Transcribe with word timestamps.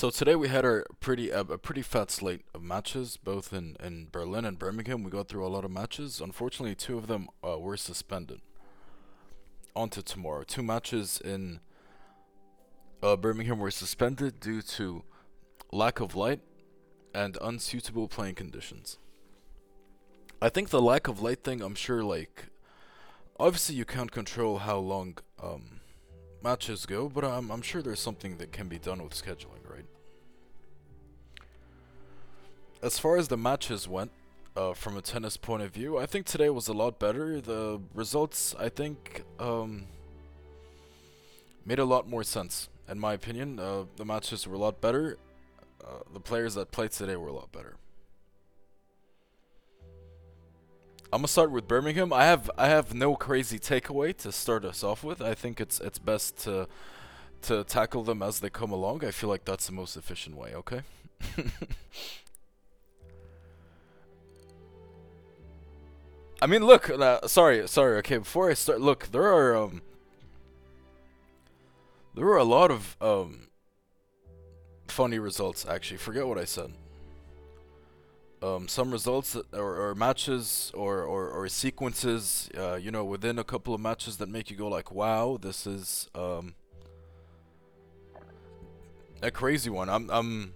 So 0.00 0.08
today 0.08 0.34
we 0.34 0.48
had 0.48 0.64
our 0.64 0.86
pretty 1.00 1.30
uh, 1.30 1.44
a 1.50 1.58
pretty 1.58 1.82
fat 1.82 2.10
slate 2.10 2.40
of 2.54 2.62
matches, 2.62 3.18
both 3.18 3.52
in, 3.52 3.76
in 3.84 4.08
Berlin 4.10 4.46
and 4.46 4.58
Birmingham. 4.58 5.02
We 5.02 5.10
got 5.10 5.28
through 5.28 5.46
a 5.46 5.52
lot 5.52 5.62
of 5.62 5.70
matches. 5.70 6.22
Unfortunately, 6.22 6.74
two 6.74 6.96
of 6.96 7.06
them 7.06 7.28
uh, 7.46 7.58
were 7.58 7.76
suspended. 7.76 8.40
On 9.76 9.90
to 9.90 10.02
tomorrow. 10.02 10.42
Two 10.42 10.62
matches 10.62 11.20
in 11.22 11.60
uh, 13.02 13.14
Birmingham 13.16 13.58
were 13.58 13.70
suspended 13.70 14.40
due 14.40 14.62
to 14.62 15.04
lack 15.70 16.00
of 16.00 16.16
light 16.16 16.40
and 17.14 17.36
unsuitable 17.42 18.08
playing 18.08 18.36
conditions. 18.36 18.96
I 20.40 20.48
think 20.48 20.70
the 20.70 20.80
lack 20.80 21.08
of 21.08 21.20
light 21.20 21.44
thing, 21.44 21.60
I'm 21.60 21.74
sure, 21.74 22.02
like, 22.02 22.46
obviously 23.38 23.74
you 23.74 23.84
can't 23.84 24.10
control 24.10 24.60
how 24.60 24.78
long 24.78 25.18
um, 25.42 25.80
matches 26.42 26.86
go, 26.86 27.10
but 27.10 27.22
I'm, 27.22 27.50
I'm 27.50 27.60
sure 27.60 27.82
there's 27.82 28.00
something 28.00 28.38
that 28.38 28.50
can 28.50 28.66
be 28.66 28.78
done 28.78 29.02
with 29.02 29.12
scheduling, 29.12 29.59
As 32.82 32.98
far 32.98 33.16
as 33.18 33.28
the 33.28 33.36
matches 33.36 33.86
went, 33.86 34.10
uh, 34.56 34.74
from 34.74 34.96
a 34.96 35.02
tennis 35.02 35.36
point 35.36 35.62
of 35.62 35.70
view, 35.70 35.98
I 35.98 36.06
think 36.06 36.26
today 36.26 36.50
was 36.50 36.68
a 36.68 36.72
lot 36.72 36.98
better. 36.98 37.40
The 37.40 37.80
results, 37.94 38.54
I 38.58 38.68
think, 38.68 39.22
um, 39.38 39.86
made 41.64 41.78
a 41.78 41.84
lot 41.84 42.08
more 42.08 42.24
sense, 42.24 42.68
in 42.88 42.98
my 42.98 43.12
opinion. 43.12 43.58
Uh, 43.58 43.84
the 43.96 44.04
matches 44.04 44.46
were 44.46 44.56
a 44.56 44.58
lot 44.58 44.80
better. 44.80 45.18
Uh, 45.84 46.00
the 46.12 46.20
players 46.20 46.54
that 46.54 46.70
played 46.72 46.90
today 46.90 47.16
were 47.16 47.28
a 47.28 47.32
lot 47.32 47.52
better. 47.52 47.76
I'm 51.12 51.22
gonna 51.22 51.28
start 51.28 51.50
with 51.50 51.66
Birmingham. 51.66 52.12
I 52.12 52.24
have 52.24 52.48
I 52.56 52.68
have 52.68 52.94
no 52.94 53.16
crazy 53.16 53.58
takeaway 53.58 54.16
to 54.18 54.30
start 54.30 54.64
us 54.64 54.84
off 54.84 55.02
with. 55.02 55.20
I 55.20 55.34
think 55.34 55.60
it's 55.60 55.80
it's 55.80 55.98
best 55.98 56.36
to 56.44 56.68
to 57.42 57.64
tackle 57.64 58.04
them 58.04 58.22
as 58.22 58.38
they 58.38 58.48
come 58.48 58.70
along. 58.70 59.04
I 59.04 59.10
feel 59.10 59.28
like 59.28 59.44
that's 59.44 59.66
the 59.66 59.72
most 59.72 59.96
efficient 59.96 60.36
way. 60.36 60.54
Okay. 60.54 60.82
I 66.42 66.46
mean, 66.46 66.64
look. 66.64 66.88
Uh, 66.88 67.26
sorry, 67.26 67.66
sorry. 67.68 67.98
Okay, 67.98 68.18
before 68.18 68.50
I 68.50 68.54
start, 68.54 68.80
look. 68.80 69.08
There 69.12 69.22
are 69.22 69.56
um. 69.56 69.82
There 72.14 72.26
are 72.26 72.38
a 72.38 72.44
lot 72.44 72.70
of 72.70 72.96
um. 73.00 73.48
Funny 74.88 75.18
results. 75.18 75.66
Actually, 75.68 75.98
forget 75.98 76.26
what 76.26 76.38
I 76.38 76.44
said 76.44 76.72
um, 78.42 78.68
some 78.68 78.90
results 78.90 79.32
that, 79.34 79.52
or, 79.54 79.90
or 79.90 79.94
matches 79.94 80.72
or, 80.74 81.02
or, 81.02 81.28
or 81.28 81.48
sequences, 81.48 82.48
uh, 82.56 82.76
you 82.76 82.90
know, 82.90 83.04
within 83.04 83.38
a 83.38 83.44
couple 83.44 83.74
of 83.74 83.80
matches 83.80 84.16
that 84.16 84.28
make 84.28 84.50
you 84.50 84.56
go 84.56 84.68
like, 84.68 84.90
wow, 84.90 85.38
this 85.40 85.66
is 85.66 86.08
um, 86.14 86.54
a 89.22 89.30
crazy 89.30 89.68
one. 89.68 89.88
I'm 89.88 90.08
I'm 90.10 90.54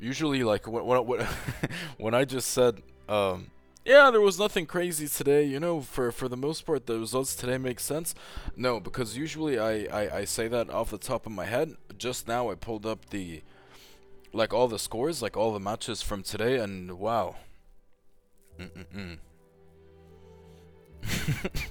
usually 0.00 0.42
like 0.44 0.66
when 0.66 1.06
when 1.06 1.26
when 1.98 2.14
I 2.14 2.24
just 2.24 2.50
said 2.50 2.82
um, 3.08 3.50
yeah, 3.84 4.10
there 4.10 4.20
was 4.20 4.38
nothing 4.38 4.66
crazy 4.66 5.08
today. 5.08 5.44
You 5.44 5.60
know, 5.60 5.80
for 5.80 6.10
for 6.10 6.28
the 6.28 6.36
most 6.36 6.64
part, 6.64 6.86
the 6.86 6.98
results 6.98 7.34
today 7.34 7.58
make 7.58 7.80
sense. 7.80 8.14
No, 8.56 8.80
because 8.80 9.16
usually 9.16 9.58
I, 9.58 9.84
I 9.84 10.18
I 10.18 10.24
say 10.24 10.48
that 10.48 10.70
off 10.70 10.90
the 10.90 10.98
top 10.98 11.26
of 11.26 11.32
my 11.32 11.44
head. 11.44 11.74
Just 11.98 12.26
now 12.26 12.50
I 12.50 12.54
pulled 12.54 12.86
up 12.86 13.10
the 13.10 13.42
like 14.32 14.52
all 14.52 14.68
the 14.68 14.78
scores, 14.78 15.22
like 15.22 15.36
all 15.36 15.52
the 15.52 15.60
matches 15.60 16.02
from 16.02 16.22
today, 16.22 16.58
and 16.58 16.98
wow. 16.98 17.36
Mm-mm-mm. 18.58 19.18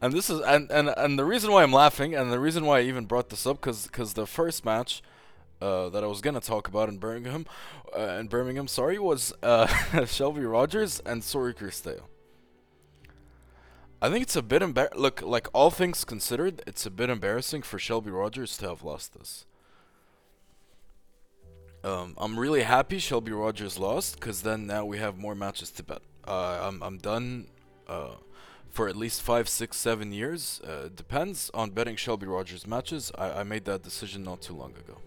and 0.00 0.12
this 0.12 0.28
is 0.28 0.40
and, 0.40 0.70
and 0.70 0.88
and 0.96 1.18
the 1.18 1.24
reason 1.24 1.50
why 1.52 1.62
I'm 1.62 1.72
laughing, 1.72 2.14
and 2.14 2.32
the 2.32 2.38
reason 2.40 2.64
why 2.66 2.78
I 2.78 2.82
even 2.82 3.06
brought 3.06 3.30
this 3.30 3.46
up, 3.46 3.60
cause 3.60 3.88
cause 3.90 4.14
the 4.14 4.26
first 4.26 4.64
match. 4.64 5.02
Uh, 5.60 5.88
that 5.88 6.04
I 6.04 6.06
was 6.06 6.20
gonna 6.20 6.40
talk 6.40 6.68
about 6.68 6.88
in 6.88 6.98
Birmingham, 6.98 7.44
uh, 7.96 8.18
in 8.20 8.28
Birmingham, 8.28 8.68
sorry, 8.68 8.98
was 8.98 9.32
uh, 9.42 9.66
Shelby 10.06 10.44
Rogers 10.44 11.00
and 11.00 11.22
Sori 11.22 11.52
Cirstea. 11.52 12.00
I 14.00 14.08
think 14.08 14.22
it's 14.22 14.36
a 14.36 14.42
bit 14.42 14.62
embar- 14.62 14.94
look 14.94 15.20
like 15.22 15.48
all 15.52 15.70
things 15.70 16.04
considered, 16.04 16.62
it's 16.66 16.86
a 16.86 16.90
bit 16.90 17.10
embarrassing 17.10 17.62
for 17.62 17.78
Shelby 17.78 18.12
Rogers 18.12 18.56
to 18.58 18.68
have 18.68 18.84
lost 18.84 19.14
this. 19.18 19.46
Um, 21.82 22.14
I'm 22.18 22.38
really 22.38 22.62
happy 22.62 22.98
Shelby 22.98 23.32
Rogers 23.32 23.78
lost 23.78 24.14
because 24.16 24.42
then 24.42 24.66
now 24.66 24.84
we 24.84 24.98
have 24.98 25.16
more 25.16 25.34
matches 25.34 25.70
to 25.72 25.82
bet. 25.82 26.02
Uh, 26.26 26.58
I'm 26.62 26.82
I'm 26.82 26.98
done 26.98 27.46
uh, 27.88 28.16
for 28.68 28.88
at 28.88 28.96
least 28.96 29.22
five, 29.22 29.48
six, 29.48 29.76
seven 29.76 30.12
years. 30.12 30.60
Uh, 30.62 30.88
depends 30.94 31.50
on 31.54 31.70
betting 31.70 31.96
Shelby 31.96 32.26
Rogers 32.26 32.66
matches. 32.66 33.10
I, 33.16 33.40
I 33.40 33.42
made 33.44 33.64
that 33.66 33.82
decision 33.82 34.24
not 34.24 34.42
too 34.42 34.54
long 34.54 34.72
ago. 34.72 34.98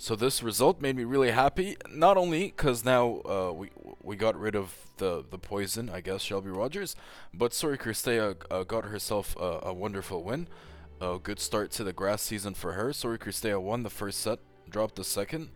So 0.00 0.16
this 0.16 0.42
result 0.42 0.80
made 0.80 0.96
me 0.96 1.04
really 1.04 1.30
happy. 1.30 1.76
Not 1.90 2.16
only 2.16 2.46
because 2.46 2.86
now 2.86 3.20
uh, 3.26 3.52
we 3.52 3.68
we 4.02 4.16
got 4.16 4.34
rid 4.34 4.56
of 4.56 4.74
the 4.96 5.22
the 5.28 5.36
poison, 5.36 5.90
I 5.90 6.00
guess 6.00 6.22
Shelby 6.22 6.48
Rogers, 6.48 6.96
but 7.34 7.52
Sori 7.52 7.76
Cirstea 7.76 8.34
uh, 8.50 8.62
got 8.64 8.86
herself 8.86 9.36
a, 9.38 9.58
a 9.64 9.74
wonderful 9.74 10.24
win. 10.24 10.48
A 11.02 11.18
good 11.22 11.38
start 11.38 11.70
to 11.72 11.84
the 11.84 11.92
grass 11.92 12.22
season 12.22 12.54
for 12.54 12.72
her. 12.72 12.92
Sori 12.92 13.18
Cirstea 13.18 13.60
won 13.60 13.82
the 13.82 13.90
first 13.90 14.20
set 14.20 14.38
dropped 14.70 14.96
the 14.96 15.04
second, 15.04 15.50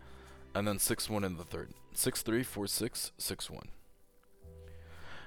and 0.53 0.67
then 0.67 0.77
6-1 0.77 1.25
in 1.25 1.37
the 1.37 1.43
third. 1.43 1.69
6-3, 1.95 2.41
4-6, 2.41 3.11
6-1. 3.17 3.63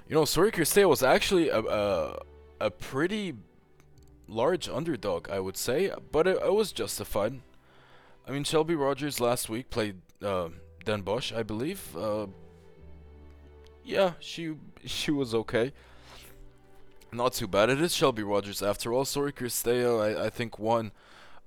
You 0.08 0.14
know, 0.14 0.22
Sori 0.22 0.52
Cirstea 0.52 0.88
was 0.88 1.02
actually 1.02 1.48
a, 1.48 1.60
a, 1.60 2.18
a 2.60 2.70
pretty 2.70 3.34
large 4.28 4.68
underdog, 4.68 5.28
I 5.28 5.40
would 5.40 5.56
say, 5.56 5.90
but 6.12 6.26
it, 6.28 6.36
it, 6.36 6.52
was 6.52 6.70
justified. 6.70 7.40
I 8.28 8.32
mean, 8.32 8.44
Shelby 8.44 8.74
Rogers 8.74 9.20
last 9.20 9.48
week 9.48 9.70
played 9.70 9.96
uh, 10.22 10.50
Den 10.84 11.00
Bosch, 11.00 11.32
I 11.32 11.42
believe. 11.42 11.96
Uh, 11.96 12.26
yeah, 13.82 14.12
she 14.20 14.54
she 14.84 15.10
was 15.10 15.34
okay. 15.34 15.72
Not 17.10 17.32
too 17.32 17.48
bad. 17.48 17.70
It 17.70 17.80
is 17.80 17.94
Shelby 17.94 18.22
Rogers 18.22 18.62
after 18.62 18.92
all. 18.92 19.06
Sorry, 19.06 19.32
Cirstea, 19.32 20.18
I, 20.18 20.26
I 20.26 20.30
think, 20.30 20.58
won 20.58 20.92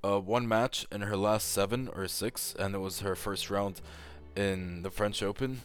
uh, 0.04 0.20
one 0.20 0.48
match 0.48 0.88
in 0.92 1.02
her 1.02 1.16
last 1.16 1.52
seven 1.52 1.88
or 1.96 2.08
six, 2.08 2.56
and 2.58 2.74
it 2.74 2.80
was 2.80 3.02
her 3.02 3.16
first 3.16 3.52
round 3.52 3.80
in 4.36 4.82
the 4.82 4.90
French 4.90 5.22
Open 5.22 5.62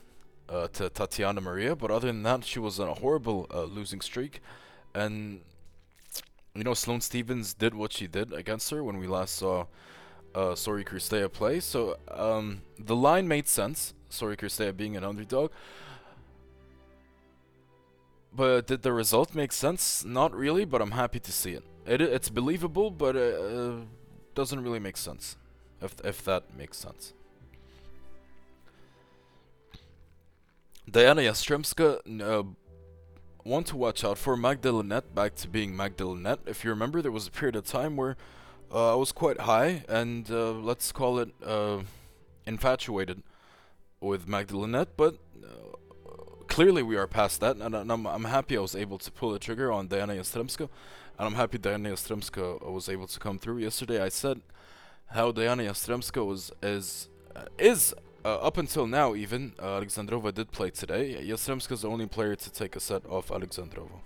uh, 0.51 0.69
to 0.75 0.91
Tatiana 0.91 1.41
Maria. 1.41 1.75
But 1.75 1.91
other 1.91 2.09
than 2.09 2.25
that, 2.25 2.45
she 2.45 2.59
was 2.59 2.79
on 2.79 2.89
a 2.89 2.95
horrible 2.95 3.47
uh, 3.51 3.63
losing 3.63 4.03
streak, 4.03 4.43
and 4.95 5.41
you 6.55 6.65
know 6.65 6.75
Sloane 6.75 7.01
Stevens 7.01 7.55
did 7.55 7.75
what 7.75 7.95
she 7.95 8.07
did 8.07 8.35
against 8.35 8.69
her 8.69 8.85
when 8.85 8.99
we 8.99 9.07
last 9.07 9.37
saw 9.37 9.65
uh, 10.37 10.55
Sori 10.55 11.33
play. 11.33 11.61
So 11.61 11.97
um, 12.11 12.61
the 12.79 12.95
line 12.95 13.27
made 13.27 13.49
sense. 13.49 13.95
Sori 14.11 14.37
Cirstea 14.37 14.77
being 14.77 14.97
an 14.97 15.03
underdog. 15.03 15.51
But 18.33 18.67
did 18.67 18.83
the 18.83 18.93
result 18.93 19.35
make 19.35 19.51
sense? 19.51 20.05
Not 20.05 20.35
really, 20.35 20.67
but 20.67 20.83
I'm 20.83 20.91
happy 20.91 21.19
to 21.21 21.33
see 21.33 21.53
it. 21.53 21.65
it 21.87 22.03
it's 22.03 22.29
believable, 22.29 22.91
but 22.91 23.17
uh, 23.17 23.77
doesn't 24.35 24.63
really 24.63 24.79
make 24.79 24.99
sense. 24.99 25.39
If, 25.81 25.95
if 26.05 26.23
that 26.25 26.55
makes 26.57 26.77
sense. 26.77 27.15
Diana 30.89 31.23
Yastremska, 31.23 32.01
uh, 32.23 32.45
one 33.43 33.65
to 33.65 33.77
watch 33.77 34.05
out 34.05 34.19
for. 34.19 34.37
Magda 34.37 34.71
Linette 34.71 35.15
back 35.15 35.35
to 35.37 35.49
being 35.49 35.75
Magda 35.75 36.07
Linette. 36.07 36.41
If 36.47 36.63
you 36.63 36.71
remember, 36.71 37.01
there 37.01 37.11
was 37.11 37.27
a 37.27 37.31
period 37.31 37.57
of 37.57 37.65
time 37.65 37.97
where 37.97 38.17
uh, 38.73 38.93
I 38.93 38.97
was 38.97 39.13
quite 39.13 39.41
high 39.41 39.85
and 39.89 40.31
uh, 40.31 40.53
let's 40.53 40.93
call 40.93 41.19
it 41.19 41.31
uh, 41.45 41.79
infatuated 42.47 43.23
with 44.01 44.29
Magda 44.29 44.57
Linette, 44.57 44.97
but 44.97 45.19
uh, 45.43 45.77
clearly 46.47 46.83
we 46.83 46.97
are 46.97 47.07
past 47.07 47.41
that, 47.41 47.57
and, 47.57 47.75
and 47.75 47.91
I'm, 47.91 48.07
I'm 48.07 48.25
happy 48.25 48.57
I 48.57 48.61
was 48.61 48.77
able 48.77 48.99
to 48.99 49.11
pull 49.11 49.33
the 49.33 49.39
trigger 49.39 49.73
on 49.73 49.89
Diana 49.89 50.15
Yastremska. 50.15 50.69
And 51.19 51.27
I'm 51.27 51.35
happy 51.35 51.59
Diana 51.59 51.91
Yastremska 51.91 52.71
was 52.71 52.89
able 52.89 53.07
to 53.07 53.19
come 53.19 53.39
through. 53.39 53.59
Yesterday 53.59 54.03
I 54.03 54.11
said 54.11 54.41
how 55.07 55.33
Diana 55.33 55.63
Yastremska 55.63 56.25
was 56.25 56.53
is 56.63 57.09
uh, 57.35 57.45
is 57.59 57.95
uh, 58.25 58.37
up 58.37 58.59
until 58.59 58.87
now 58.87 59.15
even 59.15 59.53
Alexandrova 59.59 60.35
did 60.35 60.53
play 60.53 60.71
today. 60.71 61.15
Yastremska 61.15 61.73
is 61.73 61.83
the 61.83 61.89
only 61.89 62.07
player 62.07 62.35
to 62.37 62.51
take 62.51 62.77
a 62.77 62.81
set 62.81 63.07
off 63.07 63.29
Alexandrova. 63.29 64.01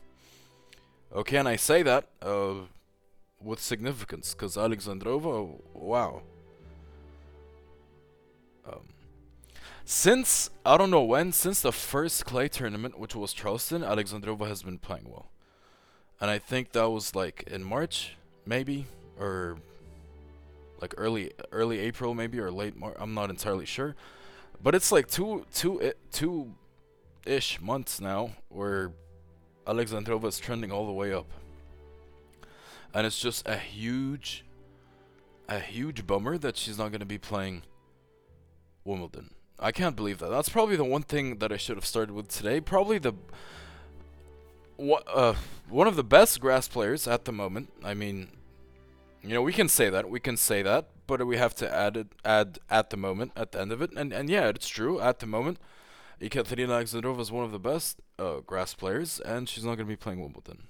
Okay, 1.13 1.39
and 1.39 1.49
I 1.49 1.57
say 1.57 1.83
that 1.83 2.07
with 3.43 3.61
significance 3.61 4.35
because 4.35 4.57
Alexandrova, 4.57 5.61
wow. 5.75 6.23
Um, 8.67 8.89
since 9.85 10.51
I 10.65 10.77
don't 10.77 10.91
know 10.91 11.03
when, 11.03 11.33
since 11.33 11.61
the 11.61 11.73
first 11.73 12.27
clay 12.27 12.49
tournament, 12.49 12.99
which 12.99 13.15
was 13.15 13.33
Charleston, 13.33 13.83
Alexandrova 13.83 14.47
has 14.47 14.63
been 14.63 14.79
playing 14.79 15.09
well 15.09 15.31
and 16.21 16.31
I 16.31 16.39
think 16.39 16.73
that 16.73 16.89
was 16.89 17.15
like 17.15 17.45
in 17.47 17.65
March, 17.65 18.17
maybe, 18.45 18.87
or 19.19 19.57
like 20.81 20.95
early 20.97 21.33
early 21.51 21.79
April, 21.79 22.15
maybe, 22.15 22.39
or 22.39 22.51
late 22.51 22.77
March. 22.77 22.97
I'm 23.01 23.15
not 23.15 23.31
entirely 23.31 23.65
sure, 23.65 23.97
but 24.63 24.75
it's 24.75 24.93
like 24.93 25.09
two 25.09 25.47
two 25.53 25.93
two 26.13 26.55
ish 27.25 27.61
months 27.61 28.01
now 28.01 28.31
where 28.49 28.93
Alexandrova 29.67 30.27
is 30.27 30.39
trending 30.39 30.71
all 30.71 30.87
the 30.87 30.93
way 30.93 31.13
up, 31.13 31.27
and 32.95 33.07
it's 33.07 33.21
just 33.21 33.47
a 33.47 33.57
huge 33.57 34.45
a 35.49 35.59
huge 35.59 36.07
bummer 36.07 36.39
that 36.39 36.57
she's 36.57 36.79
not 36.79 36.91
going 36.91 37.01
to 37.01 37.07
be 37.07 37.19
playing 37.19 37.63
Wimbledon. 38.85 39.31
I 39.59 39.73
can't 39.73 39.97
believe 39.97 40.19
that. 40.21 40.31
That's 40.31 40.49
probably 40.49 40.77
the 40.77 40.85
one 40.85 41.03
thing 41.03 41.39
that 41.39 41.53
I 41.53 41.57
should 41.57 41.77
have 41.77 41.85
started 41.85 42.15
with 42.15 42.29
today. 42.29 42.61
Probably 42.61 42.99
the 42.99 43.13
what 44.77 45.05
uh 45.13 45.35
one 45.69 45.87
of 45.87 45.97
the 45.97 46.05
best 46.05 46.41
grass 46.41 46.69
players 46.69 47.07
at 47.07 47.25
the 47.25 47.33
moment. 47.33 47.71
I 47.85 47.95
mean, 47.95 48.29
you 49.23 49.35
know, 49.35 49.43
we 49.43 49.53
can 49.53 49.69
say 49.69 49.91
that. 49.91 50.09
We 50.09 50.21
can 50.21 50.37
say 50.37 50.63
that, 50.63 50.87
but 51.07 51.27
we 51.27 51.37
have 51.37 51.55
to 51.57 51.73
add 51.73 51.97
it 51.97 52.07
add 52.25 52.59
at 52.71 52.91
the 52.91 52.97
moment 52.97 53.33
at 53.37 53.53
the 53.53 53.61
end 53.61 53.73
of 53.73 53.83
it. 53.83 53.91
And 53.97 54.13
and 54.13 54.31
yeah, 54.31 54.49
it's 54.49 54.69
true 54.69 55.01
at 55.01 55.19
the 55.19 55.27
moment. 55.27 55.59
Ekaterina 56.23 56.75
Alexandrova 56.75 57.21
is 57.21 57.33
one 57.33 57.45
of 57.45 57.51
the 57.51 57.59
best 57.59 58.01
uh, 58.19 58.41
grass 58.41 58.75
players, 58.75 59.21
and 59.21 59.49
she's 59.49 59.65
not 59.65 59.77
going 59.77 59.87
to 59.87 59.93
be 59.93 59.97
playing 59.97 60.21
Wimbledon. 60.21 60.65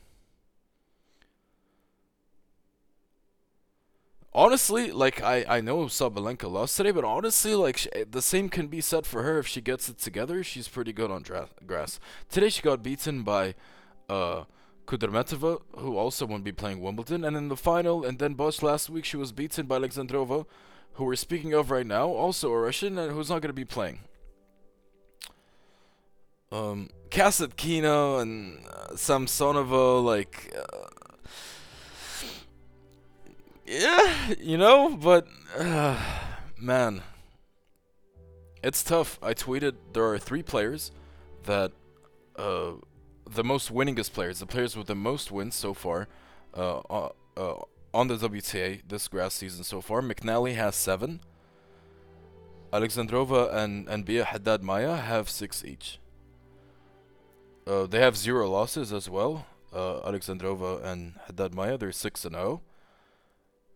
Honestly, 4.33 4.91
like 4.93 5.23
I 5.23 5.45
I 5.49 5.61
know 5.61 5.85
Sabalenka 5.87 6.51
lost 6.51 6.77
today, 6.77 6.91
but 6.91 7.05
honestly, 7.05 7.55
like 7.55 7.79
sh- 7.79 7.89
the 8.11 8.23
same 8.23 8.49
can 8.49 8.69
be 8.69 8.81
said 8.81 9.07
for 9.07 9.23
her 9.23 9.39
if 9.39 9.47
she 9.47 9.61
gets 9.61 9.89
it 9.89 9.99
together. 9.99 10.43
She's 10.43 10.69
pretty 10.69 10.93
good 10.93 11.11
on 11.11 11.23
dra- 11.23 11.49
grass. 11.67 12.01
Today 12.31 12.49
she 12.49 12.63
got 12.63 12.83
beaten 12.83 13.23
by 13.23 13.55
uh 14.09 14.45
Kudermetova, 14.87 15.61
who 15.79 15.97
also 15.97 16.27
won't 16.27 16.45
be 16.45 16.53
playing 16.53 16.81
Wimbledon, 16.81 17.25
and 17.25 17.37
in 17.37 17.49
the 17.49 17.57
final, 17.57 18.05
and 18.05 18.19
then 18.19 18.35
Bosch 18.35 18.63
last 18.63 18.91
week 18.91 19.05
she 19.05 19.17
was 19.17 19.31
beaten 19.33 19.67
by 19.67 19.79
Alexandrova, 19.79 20.47
who 20.95 21.05
we're 21.05 21.17
speaking 21.17 21.55
of 21.55 21.71
right 21.71 21.87
now, 21.87 22.09
also 22.09 22.51
a 22.51 22.59
Russian, 22.59 22.99
and 22.99 23.13
who's 23.13 23.31
not 23.31 23.41
going 23.41 23.51
to 23.51 23.53
be 23.53 23.65
playing. 23.65 24.01
Um, 26.51 26.89
Kasatkina 27.11 28.21
and 28.21 28.67
uh, 28.67 28.95
Samsonova, 28.95 30.03
like. 30.05 30.53
Uh, 30.57 30.87
yeah, 33.71 34.35
you 34.41 34.59
know, 34.59 34.97
but 34.97 35.29
uh, 35.57 35.97
man, 36.59 37.03
it's 38.65 38.83
tough. 38.83 39.19
I 39.23 39.33
tweeted 39.33 39.75
there 39.93 40.05
are 40.07 40.19
three 40.19 40.43
players 40.43 40.91
that 41.45 41.71
uh, 42.37 42.73
the 43.31 43.45
most 43.45 43.73
winningest 43.73 44.13
players, 44.13 44.41
the 44.41 44.47
players 44.47 44.77
with 44.77 44.89
the 44.89 44.97
most 44.97 45.31
wins 45.31 45.55
so 45.55 45.73
far, 45.73 46.09
uh, 46.55 46.79
uh, 46.79 47.09
uh 47.37 47.55
on 47.95 48.09
the 48.09 48.17
WTA 48.17 48.83
this 48.89 49.07
grass 49.07 49.35
season 49.35 49.63
so 49.63 49.81
far. 49.81 50.01
McNally 50.01 50.57
has 50.57 50.75
seven. 50.75 51.21
Alexandrova 52.73 53.55
and 53.55 53.89
and 53.89 54.05
Bia 54.05 54.25
Haddad 54.25 54.65
Maia 54.65 54.97
have 54.97 55.31
six 55.31 55.65
each. 55.65 56.01
Uh, 57.67 57.87
they 57.87 58.01
have 58.01 58.17
zero 58.17 58.51
losses 58.51 58.93
as 58.93 59.09
well. 59.09 59.47
Alexandrova 59.73 60.85
and 60.85 61.15
Haddad 61.27 61.55
Maia, 61.55 61.79
they're 61.79 61.93
six 61.93 62.25
and 62.25 62.35
zero. 62.35 62.63
Oh. 62.65 62.70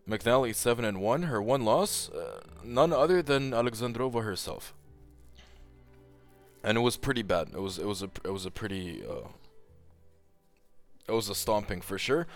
McNally 0.07 0.53
seven 0.53 0.85
and 0.85 1.01
one. 1.01 1.23
Her 1.23 1.41
one 1.41 1.65
loss, 1.65 2.09
uh, 2.09 2.41
none 2.63 2.93
other 2.93 3.21
than 3.21 3.51
Alexandrova 3.51 4.23
herself, 4.23 4.73
and 6.63 6.77
it 6.77 6.81
was 6.81 6.97
pretty 6.97 7.23
bad. 7.23 7.49
It 7.53 7.61
was 7.61 7.79
it 7.79 7.87
was 7.87 8.01
a 8.01 8.09
it 8.23 8.31
was 8.31 8.45
a 8.45 8.51
pretty 8.51 9.03
uh, 9.03 9.27
it 11.07 11.11
was 11.11 11.29
a 11.29 11.35
stomping 11.35 11.81
for 11.81 11.97
sure. 11.97 12.27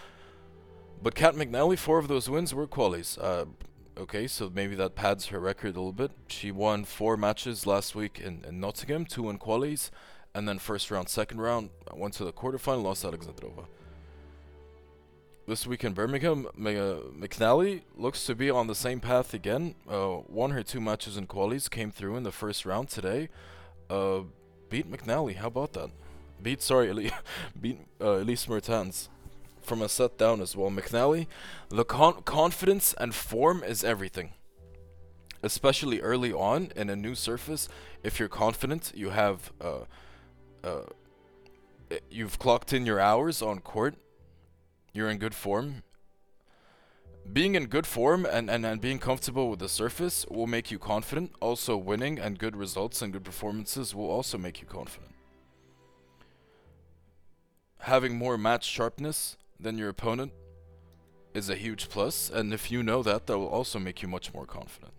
But 1.02 1.16
Kat 1.16 1.36
McNally, 1.36 1.78
four 1.78 1.98
of 1.98 2.08
those 2.08 2.30
wins 2.30 2.54
were 2.54 2.68
qualies. 2.68 3.18
Uh, 3.22 3.46
okay, 3.98 4.28
so 4.28 4.52
maybe 4.54 4.76
that 4.76 4.96
pads 4.96 5.28
her 5.28 5.40
record 5.40 5.76
a 5.76 5.80
little 5.80 5.94
bit. 5.94 6.12
She 6.28 6.52
won 6.52 6.84
four 6.84 7.16
matches 7.16 7.66
last 7.66 7.96
week 7.96 8.20
in, 8.20 8.44
in 8.46 8.60
Nottingham, 8.60 9.06
two 9.06 9.30
in 9.30 9.40
qualies, 9.40 9.92
and 10.34 10.48
then 10.48 10.60
first 10.60 10.92
round, 10.92 11.08
second 11.08 11.40
round, 11.40 11.70
went 11.94 12.16
to 12.16 12.26
the 12.26 12.34
quarterfinal, 12.34 12.84
lost 12.84 13.06
Alexandrova. 13.06 13.66
This 15.50 15.66
week 15.66 15.84
in 15.84 15.94
Birmingham, 15.94 16.46
McNally 16.56 17.82
looks 17.98 18.24
to 18.28 18.36
be 18.36 18.52
on 18.52 18.68
the 18.68 18.76
same 18.76 19.00
path 19.00 19.34
again. 19.34 19.74
Uh, 19.90 20.20
won 20.28 20.52
her 20.52 20.62
two 20.62 20.80
matches 20.80 21.18
in 21.18 21.26
qualies, 21.26 21.68
came 21.68 21.90
through 21.90 22.18
in 22.18 22.22
the 22.22 22.32
first 22.32 22.68
round 22.68 22.90
today. 22.90 23.30
Uh, 23.90 24.20
beat 24.70 24.92
McNally. 24.92 25.38
How 25.38 25.48
about 25.48 25.74
that? 25.74 25.90
Beat 26.40 26.62
sorry, 26.62 26.90
Eli- 26.92 27.10
beat 27.60 27.80
uh, 28.00 28.18
Elise 28.20 28.48
Mertens 28.48 29.10
from 29.64 29.82
a 29.82 29.90
set 29.90 30.20
down 30.20 30.40
as 30.40 30.56
well. 30.56 30.70
McNally, 30.70 31.26
the 31.70 31.84
con- 31.84 32.22
confidence 32.26 32.94
and 33.00 33.16
form 33.16 33.64
is 33.64 33.84
everything. 33.84 34.34
Especially 35.42 36.00
early 36.00 36.32
on 36.32 36.72
in 36.76 36.92
a 36.92 36.96
new 36.96 37.16
surface, 37.16 37.68
if 38.04 38.20
you're 38.20 38.30
confident, 38.30 38.92
you 38.94 39.10
have 39.10 39.52
uh, 39.60 39.86
uh, 40.64 40.82
you've 42.12 42.38
clocked 42.38 42.72
in 42.72 42.86
your 42.86 43.00
hours 43.00 43.42
on 43.42 43.58
court 43.62 43.96
you're 44.94 45.10
in 45.10 45.18
good 45.18 45.36
form. 45.36 45.84
Being 47.32 47.56
in 47.56 47.68
good 47.68 47.86
form 47.86 48.26
and, 48.26 48.50
and, 48.50 48.66
and 48.66 48.82
being 48.82 48.98
comfortable 48.98 49.50
with 49.50 49.60
the 49.60 49.70
surface 49.70 50.26
will 50.30 50.48
make 50.48 50.72
you 50.72 50.80
confident. 50.80 51.32
Also, 51.40 51.78
winning 51.78 52.18
and 52.18 52.40
good 52.40 52.56
results 52.56 53.02
and 53.02 53.14
good 53.14 53.24
performances 53.24 53.94
will 53.94 54.10
also 54.10 54.38
make 54.38 54.62
you 54.62 54.68
confident. 54.68 55.12
Having 57.80 58.18
more 58.18 58.38
match 58.38 58.66
sharpness 58.66 59.38
than 59.60 59.78
your 59.78 59.90
opponent 59.90 60.32
is 61.34 61.50
a 61.50 61.56
huge 61.56 61.90
plus, 61.90 62.30
and 62.30 62.54
if 62.54 62.72
you 62.72 62.82
know 62.82 63.04
that, 63.04 63.28
that 63.28 63.38
will 63.38 63.48
also 63.48 63.78
make 63.78 64.02
you 64.02 64.08
much 64.08 64.34
more 64.34 64.46
confident. 64.46 64.94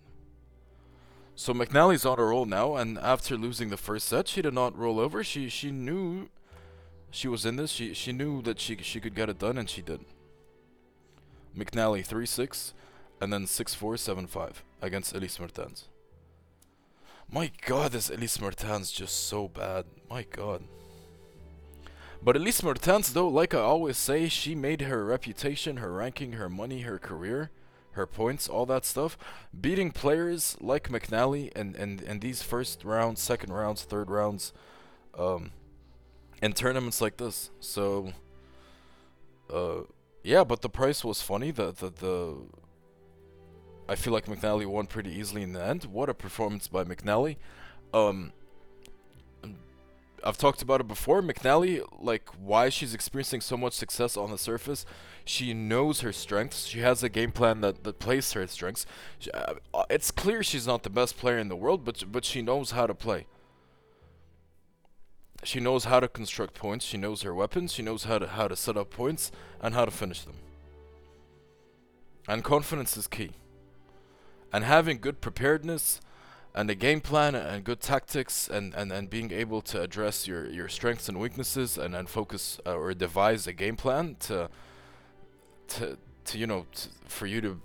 So 1.35 1.53
McNally's 1.53 2.05
on 2.05 2.19
a 2.19 2.25
roll 2.25 2.47
now, 2.47 2.77
and 2.77 2.99
after 2.99 3.37
losing 3.37 3.71
the 3.71 3.77
first 3.77 4.07
set, 4.07 4.29
she 4.29 4.43
did 4.43 4.55
not 4.55 4.77
roll 4.77 5.01
over. 5.01 5.25
She 5.25 5.49
she 5.49 5.71
knew 5.71 6.29
she 7.11 7.29
was 7.29 7.45
in 7.45 7.57
this. 7.57 7.71
She 7.73 7.95
she 7.95 8.13
knew 8.13 8.43
that 8.43 8.61
she 8.61 8.77
she 8.83 9.01
could 9.01 9.15
get 9.15 9.29
it 9.29 9.39
done, 9.39 9.59
and 9.59 9.69
she 9.69 9.83
did. 9.83 10.01
McNally 11.57 12.05
three 12.05 12.27
six, 12.27 12.73
and 13.21 13.33
then 13.33 13.47
six 13.47 13.75
four 13.75 13.97
seven 13.97 14.27
five 14.27 14.63
against 14.81 15.15
Elise 15.15 15.39
Mertens. 15.41 15.89
My 17.31 17.51
God, 17.67 17.93
this 17.93 18.11
Elise 18.11 18.41
Mertens 18.41 18.91
just 18.91 19.27
so 19.29 19.49
bad. 19.49 19.85
My 20.09 20.25
God. 20.31 20.65
But 22.23 22.37
Elise 22.37 22.63
Mertens, 22.63 23.13
though, 23.13 23.29
like 23.29 23.55
I 23.55 23.61
always 23.61 23.97
say, 23.97 24.29
she 24.29 24.55
made 24.55 24.83
her 24.83 25.05
reputation, 25.05 25.79
her 25.79 25.93
ranking, 25.93 26.33
her 26.33 26.51
money, 26.51 26.83
her 26.83 26.99
career, 26.99 27.51
her 27.93 28.07
points, 28.07 28.49
all 28.49 28.67
that 28.67 28.85
stuff, 28.85 29.17
beating 29.59 29.91
players 29.91 30.57
like 30.61 30.89
McNally 30.89 31.51
and 31.57 31.75
and 31.77 32.03
and 32.03 32.21
these 32.21 32.43
first 32.43 32.85
rounds, 32.85 33.21
second 33.21 33.53
rounds, 33.53 33.83
third 33.83 34.11
rounds. 34.11 34.53
Um, 35.19 35.53
in 36.43 36.53
tournaments 36.53 37.01
like 37.01 37.17
this. 37.17 37.51
So, 37.61 38.13
uh, 39.53 39.83
yeah, 40.23 40.45
but 40.45 40.63
the 40.63 40.69
price 40.69 41.05
was 41.05 41.23
funny. 41.23 41.51
The 41.51 41.73
the 41.73 41.91
the. 41.91 42.37
I 43.89 43.97
feel 43.97 44.13
like 44.13 44.27
McNally 44.27 44.67
won 44.67 44.87
pretty 44.87 45.11
easily 45.11 45.43
in 45.43 45.53
the 45.53 45.65
end. 45.65 45.85
What 45.87 46.09
a 46.09 46.15
performance 46.15 46.69
by 46.69 46.85
McNally. 46.85 47.37
Um, 47.93 48.33
I've 50.23 50.39
talked 50.39 50.63
about 50.63 50.81
it 50.81 50.87
before. 50.87 51.23
McNally, 51.23 51.83
like 51.99 52.29
why 52.39 52.69
she's 52.69 52.95
experiencing 52.95 53.41
so 53.41 53.57
much 53.57 53.73
success 53.73 54.17
on 54.17 54.31
the 54.31 54.39
surface, 54.39 54.85
she 55.25 55.55
knows 55.55 56.01
her 56.01 56.13
strengths. 56.13 56.67
She 56.67 56.81
has 56.81 57.03
a 57.03 57.09
game 57.09 57.33
plan 57.33 57.63
that, 57.63 57.85
that 57.85 57.99
plays 57.99 58.33
her 58.33 58.47
strengths. 58.47 58.87
She, 59.19 59.31
uh, 59.33 59.55
it's 59.89 60.11
clear 60.11 60.43
she's 60.43 60.67
not 60.67 60.83
the 60.83 60.91
best 60.91 61.17
player 61.17 61.39
in 61.39 61.49
the 61.49 61.57
world, 61.57 61.85
but 61.85 62.05
but 62.11 62.25
she 62.25 62.43
knows 62.43 62.73
how 62.73 62.87
to 62.87 62.95
play. 62.95 63.27
She 65.43 65.61
knows 65.61 65.85
how 65.85 66.01
to 66.01 66.09
construct 66.09 66.55
points, 66.55 66.85
she 66.85 66.99
knows 66.99 67.23
her 67.23 67.35
weapons, 67.35 67.73
she 67.73 67.83
knows 67.83 68.05
how 68.05 68.19
to 68.19 68.27
how 68.27 68.49
to 68.49 68.57
set 68.57 68.77
up 68.77 68.91
points 68.91 69.33
and 69.61 69.75
how 69.75 69.85
to 69.85 69.91
finish 69.91 70.23
them. 70.23 70.37
And 72.29 72.45
confidence 72.45 72.97
is 72.97 73.07
key. 73.07 73.31
And 74.53 74.65
having 74.65 74.99
good 74.99 75.21
preparedness 75.21 76.01
and 76.55 76.69
a 76.71 76.75
game 76.75 77.01
plan 77.01 77.35
and 77.35 77.65
good 77.65 77.81
tactics 77.81 78.49
and, 78.49 78.75
and, 78.75 78.91
and 78.91 79.09
being 79.09 79.31
able 79.33 79.63
to 79.63 79.81
address 79.81 80.27
your, 80.27 80.47
your 80.49 80.69
strengths 80.69 81.09
and 81.09 81.19
weaknesses 81.19 81.79
and, 81.79 81.95
and 81.95 82.09
focus 82.09 82.61
uh, 82.67 82.75
or 82.75 82.93
devise 82.93 83.47
a 83.47 83.53
game 83.53 83.77
plan 83.77 84.17
to 84.21 84.49
to 85.69 85.97
to 86.25 86.39
you 86.39 86.47
know 86.47 86.67
to, 86.73 86.89
for 87.07 87.27
you 87.27 87.41
to 87.41 87.61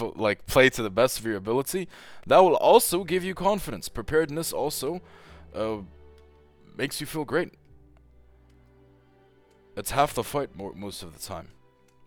like 0.14 0.46
play 0.46 0.70
to 0.70 0.82
the 0.82 0.90
best 0.90 1.18
of 1.18 1.26
your 1.26 1.36
ability 1.36 1.88
that 2.26 2.38
will 2.38 2.54
also 2.54 3.02
give 3.02 3.24
you 3.24 3.34
confidence 3.34 3.88
preparedness 3.88 4.52
also 4.52 5.00
uh, 5.54 5.78
makes 6.76 7.00
you 7.00 7.06
feel 7.06 7.24
great. 7.24 7.54
It's 9.76 9.90
half 9.90 10.14
the 10.14 10.24
fight 10.24 10.50
most 10.56 11.02
of 11.02 11.12
the 11.12 11.20
time. 11.20 11.48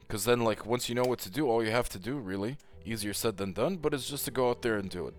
Because 0.02 0.26
then, 0.26 0.42
like, 0.42 0.66
once 0.66 0.90
you 0.90 0.96
know 0.96 1.04
what 1.04 1.20
to 1.20 1.30
do, 1.30 1.48
all 1.48 1.64
you 1.64 1.70
have 1.70 1.90
to 1.90 2.00
do, 2.00 2.18
really, 2.18 2.58
easier 2.84 3.14
said 3.14 3.38
than 3.38 3.54
done, 3.54 3.78
but 3.78 3.94
it's 3.94 4.10
just 4.10 4.26
to 4.26 4.32
go 4.32 4.50
out 4.50 4.64
there 4.64 4.78
and 4.78 4.90
do 4.90 5.08
it. 5.08 5.14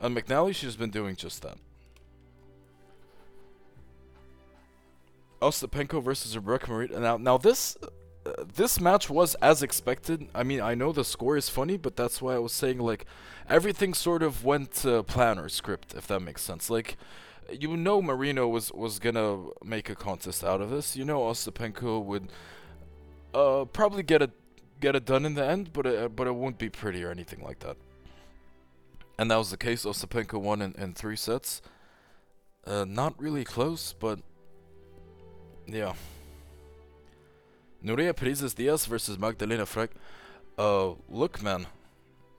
And 0.00 0.16
McNally, 0.16 0.54
she's 0.54 0.76
been 0.76 0.90
doing 0.90 1.14
just 1.14 1.42
that. 1.42 1.58
Ostapenko 5.42 6.02
versus 6.02 6.36
Rebecca 6.36 6.70
Marino. 6.70 6.98
Now, 7.00 7.16
now 7.16 7.36
this, 7.36 7.76
uh, 8.24 8.44
this 8.54 8.80
match 8.80 9.10
was 9.10 9.34
as 9.36 9.62
expected. 9.62 10.28
I 10.34 10.44
mean, 10.44 10.60
I 10.60 10.74
know 10.74 10.92
the 10.92 11.04
score 11.04 11.36
is 11.36 11.48
funny, 11.48 11.76
but 11.76 11.96
that's 11.96 12.22
why 12.22 12.34
I 12.34 12.38
was 12.38 12.52
saying 12.52 12.78
like, 12.78 13.04
everything 13.48 13.92
sort 13.92 14.22
of 14.22 14.44
went 14.44 14.72
plan 15.06 15.38
or 15.38 15.48
script, 15.48 15.94
if 15.94 16.06
that 16.06 16.20
makes 16.20 16.42
sense. 16.42 16.70
Like, 16.70 16.96
you 17.50 17.76
know 17.76 18.02
Marino 18.02 18.48
was 18.48 18.72
was 18.72 18.98
gonna 18.98 19.46
make 19.64 19.90
a 19.90 19.94
contest 19.94 20.44
out 20.44 20.60
of 20.60 20.70
this. 20.70 20.96
You 20.96 21.04
know 21.04 21.20
Ostapenko 21.20 22.04
would 22.04 22.28
uh, 23.34 23.64
probably 23.66 24.02
get 24.02 24.22
a 24.22 24.30
get 24.80 24.96
it 24.96 25.04
done 25.04 25.24
in 25.24 25.34
the 25.34 25.44
end, 25.44 25.72
but 25.72 25.86
it, 25.86 26.16
but 26.16 26.26
it 26.26 26.34
won't 26.34 26.58
be 26.58 26.68
pretty 26.68 27.02
or 27.04 27.10
anything 27.10 27.42
like 27.42 27.60
that. 27.60 27.76
And 29.18 29.30
that 29.30 29.36
was 29.36 29.50
the 29.50 29.56
case. 29.56 29.84
Ostapenko 29.84 30.40
won 30.40 30.60
in, 30.60 30.74
in 30.76 30.94
three 30.94 31.16
sets. 31.16 31.62
Uh, 32.66 32.84
not 32.86 33.20
really 33.20 33.44
close, 33.44 33.92
but 33.92 34.20
yeah. 35.66 35.94
Nuria 37.84 38.12
Parrizas 38.12 38.54
Diaz 38.54 38.86
versus 38.86 39.18
Magdalena 39.18 39.64
Frech. 39.64 39.90
Uh, 40.56 40.94
look, 41.08 41.42
man, 41.42 41.66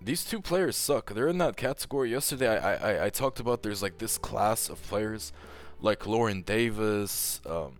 these 0.03 0.23
two 0.25 0.41
players 0.41 0.75
suck. 0.75 1.13
They're 1.13 1.27
in 1.27 1.37
that 1.37 1.55
category. 1.55 2.11
Yesterday, 2.11 2.47
I, 2.47 2.73
I, 2.73 3.05
I 3.05 3.09
talked 3.09 3.39
about 3.39 3.63
there's 3.63 3.81
like 3.81 3.97
this 3.97 4.17
class 4.17 4.69
of 4.69 4.81
players, 4.83 5.31
like 5.79 6.05
Lauren 6.05 6.41
Davis, 6.41 7.41
um, 7.45 7.77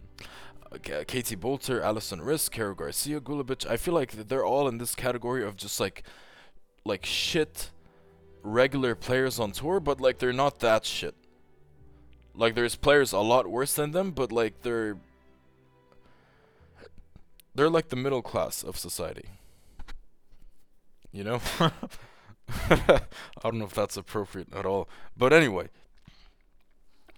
Katie 0.81 1.35
Boulter, 1.35 1.81
Allison 1.83 2.19
Riske, 2.19 2.51
Caro 2.51 2.75
Garcia, 2.75 3.19
Golubic. 3.19 3.67
I 3.69 3.77
feel 3.77 3.93
like 3.93 4.11
they're 4.11 4.45
all 4.45 4.67
in 4.67 4.77
this 4.77 4.95
category 4.95 5.43
of 5.43 5.57
just 5.57 5.79
like, 5.79 6.03
like 6.85 7.05
shit, 7.05 7.71
regular 8.41 8.95
players 8.95 9.39
on 9.39 9.51
tour, 9.51 9.79
but 9.79 9.99
like 9.99 10.19
they're 10.19 10.33
not 10.33 10.59
that 10.59 10.85
shit. 10.85 11.15
Like 12.35 12.55
there's 12.55 12.75
players 12.75 13.11
a 13.11 13.19
lot 13.19 13.47
worse 13.47 13.73
than 13.75 13.91
them, 13.91 14.11
but 14.11 14.31
like 14.31 14.61
they're 14.63 14.97
they're 17.53 17.69
like 17.69 17.89
the 17.89 17.95
middle 17.95 18.21
class 18.21 18.63
of 18.63 18.77
society. 18.77 19.29
You 21.11 21.23
know? 21.23 21.41
I 22.69 23.01
don't 23.43 23.59
know 23.59 23.65
if 23.65 23.73
that's 23.73 23.97
appropriate 23.97 24.53
at 24.53 24.65
all. 24.65 24.89
But 25.17 25.33
anyway, 25.33 25.69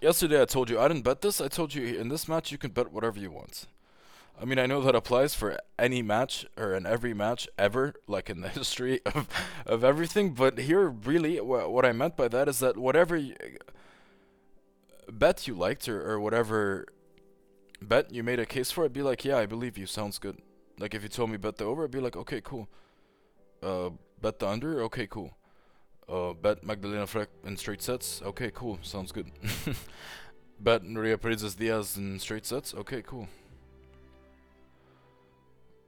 yesterday 0.00 0.40
I 0.40 0.44
told 0.44 0.70
you 0.70 0.78
I 0.78 0.88
didn't 0.88 1.04
bet 1.04 1.20
this. 1.20 1.40
I 1.40 1.48
told 1.48 1.74
you 1.74 1.98
in 1.98 2.08
this 2.08 2.28
match 2.28 2.52
you 2.52 2.58
can 2.58 2.70
bet 2.70 2.92
whatever 2.92 3.18
you 3.18 3.30
want. 3.30 3.66
I 4.40 4.44
mean, 4.44 4.58
I 4.58 4.66
know 4.66 4.82
that 4.82 4.94
applies 4.94 5.34
for 5.34 5.58
any 5.78 6.02
match 6.02 6.44
or 6.58 6.74
in 6.74 6.84
every 6.84 7.14
match 7.14 7.48
ever, 7.58 7.94
like 8.06 8.28
in 8.28 8.42
the 8.42 8.48
history 8.60 9.00
of 9.06 9.28
of 9.64 9.82
everything. 9.82 10.34
But 10.34 10.58
here, 10.58 10.88
really, 10.88 11.38
wh- 11.38 11.70
what 11.70 11.84
I 11.86 11.92
meant 11.92 12.16
by 12.16 12.28
that 12.28 12.48
is 12.48 12.58
that 12.58 12.76
whatever 12.76 13.20
bet 15.10 15.46
you 15.46 15.54
liked 15.54 15.88
or, 15.88 16.10
or 16.10 16.20
whatever 16.20 16.86
bet 17.80 18.12
you 18.12 18.22
made 18.22 18.38
a 18.38 18.46
case 18.46 18.70
for, 18.70 18.84
I'd 18.84 18.92
be 18.92 19.02
like, 19.02 19.24
yeah, 19.24 19.38
I 19.38 19.46
believe 19.46 19.78
you. 19.78 19.86
Sounds 19.86 20.18
good. 20.18 20.38
Like 20.78 20.94
if 20.94 21.02
you 21.02 21.08
told 21.08 21.30
me 21.30 21.36
bet 21.38 21.56
the 21.56 21.64
over, 21.64 21.84
I'd 21.84 21.90
be 21.90 22.00
like, 22.00 22.16
okay, 22.16 22.40
cool. 22.42 22.68
Uh, 23.62 23.90
bet 24.20 24.38
the 24.38 24.48
under, 24.48 24.82
okay, 24.82 25.06
cool. 25.06 25.34
Uh, 26.08 26.32
bet 26.32 26.62
Magdalena 26.64 27.06
Frech 27.06 27.28
in 27.44 27.56
straight 27.56 27.82
sets, 27.82 28.22
okay, 28.22 28.50
cool. 28.54 28.78
Sounds 28.82 29.12
good. 29.12 29.30
bet 30.60 30.82
Nuria 30.82 31.16
Parrizas 31.16 31.56
Diaz 31.56 31.96
in 31.96 32.18
straight 32.18 32.46
sets, 32.46 32.74
okay, 32.74 33.02
cool. 33.02 33.28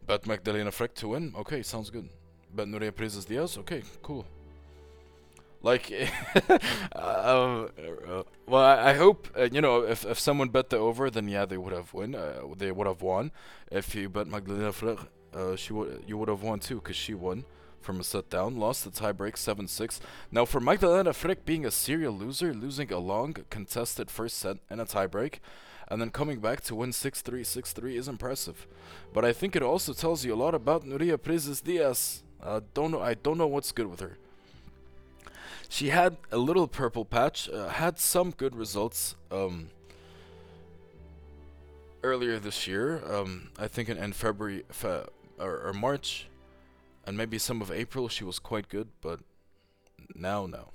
Bet 0.07 0.27
Magdalena 0.27 0.71
Frech 0.71 0.95
to 0.95 1.09
win, 1.09 1.35
okay, 1.39 1.63
sounds 1.63 1.91
good. 1.91 2.09
Bet 2.53 2.67
Nuria 2.67 2.91
Parrizas 2.91 3.27
Diaz, 3.27 3.59
okay, 3.59 3.83
cool. 4.03 4.25
Like, 5.61 5.93
uh, 6.95 6.99
uh, 6.99 8.23
well, 8.47 8.63
I, 8.63 8.91
I 8.91 8.95
hope 8.95 9.29
uh, 9.37 9.49
you 9.51 9.61
know 9.61 9.83
if 9.83 10.05
if 10.07 10.17
someone 10.17 10.51
bet 10.51 10.71
the 10.71 10.77
over, 10.77 11.11
then 11.11 11.27
yeah, 11.27 11.47
they 11.47 11.57
would 11.57 11.73
have 11.73 11.93
won. 11.93 12.15
Uh, 12.15 12.43
they 12.57 12.71
would 12.71 12.87
have 12.87 13.03
won. 13.03 13.33
If 13.69 13.93
you 13.97 14.09
bet 14.09 14.29
Magdalena 14.29 14.71
Frech, 14.71 15.05
uh, 15.35 15.57
she 15.57 15.73
would 15.73 16.05
you 16.07 16.17
would 16.17 16.29
have 16.29 16.43
won 16.45 16.61
too, 16.61 16.81
cause 16.81 16.95
she 16.95 17.13
won 17.13 17.45
from 17.81 18.01
a 18.01 18.05
set 18.05 18.29
down, 18.31 18.57
lost 18.57 18.85
the 18.85 18.91
tiebreak 18.91 19.35
7-6. 19.35 20.01
Now 20.31 20.45
for 20.45 20.61
Magdalena 20.61 21.11
Frech 21.11 21.45
being 21.45 21.65
a 21.65 21.71
serial 21.71 22.13
loser, 22.13 22.53
losing 22.53 22.93
a 22.93 22.99
long 22.99 23.35
contested 23.51 24.11
first 24.11 24.39
set 24.39 24.59
in 24.71 24.81
a 24.81 24.87
tiebreak, 24.87 25.35
and 25.89 26.01
then 26.01 26.11
coming 26.11 26.41
back 26.41 26.61
to 26.63 26.75
win 26.75 26.91
6-3, 26.91 27.41
6-3 27.41 27.95
is 27.95 28.09
impressive. 28.09 28.67
But 29.13 29.25
I 29.25 29.33
think 29.33 29.57
it 29.57 29.63
also 29.63 29.93
tells 29.93 30.25
you 30.25 30.35
a 30.35 30.37
lot 30.37 30.55
about 30.55 30.85
Nuria 30.85 31.17
Parrizas 31.17 31.63
Diaz. 31.63 32.23
Uh, 32.43 32.61
don't 32.75 32.91
know. 32.91 33.01
I 33.01 33.15
don't 33.15 33.39
know 33.39 33.47
what's 33.47 33.73
good 33.73 33.87
with 33.87 34.01
her. 34.01 34.19
She 35.69 35.91
had 35.91 36.17
a 36.31 36.39
little 36.39 36.67
purple 36.67 37.05
patch, 37.05 37.49
uh, 37.49 37.69
had 37.69 37.99
some 37.99 38.31
good 38.31 38.55
results 38.55 39.17
um, 39.31 39.69
earlier 42.03 42.39
this 42.39 42.67
year. 42.67 43.03
Um, 43.07 43.51
I 43.59 43.69
think 43.69 43.89
in, 43.89 43.99
in 43.99 44.13
February 44.13 44.65
fe- 44.71 45.05
or, 45.39 45.69
or 45.69 45.73
March, 45.73 46.29
and 47.09 47.17
maybe 47.17 47.39
some 47.39 47.63
of 47.63 47.71
April, 47.73 48.07
she 48.07 48.23
was 48.23 48.39
quite 48.39 48.69
good, 48.69 48.89
but 49.01 49.21
now, 50.15 50.45
no. 50.45 50.69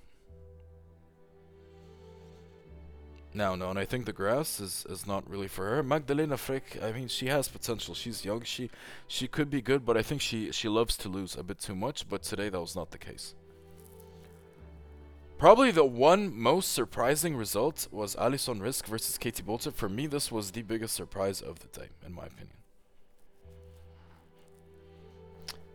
Now, 3.36 3.54
no, 3.54 3.70
and 3.70 3.78
I 3.78 3.86
think 3.86 4.08
the 4.08 4.14
grass 4.14 4.60
is, 4.60 4.84
is 4.90 5.06
not 5.06 5.30
really 5.30 5.48
for 5.48 5.70
her. 5.70 5.84
Magdalena 5.84 6.38
Frech, 6.38 6.84
I 6.84 6.92
mean, 6.92 7.08
she 7.08 7.28
has 7.28 7.48
potential. 7.48 7.94
She's 7.94 8.26
young. 8.26 8.42
She 8.42 8.72
she 9.08 9.28
could 9.28 9.52
be 9.52 9.62
good, 9.62 9.86
but 9.86 9.96
I 9.96 10.02
think 10.02 10.22
she 10.22 10.52
she 10.52 10.68
loves 10.68 10.98
to 10.98 11.10
lose 11.10 11.36
a 11.36 11.44
bit 11.44 11.60
too 11.60 11.76
much. 11.76 12.10
But 12.10 12.24
today 12.24 12.50
that 12.50 12.60
was 12.60 12.76
not 12.76 12.90
the 12.90 12.98
case. 12.98 13.36
Probably 15.38 15.70
the 15.70 15.86
one 15.86 16.36
most 16.36 16.74
surprising 16.74 17.36
result 17.36 17.88
was 17.92 18.16
Alison 18.16 18.60
Riske 18.60 18.88
versus 18.88 19.20
Katie 19.20 19.44
Boulter. 19.44 19.72
For 19.72 19.90
me, 19.90 20.08
this 20.08 20.32
was 20.32 20.52
the 20.52 20.64
biggest 20.64 20.96
surprise 20.96 21.42
of 21.42 21.60
the 21.60 21.80
day, 21.80 21.90
in 22.06 22.14
my 22.14 22.26
opinion. 22.26 22.63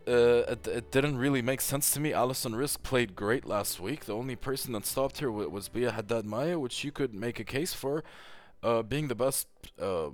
Uh, 0.09 0.43
it, 0.53 0.67
it 0.67 0.91
didn't 0.91 1.17
really 1.17 1.41
make 1.41 1.61
sense 1.61 1.91
to 1.91 1.99
me. 1.99 2.13
Alison 2.13 2.53
Riske 2.53 2.81
played 2.81 3.15
great 3.15 3.45
last 3.45 3.79
week. 3.79 4.05
The 4.05 4.15
only 4.15 4.35
person 4.35 4.73
that 4.73 4.87
stopped 4.87 5.19
her 5.19 5.31
was 5.31 5.69
Bia 5.69 5.91
Haddad 5.91 6.25
Maia, 6.25 6.57
which 6.57 6.83
you 6.83 6.91
could 6.91 7.13
make 7.13 7.39
a 7.39 7.43
case 7.43 7.73
for 7.73 8.03
uh, 8.63 8.81
being 8.81 9.07
the 9.07 9.15
best 9.15 9.47
uh, 9.79 10.09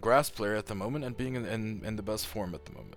grass 0.00 0.30
player 0.30 0.54
at 0.54 0.66
the 0.66 0.74
moment 0.74 1.04
and 1.04 1.14
being 1.14 1.34
in, 1.34 1.44
in, 1.44 1.82
in 1.84 1.96
the 1.96 2.02
best 2.02 2.26
form 2.26 2.54
at 2.54 2.64
the 2.64 2.72
moment. 2.72 2.96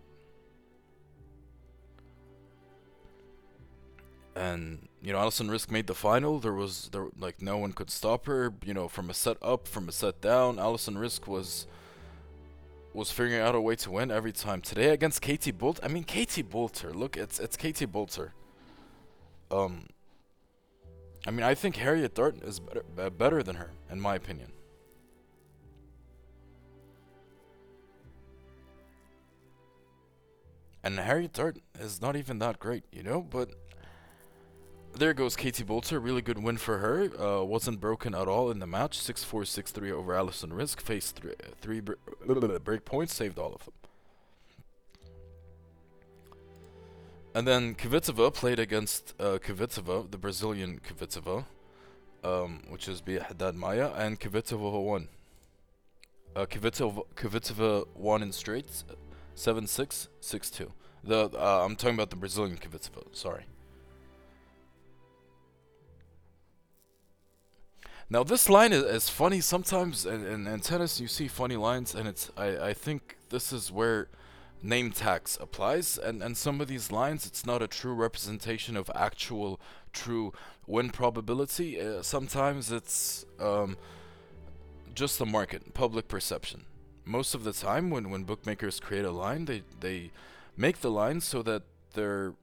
and 4.35 4.87
you 5.01 5.11
know 5.11 5.19
Alison 5.19 5.49
Riske 5.49 5.71
made 5.71 5.87
the 5.87 5.93
final. 5.93 6.39
There 6.39 6.53
was 6.53 6.89
there 6.91 7.07
like 7.19 7.41
no 7.41 7.57
one 7.57 7.73
could 7.73 7.89
stop 7.89 8.25
her. 8.27 8.53
You 8.63 8.73
know, 8.73 8.87
from 8.87 9.09
a 9.09 9.13
set 9.13 9.37
up, 9.41 9.67
from 9.67 9.89
a 9.89 9.91
set 9.91 10.21
down, 10.21 10.59
Alison 10.59 10.95
Riske 10.95 11.27
was 11.27 11.67
was 12.93 13.11
figuring 13.11 13.41
out 13.41 13.55
a 13.55 13.61
way 13.61 13.75
to 13.75 13.91
win 13.91 14.11
every 14.11 14.31
time. 14.31 14.61
Today 14.61 14.89
against 14.89 15.21
Katie 15.21 15.51
Bolt, 15.51 15.79
I 15.83 15.87
mean 15.87 16.03
Katie 16.03 16.43
Boulter. 16.43 16.93
Look, 16.93 17.17
it's 17.17 17.39
it's 17.39 17.55
Katie 17.57 17.87
Boulter. 17.87 18.31
Um, 19.49 19.87
I 21.25 21.31
mean 21.31 21.43
I 21.43 21.55
think 21.55 21.77
Harriet 21.77 22.15
Dart 22.15 22.41
is 22.43 22.59
better 22.59 23.09
better 23.09 23.43
than 23.43 23.55
her 23.55 23.71
in 23.89 23.99
my 23.99 24.15
opinion. 24.15 24.51
And 30.83 30.97
Harriet 30.97 31.33
Dart 31.33 31.59
is 31.79 32.01
not 32.01 32.15
even 32.15 32.39
that 32.39 32.59
great, 32.59 32.83
you 32.91 33.03
know, 33.03 33.21
but 33.21 33.51
there 34.93 35.13
goes 35.13 35.35
Katie 35.35 35.63
Boulter. 35.63 36.03
Really 36.03 36.21
good 36.21 36.41
win 36.41 36.57
for 36.57 36.77
her. 36.79 37.09
Uh, 37.19 37.43
wasn't 37.43 37.79
broken 37.79 38.13
at 38.13 38.27
all 38.27 38.51
in 38.51 38.59
the 38.59 38.67
match. 38.67 38.99
6-4, 38.99 39.43
6-3 39.43 39.91
over 39.91 40.13
Allison 40.13 40.51
Riske. 40.51 40.81
Faced 40.81 41.21
three, 41.61 41.79
br- 41.79 41.93
break 42.63 42.85
points. 42.85 43.15
Saved 43.15 43.39
all 43.39 43.53
of 43.53 43.65
them. 43.65 43.73
And 47.33 47.47
then 47.47 47.75
Kvitova 47.75 48.33
played 48.33 48.59
against 48.59 49.13
uh, 49.19 49.37
Kvitova, 49.41 50.11
the 50.11 50.17
Brazilian 50.17 50.81
Kvitova, 50.85 51.45
um, 52.25 52.63
which 52.67 52.89
is 52.89 52.99
Bia 52.99 53.23
Haddad 53.23 53.55
Maia, 53.55 53.91
and 53.93 54.19
Kvitova 54.19 54.83
won. 54.83 55.07
Uh, 56.35 56.45
Kvitova, 56.45 57.03
Kvitova 57.15 57.87
won 57.95 58.21
in 58.21 58.33
straight, 58.33 58.67
7-6, 59.35 60.09
6-2. 60.21 60.71
The 61.05 61.31
uh, 61.33 61.65
I'm 61.65 61.77
talking 61.77 61.95
about 61.95 62.09
the 62.09 62.17
Brazilian 62.17 62.57
Kvitova. 62.57 63.03
Sorry. 63.13 63.45
Now 68.11 68.23
this 68.25 68.49
line 68.49 68.73
is, 68.73 68.83
is 68.83 69.07
funny 69.07 69.39
sometimes 69.39 70.05
in, 70.05 70.25
in, 70.25 70.45
in 70.45 70.59
tennis 70.59 70.99
you 70.99 71.07
see 71.07 71.29
funny 71.29 71.55
lines 71.55 71.95
and 71.95 72.09
it's 72.09 72.29
I, 72.35 72.71
I 72.71 72.73
think 72.73 73.15
this 73.29 73.53
is 73.53 73.71
where 73.71 74.09
name 74.61 74.91
tax 74.91 75.37
applies 75.39 75.97
and, 75.97 76.21
and 76.21 76.35
some 76.35 76.59
of 76.59 76.67
these 76.67 76.91
lines 76.91 77.25
it's 77.25 77.45
not 77.45 77.61
a 77.61 77.67
true 77.67 77.93
representation 77.93 78.75
of 78.75 78.91
actual 78.93 79.61
true 79.93 80.33
win 80.67 80.89
probability. 80.89 81.79
Uh, 81.79 82.01
sometimes 82.01 82.69
it's 82.69 83.25
um, 83.39 83.77
just 84.93 85.17
the 85.17 85.25
market 85.25 85.73
public 85.73 86.09
perception. 86.09 86.65
Most 87.05 87.33
of 87.33 87.45
the 87.45 87.53
time 87.53 87.89
when, 87.89 88.09
when 88.09 88.25
bookmakers 88.25 88.81
create 88.81 89.05
a 89.05 89.11
line 89.11 89.45
they, 89.45 89.63
they 89.79 90.11
make 90.57 90.81
the 90.81 90.91
line 90.91 91.21
so 91.21 91.41
that 91.43 91.63
they're 91.93 92.33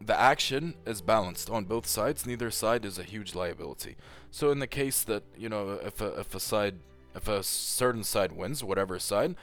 the 0.00 0.18
action 0.18 0.74
is 0.86 1.00
balanced 1.00 1.50
on 1.50 1.64
both 1.64 1.86
sides. 1.86 2.26
Neither 2.26 2.50
side 2.50 2.84
is 2.84 2.98
a 2.98 3.02
huge 3.02 3.34
liability. 3.34 3.96
So 4.30 4.50
in 4.50 4.58
the 4.58 4.66
case 4.66 5.02
that 5.04 5.24
you 5.36 5.48
know, 5.48 5.78
if 5.84 6.00
a 6.00 6.20
if 6.20 6.34
a 6.34 6.40
side, 6.40 6.76
if 7.14 7.28
a 7.28 7.42
certain 7.42 8.04
side 8.04 8.32
wins, 8.32 8.62
whatever 8.62 8.98
side, 8.98 9.34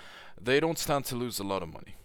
they 0.42 0.60
don't 0.60 0.78
stand 0.78 1.06
to 1.06 1.16
lose 1.16 1.40
a 1.40 1.44
lot 1.44 1.62
of 1.62 1.74
money. 1.74 1.96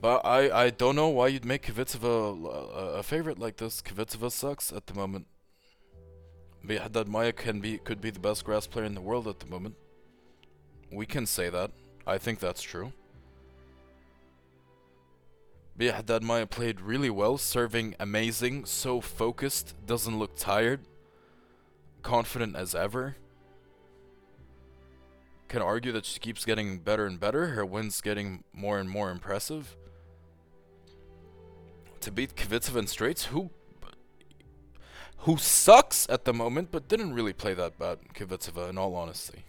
But 0.00 0.24
I 0.24 0.64
I 0.66 0.70
don't 0.70 0.96
know 0.96 1.08
why 1.08 1.28
you'd 1.28 1.44
make 1.44 1.66
Kvitova 1.66 2.44
a, 2.44 2.98
a 2.98 3.02
favorite 3.02 3.38
like 3.38 3.56
this. 3.56 3.80
Kvitova 3.82 4.30
sucks 4.30 4.72
at 4.72 4.86
the 4.86 4.94
moment. 4.94 5.26
Haddad 6.68 7.08
Maia 7.08 7.32
can 7.32 7.60
be 7.60 7.78
could 7.78 8.00
be 8.00 8.10
the 8.10 8.20
best 8.20 8.44
grass 8.44 8.66
player 8.66 8.84
in 8.84 8.94
the 8.94 9.00
world 9.00 9.26
at 9.26 9.40
the 9.40 9.46
moment. 9.46 9.76
We 10.92 11.06
can 11.06 11.26
say 11.26 11.48
that. 11.48 11.70
I 12.08 12.16
think 12.16 12.38
that's 12.40 12.62
true. 12.62 12.94
Bia 15.76 15.92
Haddad 15.92 16.22
Maia 16.22 16.46
played 16.46 16.80
really 16.80 17.10
well, 17.10 17.36
serving 17.36 17.94
amazing, 18.00 18.64
so 18.64 19.02
focused, 19.02 19.74
doesn't 19.86 20.18
look 20.18 20.34
tired, 20.36 20.80
confident 22.02 22.56
as 22.56 22.74
ever. 22.74 23.16
Can 25.48 25.60
argue 25.60 25.92
that 25.92 26.06
she 26.06 26.18
keeps 26.18 26.46
getting 26.46 26.78
better 26.78 27.04
and 27.04 27.20
better, 27.20 27.48
her 27.48 27.64
wins 27.64 28.00
getting 28.00 28.42
more 28.54 28.78
and 28.78 28.88
more 28.88 29.10
impressive. 29.10 29.76
To 32.00 32.10
beat 32.10 32.36
Kvitova 32.36 32.78
in 32.78 32.86
straights, 32.86 33.26
who 33.26 33.50
who 35.22 35.36
sucks 35.36 36.08
at 36.08 36.24
the 36.24 36.32
moment, 36.32 36.70
but 36.70 36.88
didn't 36.88 37.12
really 37.12 37.32
play 37.34 37.52
that 37.52 37.78
bad, 37.78 37.98
Kvitova, 38.14 38.70
in 38.70 38.78
all 38.78 38.94
honesty. 38.94 39.44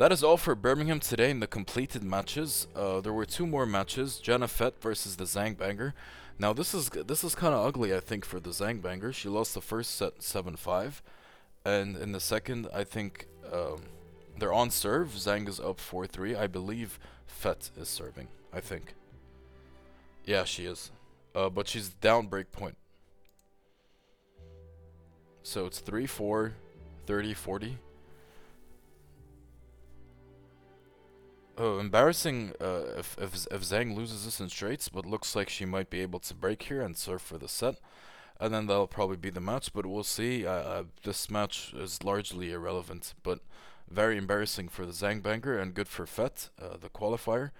That 0.00 0.12
is 0.12 0.24
all 0.24 0.38
for 0.38 0.54
Birmingham 0.54 0.98
today 0.98 1.30
in 1.30 1.40
the 1.40 1.46
completed 1.46 2.02
matches. 2.02 2.66
Uh, 2.74 3.02
there 3.02 3.12
were 3.12 3.26
two 3.26 3.46
more 3.46 3.66
matches: 3.66 4.18
Jana 4.18 4.48
Fett 4.48 4.80
versus 4.80 5.16
the 5.16 5.24
Zangbanger. 5.24 5.92
Now 6.38 6.54
this 6.54 6.72
is 6.72 6.88
this 6.88 7.22
is 7.22 7.34
kind 7.34 7.54
of 7.54 7.66
ugly, 7.66 7.94
I 7.94 8.00
think, 8.00 8.24
for 8.24 8.40
the 8.40 8.48
Zangbanger. 8.48 9.12
She 9.12 9.28
lost 9.28 9.52
the 9.52 9.60
first 9.60 9.94
set 9.94 10.22
seven 10.22 10.56
five, 10.56 11.02
and 11.66 11.98
in 11.98 12.12
the 12.12 12.18
second, 12.18 12.66
I 12.72 12.82
think 12.82 13.26
um, 13.52 13.82
they're 14.38 14.54
on 14.54 14.70
serve. 14.70 15.08
Zhang 15.10 15.46
is 15.46 15.60
up 15.60 15.78
four 15.78 16.06
three. 16.06 16.34
I 16.34 16.46
believe 16.46 16.98
Fett 17.26 17.68
is 17.78 17.90
serving. 17.90 18.28
I 18.54 18.60
think. 18.60 18.94
Yeah, 20.24 20.44
she 20.44 20.64
is, 20.64 20.92
uh, 21.34 21.50
but 21.50 21.68
she's 21.68 21.90
down 21.90 22.28
break 22.28 22.52
point. 22.52 22.78
So 25.42 25.66
it's 25.66 25.80
3 25.80 26.06
4, 26.06 26.54
30 27.06 27.34
40. 27.34 27.78
Oh, 31.62 31.78
embarrassing 31.78 32.54
uh, 32.58 32.84
if, 32.96 33.18
if, 33.20 33.46
if 33.50 33.60
Zhang 33.60 33.94
loses 33.94 34.24
this 34.24 34.40
in 34.40 34.48
straights, 34.48 34.88
but 34.88 35.04
looks 35.04 35.36
like 35.36 35.50
she 35.50 35.66
might 35.66 35.90
be 35.90 36.00
able 36.00 36.18
to 36.20 36.34
break 36.34 36.62
here 36.62 36.80
and 36.80 36.96
serve 36.96 37.20
for 37.20 37.36
the 37.36 37.48
set. 37.48 37.74
And 38.40 38.54
then 38.54 38.66
that'll 38.66 38.86
probably 38.86 39.18
be 39.18 39.28
the 39.28 39.42
match, 39.42 39.74
but 39.74 39.84
we'll 39.84 40.02
see. 40.02 40.46
Uh, 40.46 40.52
uh, 40.52 40.84
this 41.02 41.30
match 41.30 41.74
is 41.74 42.02
largely 42.02 42.50
irrelevant, 42.50 43.12
but 43.22 43.40
very 43.90 44.16
embarrassing 44.16 44.70
for 44.70 44.86
the 44.86 44.92
Zhang 44.92 45.22
Banger 45.22 45.58
and 45.58 45.74
good 45.74 45.88
for 45.88 46.06
Fett, 46.06 46.48
uh, 46.58 46.78
the 46.80 46.88
qualifier. 46.88 47.50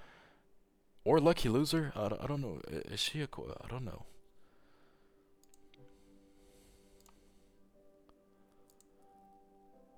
Or 1.04 1.21
lucky 1.21 1.50
loser. 1.50 1.92
I, 1.95 2.07
I 2.07 2.26
don't 2.26 2.40
know. 2.40 2.62
Is 2.71 3.00
she 3.00 3.21
a. 3.21 3.28
I 3.62 3.69
don't 3.69 3.85
know. 3.85 4.07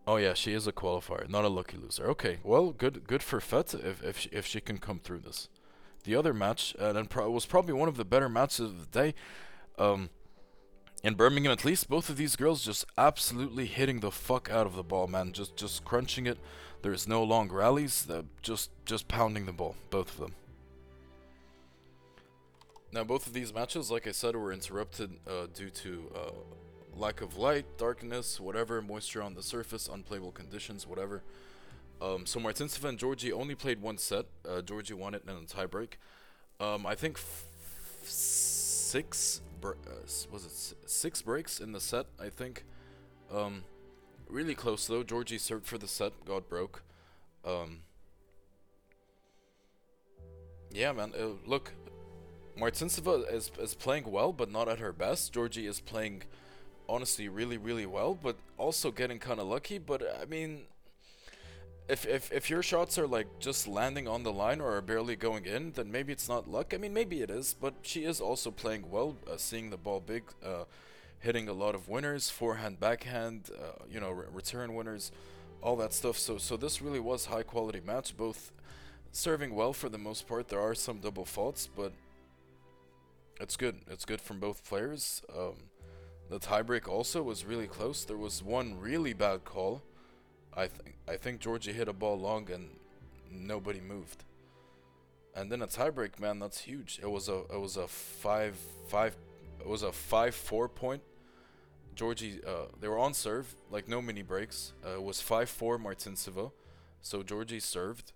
Oh 0.06 0.16
yeah, 0.16 0.34
she 0.34 0.52
is 0.52 0.66
a 0.66 0.72
qualifier, 0.72 1.28
not 1.28 1.44
a 1.44 1.48
lucky 1.48 1.76
loser. 1.76 2.06
Okay, 2.06 2.38
well, 2.42 2.72
good 2.72 3.06
good 3.06 3.22
for 3.22 3.40
Fett 3.40 3.74
if 3.74 4.02
if 4.02 4.18
she, 4.18 4.28
if 4.32 4.46
she 4.46 4.60
can 4.60 4.78
come 4.78 4.98
through 4.98 5.20
this. 5.20 5.48
The 6.04 6.16
other 6.16 6.34
match, 6.34 6.74
uh, 6.80 6.92
and 6.94 7.08
pro 7.08 7.30
was 7.30 7.46
probably 7.46 7.74
one 7.74 7.88
of 7.88 7.96
the 7.96 8.04
better 8.04 8.28
matches 8.28 8.60
of 8.60 8.80
the 8.80 8.98
day. 8.98 9.14
Um, 9.78 10.10
in 11.04 11.14
Birmingham, 11.14 11.52
at 11.52 11.64
least, 11.64 11.88
both 11.88 12.08
of 12.08 12.16
these 12.16 12.34
girls 12.34 12.64
just 12.64 12.84
absolutely 12.98 13.66
hitting 13.66 14.00
the 14.00 14.10
fuck 14.10 14.50
out 14.50 14.66
of 14.66 14.74
the 14.74 14.82
ball, 14.82 15.06
man. 15.06 15.32
Just 15.32 15.56
just 15.56 15.84
crunching 15.84 16.26
it. 16.26 16.38
There's 16.82 17.06
no 17.06 17.22
long 17.22 17.50
rallies. 17.50 18.08
Uh, 18.10 18.22
just 18.40 18.70
just 18.84 19.06
pounding 19.06 19.46
the 19.46 19.52
ball, 19.52 19.76
both 19.90 20.14
of 20.14 20.18
them. 20.18 20.34
Now, 22.92 23.04
both 23.04 23.26
of 23.26 23.32
these 23.32 23.54
matches, 23.54 23.90
like 23.90 24.06
I 24.06 24.12
said, 24.12 24.36
were 24.36 24.52
interrupted 24.52 25.12
uh, 25.26 25.46
due 25.54 25.70
to 25.70 26.12
uh, 26.14 26.30
lack 26.96 27.20
of 27.20 27.36
light, 27.36 27.64
darkness, 27.78 28.40
whatever, 28.40 28.82
moisture 28.82 29.22
on 29.22 29.34
the 29.34 29.42
surface, 29.42 29.88
unplayable 29.88 30.32
conditions, 30.32 30.86
whatever. 30.86 31.22
Um, 32.00 32.26
so 32.26 32.40
Martincova 32.40 32.88
and 32.88 32.98
Giorgi 32.98 33.32
only 33.32 33.54
played 33.54 33.80
one 33.80 33.98
set. 33.98 34.26
Uh, 34.44 34.60
Giorgi 34.60 34.92
won 34.92 35.14
it 35.14 35.22
in 35.26 35.30
a 35.30 35.40
tiebreak. 35.40 35.94
Um, 36.60 36.86
I 36.86 36.94
think 36.94 37.18
six 38.04 39.40
uh, 39.64 39.72
was 40.30 40.44
it 40.44 40.90
six 40.90 41.22
breaks 41.22 41.60
in 41.60 41.72
the 41.72 41.80
set. 41.80 42.06
I 42.20 42.28
think. 42.28 42.64
Um, 43.32 43.64
really 44.28 44.54
close 44.54 44.86
though. 44.86 45.04
Giorgi 45.04 45.38
served 45.38 45.66
for 45.66 45.78
the 45.78 45.88
set, 45.88 46.12
got 46.24 46.48
broke. 46.48 46.82
Um, 47.44 47.80
yeah, 50.72 50.92
man. 50.92 51.12
Uh, 51.18 51.36
look, 51.46 51.72
Martincova 52.58 53.32
is 53.32 53.50
is 53.60 53.74
playing 53.74 54.10
well, 54.10 54.32
but 54.32 54.50
not 54.50 54.68
at 54.68 54.78
her 54.78 54.92
best. 54.92 55.32
Giorgi 55.32 55.68
is 55.68 55.80
playing 55.80 56.24
honestly 56.88 57.28
really 57.28 57.56
really 57.58 57.86
well, 57.86 58.18
but 58.20 58.36
also 58.58 58.90
getting 58.90 59.18
kind 59.18 59.40
of 59.40 59.46
lucky. 59.46 59.78
But 59.78 60.02
I 60.20 60.24
mean, 60.26 60.62
if 61.88 62.06
if 62.06 62.32
if 62.32 62.48
your 62.48 62.62
shots 62.62 62.98
are 62.98 63.06
like 63.06 63.26
just 63.38 63.66
landing 63.66 64.08
on 64.08 64.22
the 64.22 64.32
line 64.32 64.60
or 64.60 64.76
are 64.76 64.80
barely 64.82 65.16
going 65.16 65.44
in, 65.44 65.72
then 65.72 65.90
maybe 65.90 66.12
it's 66.12 66.28
not 66.28 66.48
luck. 66.48 66.72
I 66.74 66.78
mean, 66.78 66.94
maybe 66.94 67.22
it 67.22 67.30
is, 67.30 67.54
but 67.60 67.74
she 67.82 68.04
is 68.04 68.20
also 68.20 68.50
playing 68.50 68.90
well, 68.90 69.16
uh, 69.30 69.36
seeing 69.36 69.70
the 69.70 69.76
ball 69.76 70.00
big, 70.00 70.24
uh, 70.44 70.64
hitting 71.18 71.48
a 71.48 71.52
lot 71.52 71.74
of 71.74 71.88
winners, 71.88 72.30
forehand, 72.30 72.80
backhand, 72.80 73.50
uh, 73.58 73.84
you 73.90 74.00
know, 74.00 74.10
re 74.10 74.26
return 74.32 74.74
winners, 74.74 75.12
all 75.60 75.76
that 75.76 75.92
stuff. 75.92 76.16
So 76.18 76.38
so 76.38 76.56
this 76.56 76.80
really 76.80 77.00
was 77.00 77.26
high 77.26 77.42
quality 77.42 77.80
match, 77.84 78.16
both 78.16 78.52
serving 79.12 79.54
well 79.54 79.72
for 79.72 79.88
the 79.88 79.98
most 79.98 80.26
part. 80.26 80.48
There 80.48 80.60
are 80.60 80.74
some 80.74 80.98
double 80.98 81.24
faults, 81.24 81.68
but 81.76 81.92
it's 83.40 83.56
good. 83.56 83.80
It's 83.90 84.04
good 84.04 84.20
from 84.20 84.38
both 84.40 84.64
players. 84.64 85.22
Um, 85.36 85.54
the 86.30 86.38
tiebreak 86.38 86.88
also 86.88 87.22
was 87.22 87.44
really 87.44 87.66
close. 87.66 88.04
There 88.04 88.16
was 88.16 88.42
one 88.42 88.78
really 88.78 89.12
bad 89.12 89.44
call. 89.44 89.82
I 90.56 90.66
think 90.66 90.96
I 91.08 91.16
think 91.16 91.40
Giorgi 91.40 91.72
hit 91.72 91.88
a 91.88 91.92
ball 91.92 92.18
long 92.18 92.50
and 92.50 92.70
nobody 93.30 93.80
moved. 93.80 94.24
And 95.34 95.50
then 95.50 95.62
a 95.62 95.66
tiebreak, 95.66 96.20
man, 96.20 96.38
that's 96.38 96.60
huge. 96.60 97.00
It 97.02 97.10
was 97.10 97.28
a 97.28 97.42
it 97.52 97.60
was 97.60 97.76
a 97.76 97.88
five 97.88 98.56
five 98.88 99.16
it 99.60 99.66
was 99.66 99.82
a 99.82 99.92
five 99.92 100.34
four 100.34 100.68
point. 100.68 101.02
Giorgi 101.96 102.46
uh, 102.46 102.66
they 102.80 102.88
were 102.88 102.98
on 102.98 103.14
serve, 103.14 103.54
like 103.70 103.88
no 103.88 104.00
mini 104.00 104.22
breaks. 104.22 104.72
Uh, 104.84 104.94
it 104.94 105.02
was 105.02 105.20
five 105.20 105.48
four 105.50 105.78
Martincova. 105.78 106.52
So 107.00 107.22
Giorgi 107.22 107.60
served. 107.60 108.12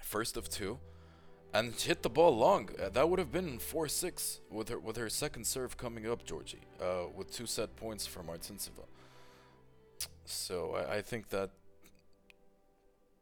First 0.00 0.36
of 0.36 0.48
two 0.48 0.78
and 1.52 1.74
hit 1.74 2.02
the 2.02 2.10
ball 2.10 2.36
long. 2.36 2.70
Uh, 2.80 2.88
that 2.90 3.08
would 3.08 3.18
have 3.18 3.32
been 3.32 3.58
four 3.58 3.88
six 3.88 4.40
with 4.50 4.68
her 4.68 4.78
with 4.78 4.96
her 4.96 5.08
second 5.08 5.46
serve 5.46 5.76
coming 5.76 6.08
up, 6.08 6.24
Giorgi, 6.24 6.60
uh, 6.80 7.08
with 7.14 7.32
two 7.32 7.46
set 7.46 7.76
points 7.76 8.06
for 8.06 8.22
Martincova. 8.22 8.86
So 10.24 10.76
I, 10.76 10.96
I, 10.96 11.02
think 11.02 11.30
that 11.30 11.50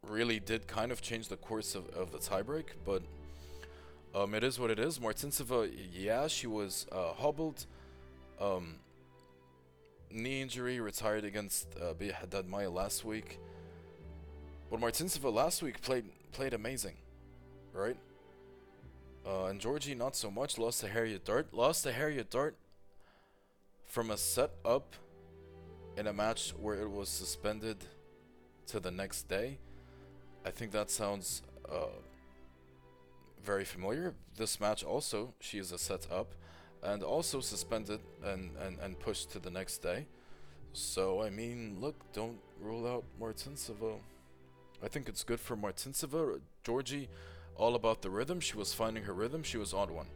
really 0.06 0.38
did 0.38 0.66
kind 0.66 0.92
of 0.92 1.00
change 1.00 1.28
the 1.28 1.36
course 1.36 1.74
of, 1.74 1.88
of 1.90 2.12
the 2.12 2.18
tiebreak, 2.18 2.66
but 2.84 3.02
um, 4.14 4.34
it 4.34 4.44
is 4.44 4.60
what 4.60 4.70
it 4.70 4.78
is. 4.78 4.98
Martincova, 4.98 5.70
yeah, 5.92 6.26
she 6.26 6.46
was 6.46 6.86
uh, 6.92 7.12
hobbled, 7.14 7.64
um, 8.40 8.76
knee 10.10 10.42
injury, 10.42 10.80
retired 10.80 11.24
against 11.24 11.66
uh, 11.80 11.94
Bia 11.94 12.12
Haddad 12.12 12.46
Maia 12.46 12.70
last 12.70 13.04
week. 13.04 13.38
But 14.70 14.80
Martincova 14.80 15.32
last 15.32 15.62
week 15.62 15.80
played 15.80 16.04
played 16.32 16.52
amazing, 16.52 16.96
right? 17.72 17.96
Uh, 19.26 19.46
and 19.46 19.60
Giorgi, 19.60 19.96
not 19.96 20.16
so 20.16 20.30
much. 20.30 20.58
Lost 20.58 20.80
to 20.80 20.88
Harriet 20.88 21.24
Dart. 21.24 21.52
Lost 21.52 21.84
to 21.84 21.92
Harriet 21.92 22.30
Dart 22.30 22.56
from 23.86 24.10
a 24.10 24.16
set 24.16 24.50
up 24.64 24.94
in 25.96 26.06
a 26.06 26.12
match 26.12 26.54
where 26.60 26.80
it 26.80 26.90
was 26.90 27.08
suspended 27.08 27.78
to 28.66 28.80
the 28.80 28.90
next 28.90 29.28
day. 29.28 29.58
I 30.44 30.50
think 30.50 30.72
that 30.72 30.90
sounds 30.90 31.42
uh, 31.68 31.98
very 33.44 33.64
familiar. 33.64 34.14
This 34.36 34.60
match 34.60 34.84
also, 34.84 35.34
she 35.40 35.58
is 35.58 35.72
a 35.72 35.78
set 35.78 36.06
up 36.10 36.34
and 36.82 37.02
also 37.02 37.40
suspended 37.40 38.00
and, 38.24 38.50
and, 38.64 38.78
and 38.78 38.98
pushed 38.98 39.32
to 39.32 39.38
the 39.38 39.50
next 39.50 39.78
day. 39.78 40.06
So, 40.72 41.22
I 41.22 41.30
mean, 41.30 41.78
look, 41.80 41.96
don't 42.12 42.38
rule 42.60 42.86
out 42.86 43.04
Martincova. 43.20 43.98
I 44.82 44.88
think 44.88 45.08
it's 45.08 45.24
good 45.24 45.40
for 45.40 45.56
Martincova. 45.56 46.40
Giorgi 46.64 47.08
all 47.58 47.74
about 47.74 48.00
the 48.00 48.10
rhythm. 48.10 48.40
She 48.40 48.56
was 48.56 48.72
finding 48.72 49.04
her 49.04 49.12
rhythm. 49.12 49.42
She 49.42 49.58
was 49.58 49.74
on 49.74 49.92
one. 49.92 50.06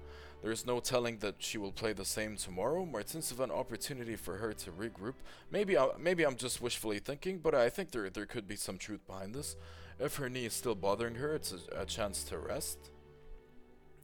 There 0.42 0.50
is 0.50 0.66
no 0.66 0.80
telling 0.80 1.18
that 1.18 1.36
she 1.38 1.58
will 1.58 1.70
play 1.70 1.92
the 1.92 2.04
same 2.04 2.36
tomorrow. 2.36 2.84
Martincova 2.84 3.44
an 3.44 3.50
opportunity 3.50 4.16
for 4.16 4.38
her 4.38 4.52
to 4.54 4.70
regroup. 4.70 5.14
Maybe 5.50 5.78
I, 5.78 5.90
maybe 6.00 6.24
I'm 6.24 6.36
just 6.36 6.60
wishfully 6.60 6.98
thinking, 6.98 7.38
but 7.38 7.54
I 7.54 7.68
think 7.68 7.90
there 7.90 8.10
there 8.10 8.26
could 8.26 8.48
be 8.48 8.56
some 8.56 8.78
truth 8.78 9.06
behind 9.06 9.34
this. 9.34 9.56
If 10.00 10.16
her 10.16 10.28
knee 10.28 10.46
is 10.46 10.52
still 10.52 10.74
bothering 10.74 11.16
her, 11.16 11.34
it's 11.34 11.52
a, 11.52 11.82
a 11.82 11.86
chance 11.86 12.24
to 12.24 12.38
rest. 12.38 12.78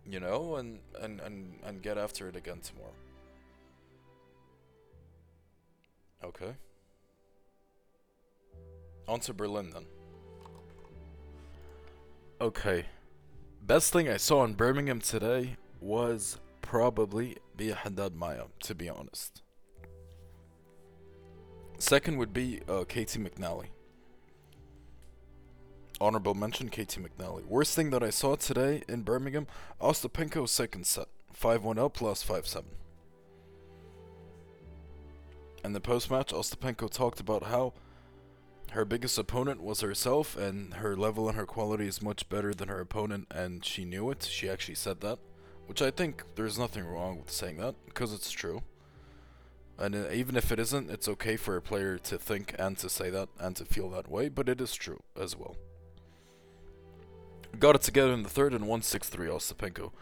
You 0.07 0.21
know, 0.21 0.57
and, 0.57 0.79
and, 1.01 1.21
and, 1.21 1.59
and 1.65 1.83
get 1.83 1.99
after 1.99 2.29
it 2.29 2.37
again 2.37 2.61
tomorrow. 2.61 2.95
Okay. 6.25 6.55
On 9.07 9.21
to 9.21 9.35
Berlin 9.35 9.71
then. 9.71 9.87
Okay. 12.41 12.85
Best 13.69 13.93
thing 13.93 14.09
I 14.09 14.17
saw 14.17 14.45
in 14.45 14.55
Birmingham 14.55 14.99
today 14.99 15.59
was 15.79 16.41
probably 16.63 17.37
Bia 17.55 17.75
Haddad 17.75 18.17
Maia, 18.17 18.45
to 18.61 18.75
be 18.75 18.89
honest. 18.89 19.43
Second 21.77 22.17
would 22.17 22.33
be 22.33 22.63
uh, 22.67 22.85
Caty 22.89 23.19
McNally. 23.19 23.67
Honorable 26.01 26.33
mention, 26.33 26.71
Caty 26.71 27.07
McNally. 27.07 27.45
Worst 27.45 27.77
thing 27.77 27.91
that 27.91 28.03
I 28.03 28.09
saw 28.09 28.37
today 28.37 28.85
in 28.89 29.03
Birmingham, 29.03 29.47
Ostapenko 29.83 30.49
second 30.49 30.87
set. 30.87 31.09
5-1 31.39 31.77
up 31.77 31.93
plus 31.93 32.25
5-7. 32.25 32.65
And 35.63 35.77
the 35.77 35.81
post-match, 35.81 36.33
Ostapenko 36.33 36.89
talked 36.89 37.21
about 37.21 37.43
how 37.43 37.75
her 38.73 38.85
biggest 38.85 39.19
opponent 39.19 39.63
was 39.63 39.81
herself 39.81 40.37
and 40.37 40.75
her 40.75 40.97
level 40.97 41.29
and 41.29 41.37
her 41.37 41.47
quality 41.47 41.87
is 41.87 42.03
much 42.03 42.29
better 42.29 42.53
than 42.53 42.69
her 42.69 42.81
opponent 42.81 43.27
and 43.31 43.65
she 43.65 43.85
knew 43.85 44.11
it. 44.11 44.25
She 44.25 44.49
actually 44.49 44.75
said 44.75 45.01
that. 45.01 45.19
Which 45.67 45.83
I 45.83 45.91
think 45.91 46.23
there's 46.35 46.59
nothing 46.59 46.87
wrong 46.87 47.19
with 47.19 47.31
saying 47.31 47.59
that, 47.59 47.75
because 47.85 48.15
it's 48.15 48.31
true. 48.31 48.63
And 49.79 49.95
uh, 49.95 50.11
even 50.11 50.35
if 50.35 50.51
it 50.51 50.59
isn't, 50.59 50.91
it's 50.91 51.09
okay 51.09 51.37
for 51.37 51.57
a 51.57 51.63
player 51.63 51.99
to 51.99 52.19
think 52.19 52.55
and 52.59 52.77
to 52.79 52.89
say 52.89 53.11
that 53.11 53.29
and 53.39 53.55
to 53.57 53.67
feel 53.67 53.91
that 53.91 54.11
way, 54.11 54.31
but 54.31 54.49
it 54.49 54.63
is 54.63 54.75
true 54.75 55.03
as 55.21 55.37
well. 55.37 55.57
Got 57.59 57.77
it 57.77 57.83
together 57.83 58.13
in 58.13 58.23
the 58.23 58.31
third 58.31 58.53
and 58.53 58.63
163 58.63 59.29
Ostapenko. 59.29 59.93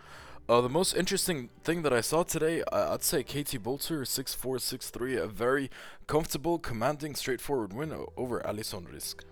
Uh, 0.49 0.61
the 0.61 0.69
most 0.69 0.95
interesting 0.95 1.51
thing 1.65 1.83
that 1.83 1.93
I 1.93 2.01
saw 2.01 2.23
today, 2.23 2.63
I- 2.71 2.95
I'd 2.95 3.03
say 3.03 3.25
Katie 3.25 3.59
Boulter, 3.59 4.07
6'4", 4.07 4.61
6'3", 4.61 5.17
a 5.17 5.27
very 5.27 5.71
comfortable, 6.07 6.59
commanding, 6.59 7.17
straightforward 7.17 7.73
win 7.73 7.93
over 8.17 8.47
Alison 8.47 8.87
Riske. 8.87 9.25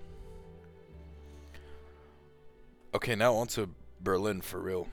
Okay, 2.94 3.14
now 3.14 3.34
on 3.34 3.46
to 3.48 3.70
Berlin 4.00 4.40
for 4.40 4.58
real. 4.58 4.88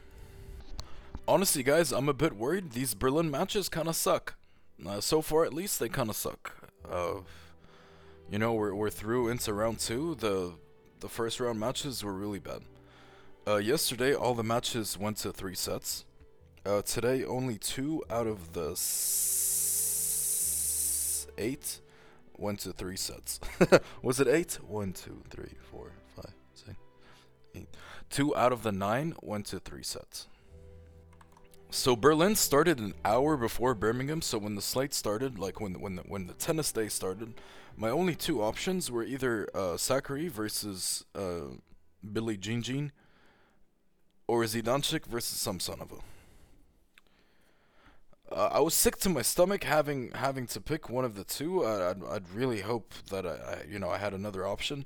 Honestly, 1.27 1.63
guys, 1.63 1.91
I'm 1.91 2.10
a 2.10 2.13
bit 2.13 2.36
worried. 2.36 2.71
These 2.71 2.93
Berlin 2.93 3.31
matches 3.31 3.69
kind 3.69 3.88
of 3.88 3.95
suck. 3.95 4.36
Uh, 4.86 5.01
so 5.01 5.21
far, 5.21 5.43
at 5.45 5.53
least, 5.53 5.79
they 5.79 5.89
kind 5.89 6.10
of 6.10 6.15
suck. 6.15 6.69
Uh, 6.89 7.21
you 8.29 8.39
know, 8.39 8.53
we're 8.53 8.73
we're 8.73 8.89
through 8.89 9.29
into 9.29 9.53
round 9.53 9.79
two. 9.79 10.15
The 10.15 10.53
the 10.99 11.10
first 11.10 11.39
round 11.39 11.60
matches 11.60 12.03
were 12.03 12.13
really 12.13 12.39
bad. 12.39 12.62
Uh, 13.47 13.57
yesterday, 13.57 14.13
all 14.15 14.34
the 14.34 14.43
matches 14.43 14.97
went 14.97 15.17
to 15.17 15.31
three 15.31 15.55
sets. 15.55 16.05
Uh, 16.65 16.82
today, 16.84 17.24
only 17.24 17.58
two 17.58 18.04
out 18.10 18.28
of 18.28 18.54
the 18.54 18.71
s- 18.71 19.97
eight 21.38 21.80
went 22.38 22.60
to 22.60 22.71
three 22.71 22.95
sets. 22.97 23.39
Was 24.04 24.19
it 24.19 24.28
eight? 24.28 24.60
One, 24.67 24.93
two, 24.93 25.24
three, 25.30 25.56
four, 25.71 25.91
five, 26.15 26.34
six, 26.54 26.78
eight. 27.56 27.67
Two 28.10 28.36
out 28.36 28.52
of 28.52 28.62
the 28.62 28.71
nine 28.71 29.15
went 29.21 29.47
to 29.47 29.60
three 29.60 29.82
sets. 29.84 30.28
So 31.71 31.95
Berlin 31.95 32.36
started 32.36 32.80
an 32.80 32.93
hour 33.04 33.38
before 33.38 33.74
Birmingham. 33.74 34.21
So 34.21 34.38
when 34.38 34.54
the 34.56 34.62
slate 34.62 34.93
started, 34.93 35.39
like 35.39 35.60
when 35.60 35.80
when 35.82 35.95
the, 35.95 36.04
when 36.04 36.28
the 36.28 36.34
tennis 36.34 36.71
day 36.71 36.89
started, 36.89 37.34
my 37.76 37.89
only 37.89 38.13
two 38.13 38.43
options 38.43 38.91
were 38.91 39.04
either 39.04 39.47
uh, 39.56 39.78
Sakkari 39.78 40.30
versus 40.30 41.06
uh, 41.15 41.56
Billie 42.12 42.38
Jean 42.38 42.62
Jean, 42.62 42.91
or 44.28 44.43
Zidansek 44.43 45.06
versus 45.06 45.39
Samsonova. 45.39 46.02
Uh, 48.32 48.50
I 48.54 48.60
was 48.62 48.74
sick 48.74 48.96
to 48.98 49.10
my 49.10 49.22
stomach 49.22 49.63
having 49.65 50.12
having 50.12 50.48
to 50.48 50.62
pick 50.62 50.89
one 50.89 51.04
of 51.04 51.15
the 51.15 51.24
two. 51.24 51.65
Uh, 51.65 51.94
I'd 51.94 52.15
I'd 52.15 52.30
really 52.30 52.62
hope 52.62 52.94
that 53.10 53.26
I, 53.26 53.30
I 53.32 53.63
you 53.70 53.78
know 53.78 53.89
I 53.89 53.98
had 53.98 54.13
another 54.13 54.48
option. 54.48 54.86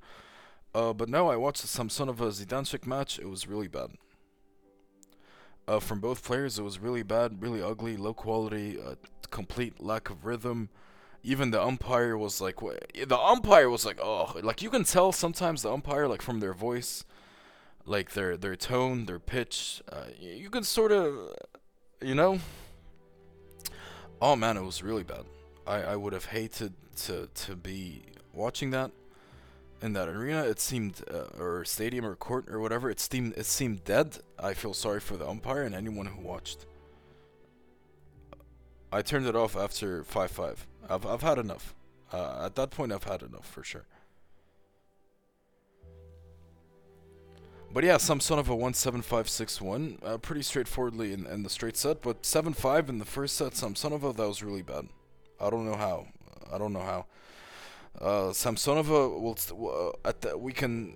Uh, 0.73 0.93
but 0.93 1.07
no, 1.07 1.29
I 1.29 1.37
watched 1.37 1.61
the 1.61 1.67
Samsonova 1.67 2.31
Zidansek 2.31 2.85
match. 2.85 3.17
It 3.19 3.29
was 3.29 3.47
really 3.47 3.67
bad. 3.67 3.91
Uh, 5.67 5.79
from 5.79 5.99
both 5.99 6.23
players, 6.23 6.59
it 6.59 6.63
was 6.63 6.79
really 6.79 7.01
bad, 7.01 7.41
really 7.41 7.61
ugly, 7.61 7.97
low 7.97 8.13
quality, 8.13 8.77
uh, 8.79 8.95
complete 9.31 9.81
lack 9.81 10.09
of 10.09 10.25
rhythm. 10.25 10.69
Even 11.23 11.49
the 11.49 11.61
umpire 11.63 12.15
was 12.17 12.39
like, 12.39 12.61
wha- 12.61 12.73
the 12.93 13.17
umpire 13.17 13.69
was 13.69 13.83
like, 13.85 13.99
oh, 14.01 14.37
like 14.43 14.61
you 14.61 14.69
can 14.69 14.83
tell 14.83 15.11
sometimes 15.11 15.63
the 15.63 15.71
umpire, 15.71 16.07
like 16.07 16.21
from 16.21 16.39
their 16.39 16.53
voice, 16.53 17.03
like 17.85 18.11
their 18.11 18.35
their 18.37 18.55
tone, 18.55 19.05
their 19.05 19.17
pitch, 19.19 19.81
uh, 19.91 20.05
you 20.19 20.49
can 20.49 20.63
sort 20.63 20.91
of, 20.91 21.33
you 22.01 22.15
know. 22.15 22.39
Oh 24.21 24.35
man, 24.35 24.57
it 24.57 24.63
was 24.63 24.81
really 24.81 25.03
bad. 25.03 25.25
I 25.67 25.81
I 25.81 25.95
would 25.95 26.13
have 26.13 26.25
hated 26.25 26.73
to 27.05 27.27
to 27.33 27.55
be 27.55 28.03
watching 28.33 28.71
that 28.71 28.91
in 29.81 29.93
that 29.93 30.07
arena. 30.07 30.43
It 30.43 30.59
seemed, 30.59 31.03
uh, 31.11 31.41
or 31.41 31.65
stadium 31.65 32.05
or 32.05 32.15
court 32.15 32.49
or 32.49 32.59
whatever. 32.59 32.89
It 32.89 32.99
seemed 32.99 33.33
it 33.37 33.45
seemed 33.45 33.83
dead. 33.83 34.17
I 34.39 34.53
feel 34.53 34.73
sorry 34.73 34.99
for 34.99 35.17
the 35.17 35.27
umpire 35.27 35.63
and 35.63 35.75
anyone 35.75 36.07
who 36.07 36.21
watched. 36.21 36.65
I 38.91 39.01
turned 39.01 39.27
it 39.27 39.35
off 39.35 39.55
after 39.55 40.03
five 40.03 40.31
five. 40.31 40.65
I've 40.89 41.05
I've 41.05 41.21
had 41.21 41.37
enough. 41.37 41.75
Uh, 42.11 42.43
at 42.45 42.55
that 42.55 42.71
point, 42.71 42.91
I've 42.91 43.03
had 43.03 43.21
enough 43.23 43.47
for 43.47 43.63
sure. 43.63 43.85
But 47.75 47.83
yeah, 47.83 47.95
Samsonova 47.97 48.57
one 48.57 48.73
seven 48.73 49.01
five 49.01 49.27
six 49.27 49.59
one, 49.59 49.99
uh, 50.01 50.17
pretty 50.17 50.43
straightforwardly 50.43 51.11
in, 51.11 51.25
in 51.25 51.43
the 51.43 51.49
straight 51.49 51.75
set. 51.75 52.01
But 52.01 52.25
seven 52.25 52.53
five 52.53 52.87
in 52.87 52.99
the 52.99 53.05
first 53.05 53.35
set, 53.35 53.51
Samsonova 53.51 54.15
that 54.15 54.25
was 54.25 54.41
really 54.41 54.61
bad. 54.61 54.87
I 55.41 55.49
don't 55.49 55.65
know 55.65 55.75
how. 55.75 56.07
I 56.53 56.57
don't 56.57 56.71
know 56.71 56.79
how. 56.79 57.05
Uh, 57.99 58.31
Samsonova 58.31 59.19
will 59.19 59.35
st- 59.35 59.59
uh, 59.61 59.91
at 60.07 60.21
the 60.21 60.37
we 60.37 60.53
can 60.53 60.95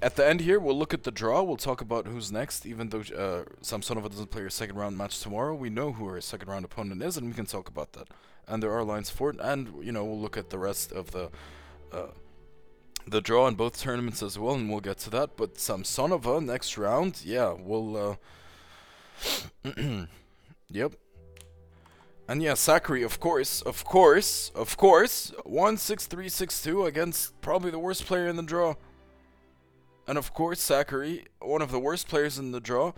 at 0.00 0.16
the 0.16 0.26
end 0.26 0.40
here 0.40 0.58
we'll 0.58 0.78
look 0.78 0.94
at 0.94 1.02
the 1.02 1.10
draw. 1.10 1.42
We'll 1.42 1.58
talk 1.58 1.82
about 1.82 2.06
who's 2.06 2.32
next. 2.32 2.64
Even 2.64 2.88
though 2.88 3.00
uh, 3.00 3.44
Samsonova 3.60 4.08
doesn't 4.08 4.30
play 4.30 4.40
her 4.40 4.48
second 4.48 4.76
round 4.76 4.96
match 4.96 5.20
tomorrow, 5.20 5.54
we 5.54 5.68
know 5.68 5.92
who 5.92 6.06
her 6.06 6.18
second 6.22 6.48
round 6.48 6.64
opponent 6.64 7.02
is, 7.02 7.18
and 7.18 7.26
we 7.26 7.34
can 7.34 7.44
talk 7.44 7.68
about 7.68 7.92
that. 7.92 8.08
And 8.48 8.62
there 8.62 8.72
are 8.72 8.84
lines 8.84 9.10
for 9.10 9.28
it, 9.28 9.36
and 9.38 9.84
you 9.84 9.92
know 9.92 10.02
we'll 10.02 10.18
look 10.18 10.38
at 10.38 10.48
the 10.48 10.58
rest 10.58 10.92
of 10.92 11.10
the 11.10 11.28
uh, 11.92 12.06
the 13.06 13.20
draw 13.20 13.46
in 13.46 13.54
both 13.54 13.78
tournaments 13.80 14.22
as 14.22 14.38
well, 14.38 14.54
and 14.54 14.68
we'll 14.70 14.80
get 14.80 14.98
to 14.98 15.10
that. 15.10 15.36
But 15.36 15.54
Samsonova 15.54 16.44
next 16.44 16.76
round, 16.76 17.22
yeah, 17.24 17.54
we'll. 17.58 18.18
Uh, 19.64 19.66
yep. 20.70 20.92
And 22.28 22.42
yeah, 22.42 22.52
Sakkari, 22.52 23.04
of 23.04 23.20
course, 23.20 23.62
of 23.62 23.84
course, 23.84 24.50
of 24.54 24.76
course, 24.76 25.32
one 25.44 25.76
six 25.76 26.06
three 26.06 26.28
six 26.28 26.60
two 26.60 26.84
against 26.84 27.40
probably 27.40 27.70
the 27.70 27.78
worst 27.78 28.04
player 28.04 28.26
in 28.26 28.36
the 28.36 28.42
draw. 28.42 28.74
And 30.08 30.18
of 30.18 30.34
course, 30.34 30.60
Sakkari, 30.60 31.24
one 31.40 31.62
of 31.62 31.70
the 31.70 31.78
worst 31.78 32.08
players 32.08 32.38
in 32.38 32.50
the 32.50 32.60
draw, 32.60 32.92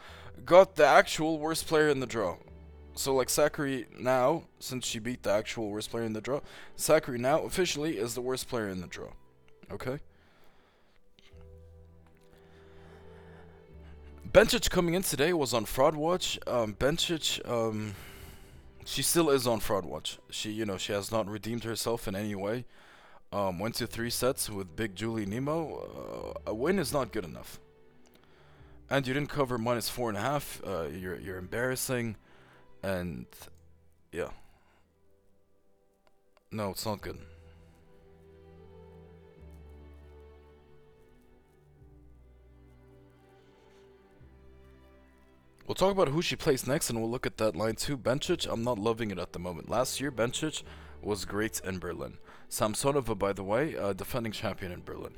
got 0.45 0.77
the 0.77 0.87
actual 0.87 1.39
worst 1.39 1.67
player 1.67 1.89
in 1.89 2.01
the 2.01 2.07
draw. 2.07 2.37
So 2.95 3.15
like 3.15 3.29
Sakkari 3.29 3.87
now, 3.99 4.45
since 4.59 4.87
she 4.87 4.99
beat 4.99 5.23
the 5.23 5.31
actual 5.31 5.71
worst 5.71 5.91
player 5.91 6.05
in 6.05 6.15
the 6.15 6.21
draw, 6.21 6.41
Sakkari 6.77 7.19
now 7.19 7.43
officially 7.43 7.99
is 7.99 8.15
the 8.15 8.21
worst 8.21 8.49
player 8.49 8.69
in 8.69 8.81
the 8.81 8.87
draw. 8.87 9.11
Okay. 9.71 9.99
Bencic 14.33 14.71
coming 14.71 14.95
in 14.95 15.03
today 15.03 15.33
was 15.33 15.55
on 15.55 15.65
Fraud 15.65 15.95
Watch. 15.95 16.39
Um, 16.47 16.77
um, 17.47 17.95
she 18.85 19.03
still 19.03 19.31
is 19.31 19.47
on 19.47 19.61
Fraud 19.61 19.85
Watch. 19.85 20.19
She, 20.31 20.51
you 20.51 20.67
know, 20.67 20.77
she 20.77 20.93
has 20.93 21.11
not 21.11 21.29
redeemed 21.29 21.65
herself 21.65 22.07
in 22.07 22.15
any 22.15 22.35
way. 22.35 22.65
Um, 23.33 23.59
went 23.59 23.75
to 23.77 23.87
three 23.87 24.11
sets 24.11 24.49
with 24.49 24.75
Big 24.77 24.95
Julie 24.95 25.27
Nemo. 25.27 26.35
Uh, 26.47 26.51
a 26.51 26.55
win 26.55 26.79
is 26.79 26.93
not 26.93 27.13
good 27.13 27.25
enough. 27.25 27.59
And 28.91 29.07
you 29.07 29.13
didn't 29.13 29.29
cover 29.29 29.59
minus 29.59 29.89
four 29.89 30.09
and 30.09 30.17
a 30.17 30.23
half. 30.23 30.63
Uh, 30.67 30.85
you're 30.85 31.17
you're 31.21 31.37
embarrassing, 31.37 32.17
and 32.83 33.27
yeah. 34.13 34.31
No, 36.51 36.71
it's 36.71 36.87
not 36.87 37.03
good. 37.03 37.19
We'll 45.69 45.75
talk 45.75 45.93
about 45.93 46.09
who 46.09 46.23
she 46.23 46.35
plays 46.35 46.67
next, 46.67 46.89
and 46.89 46.99
we'll 46.99 47.11
look 47.11 47.27
at 47.27 47.37
that 47.37 47.55
line 47.55 47.75
too. 47.75 47.99
Bencic, 47.99 48.51
I'm 48.51 48.65
not 48.65 48.79
loving 48.79 49.11
it 49.11 49.19
at 49.19 49.35
the 49.35 49.39
moment. 49.39 49.69
Last 49.69 50.01
year, 50.01 50.11
Bencic 50.11 50.63
was 51.03 51.27
great 51.27 51.61
in 51.63 51.79
Berlin. 51.79 52.17
Samsonova, 52.49 53.19
by 53.19 53.35
the 53.35 53.45
way, 53.45 53.77
uh, 53.77 53.93
defending 53.93 54.33
champion 54.33 54.73
in 54.73 54.83
Berlin. 54.83 55.13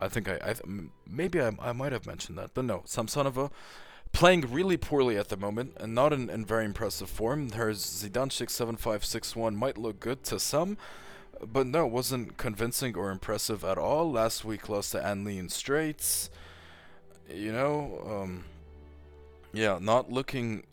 I 0.00 0.06
think 0.06 0.28
I, 0.28 0.34
I 0.34 0.52
th- 0.52 0.62
maybe 1.04 1.40
I, 1.40 1.50
I 1.60 1.72
might 1.72 1.90
have 1.90 2.06
mentioned 2.06 2.38
that, 2.38 2.52
but 2.54 2.66
no. 2.66 2.84
Samsonova 2.86 3.50
playing 4.12 4.42
really 4.42 4.76
poorly 4.76 5.16
at 5.16 5.28
the 5.28 5.36
moment 5.36 5.72
and 5.78 5.92
not 5.92 6.12
in, 6.12 6.30
in 6.30 6.44
very 6.44 6.64
impressive 6.64 7.10
form. 7.10 7.50
Her 7.50 7.72
Zidansek 7.72 8.48
7561 8.48 9.56
might 9.56 9.76
look 9.76 9.98
good 9.98 10.22
to 10.24 10.38
some, 10.38 10.78
but 11.44 11.66
no, 11.66 11.84
wasn't 11.84 12.36
convincing 12.36 12.96
or 12.96 13.10
impressive 13.10 13.64
at 13.64 13.76
all. 13.76 14.12
Last 14.12 14.44
week 14.44 14.68
lost 14.68 14.92
to 14.92 15.04
Ann 15.04 15.24
Li 15.24 15.36
in 15.36 15.48
straights. 15.48 16.30
You 17.28 17.50
know, 17.50 18.22
um, 18.22 18.44
yeah, 19.52 19.78
not 19.80 20.10
looking 20.10 20.64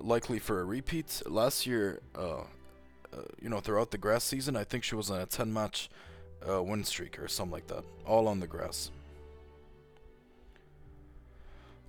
likely 0.00 0.38
for 0.38 0.60
a 0.60 0.64
repeat. 0.64 1.22
Last 1.26 1.66
year, 1.66 2.00
uh, 2.14 2.40
uh, 2.40 3.22
you 3.40 3.48
know, 3.48 3.60
throughout 3.60 3.90
the 3.90 3.98
grass 3.98 4.24
season, 4.24 4.56
I 4.56 4.64
think 4.64 4.84
she 4.84 4.94
was 4.94 5.10
on 5.10 5.20
a 5.20 5.26
10 5.26 5.52
match 5.52 5.88
uh, 6.48 6.62
win 6.62 6.84
streak 6.84 7.18
or 7.18 7.28
something 7.28 7.52
like 7.52 7.66
that, 7.68 7.84
all 8.06 8.28
on 8.28 8.40
the 8.40 8.46
grass. 8.46 8.90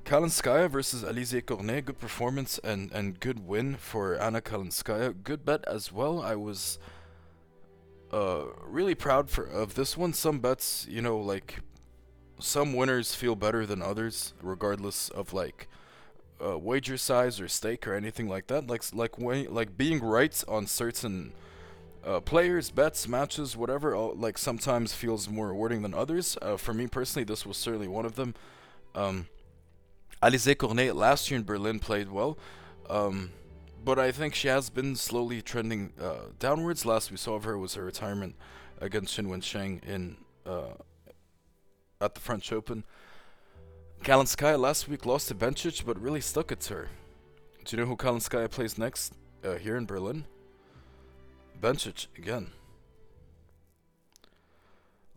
Kalinskaya 0.06 0.69
versus 0.69 1.04
Alize 1.04 1.45
Cornet, 1.45 1.86
good 1.86 2.00
performance 2.00 2.60
and, 2.63 2.89
and 2.93 3.19
good 3.19 3.45
win 3.45 3.76
for 3.76 4.15
Anna 4.15 4.39
Kalinskaya. 4.39 5.13
Good 5.21 5.43
bet 5.43 5.65
as 5.67 5.91
well. 5.91 6.21
I 6.21 6.36
was 6.36 6.80
uh, 8.13 8.43
really 8.65 8.95
proud 8.95 9.30
for 9.30 9.43
of 9.43 9.76
this 9.76 9.97
one. 9.97 10.13
Some 10.13 10.39
bets, 10.39 10.88
you 10.89 11.02
know, 11.02 11.17
like 11.17 11.60
some 12.39 12.73
winners 12.73 13.15
feel 13.15 13.36
better 13.36 13.65
than 13.65 13.82
others, 13.82 14.34
regardless 14.41 15.10
of 15.10 15.34
like 15.34 15.67
uh, 16.43 16.58
wager 16.58 16.97
size 16.97 17.39
or 17.39 17.47
stake 17.47 17.88
or 17.88 17.93
anything 17.93 18.28
like 18.28 18.47
that. 18.47 18.67
Like 18.67 18.84
like 18.93 19.13
like 19.19 19.78
being 19.78 20.00
right 20.00 20.43
on 20.47 20.67
certain 20.67 21.34
uh, 22.06 22.19
players, 22.19 22.71
bets, 22.71 23.08
matches, 23.08 23.58
whatever. 23.58 23.97
Like 23.97 24.38
sometimes 24.38 24.93
feels 24.93 25.30
more 25.30 25.47
rewarding 25.47 25.82
than 25.82 25.93
others. 25.93 26.38
Uh, 26.41 26.58
for 26.58 26.73
me 26.73 26.88
personally, 26.88 27.26
this 27.26 27.45
was 27.45 27.58
certainly 27.58 27.88
one 27.88 28.06
of 28.06 28.15
them. 28.15 28.36
Um, 28.95 29.28
Alize 30.21 30.58
Cornet 30.58 30.95
last 30.95 31.30
year 31.30 31.39
in 31.39 31.45
Berlin 31.45 31.80
played 31.80 32.12
well. 32.12 32.38
Um, 32.89 33.32
but 33.84 34.00
I 34.00 34.12
think 34.12 34.34
she 34.36 34.47
has 34.47 34.69
been 34.69 34.95
slowly 34.95 35.41
trending 35.41 35.93
uh, 36.02 36.32
downwards. 36.39 36.86
Last 36.86 37.12
we 37.12 37.17
saw 37.17 37.36
of 37.36 37.43
her 37.43 37.58
was 37.58 37.76
her 37.76 37.84
retirement 37.84 38.36
against 38.82 39.17
Qinwen 39.17 39.41
Zheng 39.41 39.84
in 39.86 40.17
uh, 40.45 40.73
at 42.02 42.15
the 42.15 42.21
French 42.21 42.52
Open. 42.52 42.84
Kalinskaya 44.03 44.60
last 44.60 44.88
week 44.88 45.05
lost 45.05 45.27
to 45.27 45.36
Bencic, 45.36 45.86
but 45.86 45.99
really 45.99 46.21
stuck 46.21 46.57
to 46.57 46.73
her. 46.73 46.89
Do 47.65 47.75
you 47.75 47.83
know 47.83 47.88
who 47.89 47.97
Kalinskaya 47.97 48.49
plays 48.49 48.77
next 48.77 49.13
uh, 49.43 49.55
here 49.55 49.75
in 49.75 49.86
Berlin? 49.86 50.25
Bencic 51.62 52.07
again. 52.17 52.51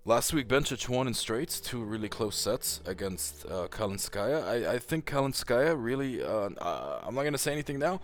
Last 0.04 0.32
week, 0.32 0.48
Bencic 0.48 0.88
won 0.88 1.06
in 1.06 1.14
straight, 1.14 1.50
two 1.62 1.84
really 1.84 2.08
close 2.08 2.34
sets 2.34 2.80
against 2.86 3.44
uh, 3.46 3.68
Kalinskaya. 3.68 4.42
I, 4.44 4.72
I 4.72 4.78
think 4.78 5.04
Kalinskaya 5.04 5.76
really. 5.76 6.22
Uh, 6.22 6.48
uh, 6.58 7.00
I'm 7.04 7.14
not 7.14 7.24
gonna 7.24 7.38
say 7.38 7.52
anything 7.52 7.78
now. 7.78 8.00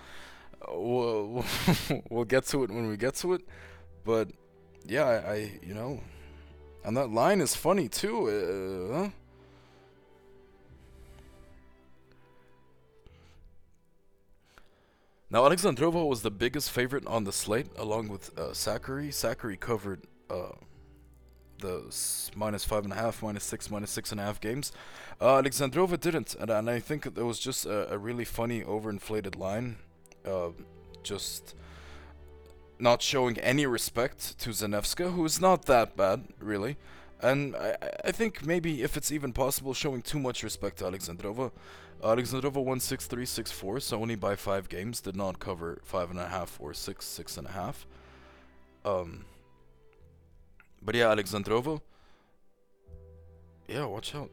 Uh, 0.63 0.79
we'll, 0.79 1.29
we'll, 1.29 2.03
we'll 2.11 2.25
get 2.25 2.47
to 2.49 2.63
it 2.65 2.71
when 2.71 2.87
we 2.87 2.97
get 2.97 3.15
to 3.17 3.33
it. 3.33 3.41
But 4.05 4.29
yeah, 4.85 5.05
I, 5.05 5.33
I 5.33 5.51
you 5.63 5.75
know, 5.75 6.01
and 6.85 6.97
that 6.97 7.11
line 7.11 7.41
is 7.41 7.57
funny 7.57 7.89
too. 7.89 8.29
Uh, 8.29 8.99
huh? 8.99 9.11
Now, 15.29 15.43
Alexandrova 15.43 16.07
was 16.07 16.23
the 16.23 16.31
biggest 16.31 16.71
favorite 16.71 17.07
on 17.07 17.25
the 17.25 17.33
slate, 17.33 17.67
along 17.77 18.09
with 18.09 18.31
uh, 18.39 18.53
Sakkari. 18.53 19.09
Sakkari 19.09 19.59
covered 19.59 20.03
uh, 20.31 20.53
the 21.59 21.83
minus 22.37 22.65
five 22.65 22.85
and 22.85 22.93
a 22.93 22.97
half, 22.97 23.23
minus 23.23 23.43
six, 23.43 23.69
minus 23.71 23.91
six 23.91 24.13
and 24.13 24.21
a 24.21 24.25
half 24.25 24.41
games. 24.41 24.71
Uh, 25.21 25.43
Alexandrova 25.43 25.99
didn't, 25.99 26.37
and, 26.37 26.51
and 26.51 26.71
I 26.71 26.79
think 26.79 27.07
it 27.07 27.17
was 27.17 27.41
just 27.41 27.67
a, 27.67 27.93
a 27.93 27.99
really 27.99 28.25
funny, 28.25 28.63
overinflated 28.63 29.37
line. 29.37 29.77
Uh, 30.25 30.51
just 31.03 31.55
not 32.79 33.03
showing 33.03 33.39
any 33.39 33.67
respect 33.67 34.39
to 34.41 34.51
Zanevska, 34.51 35.13
who 35.13 35.25
is 35.25 35.41
not 35.41 35.65
that 35.67 35.97
bad, 35.97 36.25
really. 36.39 36.77
And 37.21 37.57
I- 37.57 37.77
I 38.05 38.13
think 38.13 38.47
maybe 38.47 38.83
if 38.83 38.97
it's 38.97 39.11
even 39.11 39.33
possible, 39.33 39.75
showing 39.75 40.03
too 40.03 40.21
much 40.21 40.45
respect 40.45 40.79
to 40.79 40.85
Alexandrova. 40.85 41.51
Alexandrova 42.03 42.63
won 42.63 42.79
6 42.79 43.07
3 43.07 43.27
6 43.27 43.51
4, 43.51 43.81
so 43.81 44.01
only 44.01 44.15
by 44.15 44.37
5 44.37 44.69
games, 44.69 45.01
did 45.01 45.17
not 45.17 45.39
cover 45.39 45.81
5.5 45.91 46.49
or 46.59 46.75
6 46.75 47.05
6.5. 47.05 47.75
Um, 48.85 49.25
but 50.83 50.95
yeah, 50.95 51.07
Alexandrova. 51.07 51.81
Yeah, 53.67 53.87
watch 53.87 54.15
out. 54.15 54.31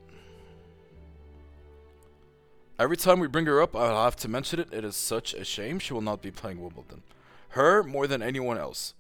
Every 2.77 2.97
time 2.97 3.19
we 3.19 3.27
bring 3.27 3.45
her 3.45 3.61
up, 3.61 3.75
I'll 3.75 4.03
have 4.03 4.15
to 4.17 4.27
mention 4.27 4.59
it. 4.59 4.71
It 4.71 4.83
is 4.83 4.95
such 4.95 5.33
a 5.33 5.43
shame 5.43 5.79
she 5.79 5.93
will 5.93 6.01
not 6.01 6.21
be 6.21 6.31
playing 6.31 6.61
Wimbledon. 6.61 7.03
Her 7.49 7.83
more 7.83 8.07
than 8.07 8.21
anyone 8.21 8.57
else. 8.57 8.93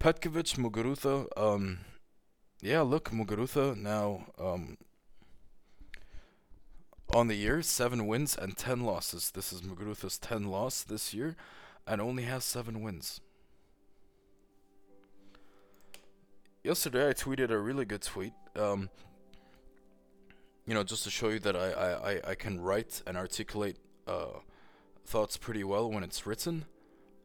Petkovic, 0.00 0.56
Muguruza. 0.56 1.26
Um, 1.36 1.78
yeah, 2.60 2.80
look, 2.80 3.10
Muguruza 3.10 3.76
now 3.76 4.26
um, 4.38 4.76
on 7.14 7.28
the 7.28 7.34
year, 7.34 7.62
seven 7.62 8.06
wins 8.06 8.36
and 8.36 8.56
ten 8.56 8.80
losses. 8.80 9.30
This 9.30 9.52
is 9.52 9.62
Muguruza's 9.62 10.18
ten 10.18 10.44
loss 10.44 10.82
this 10.82 11.14
year, 11.14 11.36
and 11.86 12.00
only 12.00 12.24
has 12.24 12.44
seven 12.44 12.82
wins. 12.82 13.20
Yesterday, 16.62 17.08
I 17.08 17.12
tweeted 17.12 17.50
a 17.50 17.58
really 17.58 17.84
good 17.84 18.02
tweet. 18.02 18.32
Um, 18.56 18.90
you 20.66 20.74
know, 20.74 20.82
just 20.82 21.04
to 21.04 21.10
show 21.10 21.30
you 21.30 21.38
that 21.38 21.56
I, 21.56 21.70
I, 21.70 22.12
I, 22.12 22.20
I 22.30 22.34
can 22.34 22.60
write 22.60 23.02
and 23.06 23.16
articulate 23.16 23.78
uh, 24.06 24.40
thoughts 25.06 25.38
pretty 25.38 25.64
well 25.64 25.90
when 25.90 26.02
it's 26.02 26.26
written. 26.26 26.66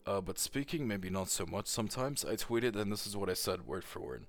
Uh, 0.05 0.21
but 0.21 0.39
speaking, 0.39 0.87
maybe 0.87 1.09
not 1.09 1.29
so 1.29 1.45
much 1.45 1.67
sometimes. 1.67 2.23
I 2.23 2.35
tweeted, 2.35 2.75
and 2.75 2.91
this 2.91 3.05
is 3.05 3.17
what 3.17 3.29
I 3.29 3.33
said 3.33 3.67
word 3.67 3.83
for 3.83 3.99
word. 3.99 4.25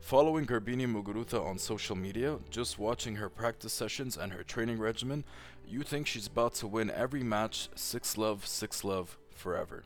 Following 0.00 0.46
Garbiñe 0.46 0.86
Muguruza 0.86 1.44
on 1.44 1.58
social 1.58 1.96
media, 1.96 2.38
just 2.48 2.78
watching 2.78 3.16
her 3.16 3.28
practice 3.28 3.72
sessions 3.72 4.16
and 4.16 4.32
her 4.32 4.44
training 4.44 4.78
regimen, 4.78 5.24
you 5.66 5.82
think 5.82 6.06
she's 6.06 6.28
about 6.28 6.54
to 6.54 6.68
win 6.68 6.90
every 6.92 7.24
match 7.24 7.68
6 7.74 8.16
love, 8.16 8.46
6 8.46 8.84
love 8.84 9.18
forever. 9.34 9.84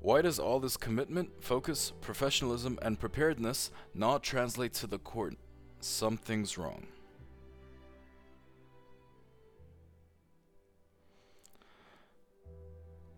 Why 0.00 0.22
does 0.22 0.40
all 0.40 0.58
this 0.58 0.76
commitment, 0.76 1.42
focus, 1.42 1.92
professionalism, 2.00 2.78
and 2.82 2.98
preparedness 2.98 3.70
not 3.94 4.24
translate 4.24 4.72
to 4.74 4.86
the 4.86 4.98
court? 4.98 5.36
Something's 5.80 6.58
wrong. 6.58 6.88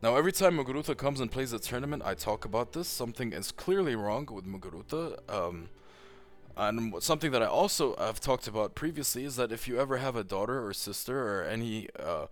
Now, 0.01 0.15
every 0.15 0.31
time 0.31 0.57
Muguruza 0.57 0.97
comes 0.97 1.19
and 1.19 1.29
plays 1.29 1.53
a 1.53 1.59
tournament, 1.59 2.05
I 2.07 2.15
talk 2.15 2.45
about 2.45 2.73
this. 2.73 2.87
Something 2.87 3.33
is 3.33 3.51
clearly 3.51 3.97
wrong 3.97 4.29
with 4.31 4.47
Muguruza. 4.47 5.19
Um, 5.29 5.71
and 6.57 7.03
something 7.03 7.33
that 7.33 7.43
I 7.43 7.47
also 7.47 7.97
have 7.97 8.21
talked 8.21 8.47
about 8.47 8.77
previously 8.77 9.25
is 9.25 9.35
that 9.37 9.51
if 9.51 9.67
you 9.67 9.81
ever 9.81 9.97
have 9.97 10.15
a 10.15 10.23
daughter 10.23 10.65
or 10.65 10.73
sister 10.73 11.41
or 11.41 11.45
any, 11.45 11.89
uh, 11.99 12.27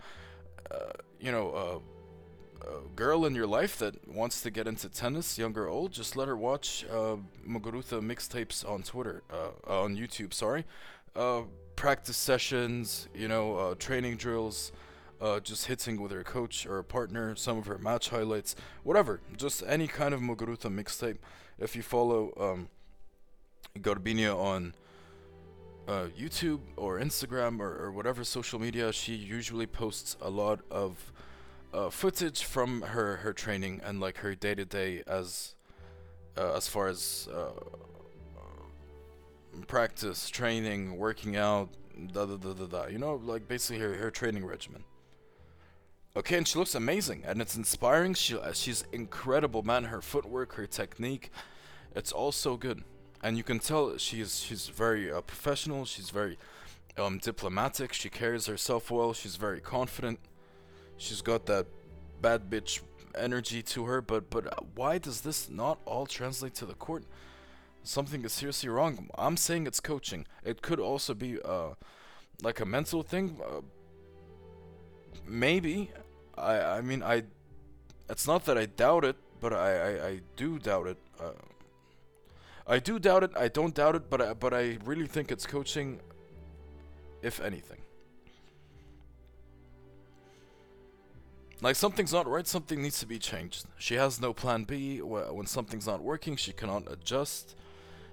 uh, 0.71 0.93
you 1.21 1.33
know, 1.33 1.51
uh, 1.51 2.65
uh, 2.65 2.81
girl 2.95 3.25
in 3.25 3.35
your 3.35 3.49
life 3.49 3.79
that 3.79 4.07
wants 4.07 4.43
to 4.43 4.51
get 4.53 4.69
into 4.69 4.89
tennis, 4.89 5.37
young 5.37 5.57
or 5.59 5.67
old, 5.67 5.91
just 5.91 6.17
let 6.17 6.29
her 6.29 6.37
watch 6.37 6.85
uh, 6.89 7.17
Muguruza 7.49 8.01
mixtapes 8.01 8.69
on 8.69 8.85
Twitter, 8.85 9.25
uh, 9.33 9.83
on 9.83 9.97
YouTube. 9.97 10.33
Sorry, 10.33 10.65
uh, 11.17 11.43
practice 11.75 12.17
sessions, 12.17 13.09
you 13.13 13.27
know, 13.27 13.75
training 13.75 14.17
drills 14.19 14.71
uh, 15.21 15.41
just 15.41 15.67
hitting 15.67 16.01
with 16.01 16.13
her 16.13 16.25
coach 16.25 16.67
or 16.67 16.79
a 16.79 16.85
partner, 16.85 17.35
some 17.37 17.59
of 17.59 17.67
her 17.67 17.79
match 17.79 18.11
highlights, 18.11 18.55
whatever, 18.83 19.21
just 19.37 19.63
any 19.67 19.87
kind 19.87 20.13
of 20.15 20.21
Muguruza 20.21 20.71
mixtape. 20.71 21.19
If 21.59 21.75
you 21.75 21.83
follow 21.83 22.33
um, 22.39 22.69
Garbinia 23.79 24.37
on 24.37 24.75
uh, 25.89 26.07
YouTube 26.19 26.61
or 26.77 26.99
Instagram 26.99 27.61
or, 27.61 27.77
or 27.77 27.93
whatever 27.93 28.25
social 28.25 28.59
media, 28.59 28.93
she 28.93 29.15
usually 29.15 29.67
posts 29.67 30.17
a 30.21 30.29
lot 30.29 30.61
of 30.71 31.13
uh, 31.73 31.91
footage 31.91 32.45
from 32.45 32.83
her, 32.83 33.17
her 33.17 33.33
training 33.33 33.81
and 33.85 34.01
like 34.01 34.19
her 34.19 34.35
day 34.35 34.55
to 34.55 34.65
day 34.65 35.03
as 35.07 35.55
uh, 36.39 36.53
as 36.55 36.69
far 36.69 36.89
as 36.89 37.29
uh, 37.35 37.51
practice, 39.67 40.29
training, 40.29 40.97
working 40.99 41.37
out, 41.37 41.71
da 42.13 42.27
da 42.27 42.37
da 42.37 42.53
da 42.53 42.67
da. 42.67 42.87
You 42.87 42.99
know, 42.99 43.21
like 43.25 43.49
basically 43.49 43.81
her, 43.83 43.95
her 43.95 44.11
training 44.11 44.45
regimen. 44.45 44.85
Okay, 46.17 46.39
and 46.39 46.49
she 46.49 46.59
looks 46.59 46.75
amazing, 46.75 47.25
and 47.27 47.43
it's 47.43 47.57
inspiring. 47.57 48.15
She 48.15 48.39
uh, 48.39 48.55
she's 48.55 48.85
incredible, 48.91 49.63
man. 49.63 49.85
Her 49.85 50.01
footwork, 50.01 50.55
her 50.55 50.67
technique, 50.67 51.31
it's 51.95 52.11
all 52.11 52.33
so 52.33 52.57
good, 52.57 52.83
and 53.23 53.37
you 53.37 53.43
can 53.43 53.59
tell 53.59 53.99
she's 53.99 54.41
she's 54.41 54.69
very 54.69 55.13
uh, 55.13 55.21
professional. 55.21 55.85
She's 55.85 56.09
very 56.09 56.39
um, 56.97 57.19
diplomatic. 57.19 57.93
She 57.93 58.09
carries 58.09 58.47
herself 58.47 58.91
well. 58.91 59.13
She's 59.13 59.37
very 59.37 59.61
confident. 59.61 60.19
She's 60.97 61.21
got 61.21 61.45
that 61.47 61.67
bad 62.23 62.49
bitch 62.49 62.81
energy 63.15 63.63
to 63.63 63.85
her. 63.85 64.01
But 64.01 64.31
but 64.31 64.47
uh, 64.47 64.63
why 64.75 64.97
does 64.97 65.21
this 65.21 65.51
not 65.51 65.81
all 65.85 66.07
translate 66.07 66.55
to 66.55 66.65
the 66.65 66.75
court? 66.75 67.05
Something 67.83 68.25
is 68.25 68.33
seriously 68.33 68.71
wrong. 68.71 69.11
I'm 69.19 69.37
saying 69.37 69.67
it's 69.67 69.81
coaching. 69.81 70.27
It 70.43 70.63
could 70.63 70.81
also 70.81 71.13
be 71.13 71.39
uh 71.43 71.75
like 72.43 72.59
a 72.59 72.65
mental 72.65 73.03
thing. 73.03 73.39
Uh, 73.47 73.61
maybe. 75.27 75.91
I 76.37 76.79
I 76.79 76.81
mean 76.81 77.03
I. 77.03 77.25
It's 78.09 78.27
not 78.27 78.45
that 78.45 78.57
I 78.57 78.67
doubt 78.67 79.05
it, 79.05 79.17
but 79.41 79.53
I 79.53 79.71
I, 79.77 80.07
I 80.09 80.21
do 80.37 80.59
doubt 80.59 80.87
it. 80.87 80.99
Uh, 81.21 81.33
I 82.67 82.79
do 82.79 82.99
doubt 82.99 83.23
it. 83.23 83.31
I 83.37 83.49
don't 83.49 83.75
doubt 83.75 83.95
it, 83.95 84.11
but 84.11 84.21
I, 84.21 84.35
but 84.35 84.53
I 84.53 84.79
really 84.85 85.07
think 85.07 85.31
it's 85.31 85.47
coaching. 85.47 86.01
If 87.23 87.41
anything. 87.41 87.79
Like 91.63 91.75
something's 91.77 92.13
not 92.13 92.29
right, 92.29 92.47
something 92.47 92.83
needs 92.83 93.01
to 93.01 93.07
be 93.07 93.19
changed. 93.19 93.67
She 93.79 93.95
has 93.95 94.21
no 94.21 94.35
plan 94.35 94.65
B. 94.65 95.01
When 95.01 95.47
something's 95.47 95.87
not 95.87 96.03
working, 96.03 96.37
she 96.37 96.53
cannot 96.53 96.91
adjust. 96.91 97.57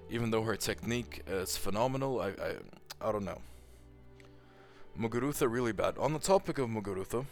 Even 0.09 0.31
though 0.31 0.43
her 0.43 0.55
technique 0.55 1.21
is 1.27 1.57
phenomenal, 1.57 2.21
I 2.21 2.29
I, 2.29 2.55
I 3.01 3.11
don't 3.11 3.25
know. 3.25 3.41
Muguruza 4.97 5.51
really 5.51 5.73
bad. 5.73 5.97
On 5.97 6.13
the 6.13 6.19
topic 6.19 6.57
of 6.57 6.69
Muguruza, 6.69 7.25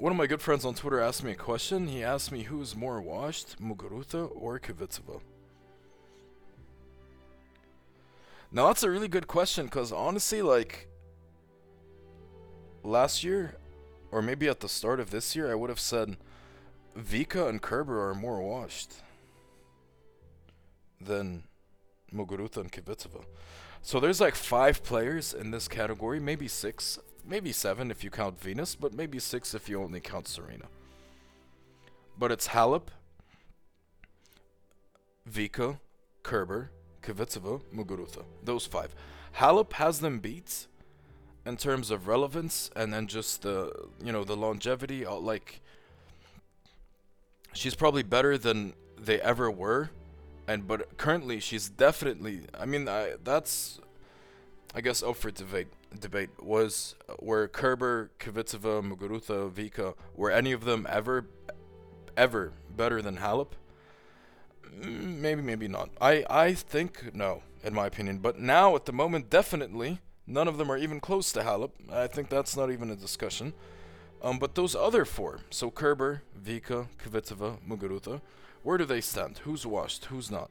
One 0.00 0.12
of 0.12 0.16
my 0.16 0.26
good 0.26 0.40
friends 0.40 0.64
on 0.64 0.72
Twitter 0.72 0.98
asked 0.98 1.22
me 1.22 1.32
a 1.32 1.34
question. 1.34 1.86
He 1.86 2.02
asked 2.02 2.32
me 2.32 2.44
who's 2.44 2.74
more 2.74 3.02
washed, 3.02 3.60
Muguruza 3.60 4.30
or 4.34 4.58
Kvitova. 4.58 5.20
Now 8.50 8.68
that's 8.68 8.82
a 8.82 8.88
really 8.88 9.08
good 9.08 9.26
question 9.26 9.66
because 9.66 9.92
honestly, 9.92 10.40
like 10.40 10.88
last 12.82 13.22
year, 13.22 13.56
or 14.10 14.22
maybe 14.22 14.48
at 14.48 14.60
the 14.60 14.70
start 14.70 15.00
of 15.00 15.10
this 15.10 15.36
year, 15.36 15.52
I 15.52 15.54
would 15.54 15.68
have 15.68 15.78
said 15.78 16.16
Vika 16.98 17.46
and 17.46 17.60
Kerber 17.60 18.08
are 18.08 18.14
more 18.14 18.40
washed 18.40 18.94
than 20.98 21.42
Muguruza 22.10 22.56
and 22.56 22.72
Kvitova. 22.72 23.22
So 23.82 24.00
there's 24.00 24.18
like 24.18 24.34
five 24.34 24.82
players 24.82 25.34
in 25.34 25.50
this 25.50 25.68
category, 25.68 26.20
maybe 26.20 26.48
six, 26.48 26.98
maybe 27.26 27.52
seven 27.52 27.90
if 27.90 28.04
you 28.04 28.10
count 28.10 28.40
Venus, 28.40 28.74
but 28.74 28.94
maybe 28.94 29.18
six 29.18 29.54
if 29.54 29.68
you 29.68 29.82
only 29.82 30.00
count 30.00 30.28
Serena. 30.28 30.66
But 32.18 32.30
it's 32.32 32.48
Halep, 32.48 32.88
Vika, 35.30 35.78
Kerber, 36.22 36.70
Kvitova, 37.02 37.62
Muguruza. 37.74 38.24
Those 38.42 38.66
five. 38.66 38.94
Halep 39.36 39.72
has 39.74 40.00
them 40.00 40.18
beat 40.18 40.66
in 41.46 41.56
terms 41.56 41.90
of 41.90 42.06
relevance 42.06 42.70
and 42.76 42.92
then 42.92 43.06
just 43.06 43.42
the 43.42 43.72
you 44.04 44.12
know 44.12 44.24
the 44.24 44.36
longevity. 44.36 45.06
Uh, 45.06 45.14
like 45.16 45.60
she's 47.52 47.74
probably 47.74 48.02
better 48.02 48.36
than 48.36 48.74
they 48.98 49.20
ever 49.20 49.50
were, 49.50 49.90
and 50.46 50.66
but 50.66 50.96
currently 50.96 51.40
she's 51.40 51.68
definitely. 51.68 52.42
I 52.58 52.66
mean, 52.66 52.88
I, 52.88 53.14
that's 53.22 53.80
I 54.74 54.80
guess 54.80 55.02
up 55.02 55.16
for 55.16 55.30
debate. 55.30 55.68
Debate 55.98 56.30
was 56.40 56.94
were 57.18 57.48
Kerber, 57.48 58.10
Kvitova, 58.18 58.82
Muguruza, 58.82 59.50
Vika 59.50 59.94
were 60.14 60.30
any 60.30 60.52
of 60.52 60.64
them 60.64 60.86
ever 60.88 61.26
ever 62.16 62.52
better 62.76 63.02
than 63.02 63.16
Halep? 63.16 63.52
Mm, 64.78 65.18
maybe, 65.18 65.42
maybe 65.42 65.68
not. 65.68 65.90
I, 66.00 66.24
I 66.30 66.54
think 66.54 67.14
no, 67.14 67.42
in 67.64 67.74
my 67.74 67.86
opinion. 67.86 68.18
But 68.18 68.38
now, 68.38 68.76
at 68.76 68.84
the 68.84 68.92
moment, 68.92 69.30
definitely, 69.30 70.00
none 70.26 70.48
of 70.48 70.58
them 70.58 70.70
are 70.70 70.76
even 70.76 71.00
close 71.00 71.32
to 71.32 71.40
Halep. 71.40 71.70
I 71.90 72.06
think 72.06 72.28
that's 72.28 72.56
not 72.56 72.70
even 72.70 72.90
a 72.90 72.96
discussion. 72.96 73.52
Um, 74.22 74.38
but 74.38 74.54
those 74.54 74.74
other 74.74 75.04
four, 75.04 75.40
so 75.50 75.70
Kerber, 75.70 76.22
Vika, 76.38 76.88
Kvitova, 77.02 77.58
Muguruza, 77.66 78.20
where 78.62 78.76
do 78.76 78.84
they 78.84 79.00
stand? 79.00 79.38
Who's 79.38 79.66
washed? 79.66 80.06
Who's 80.06 80.30
not? 80.30 80.50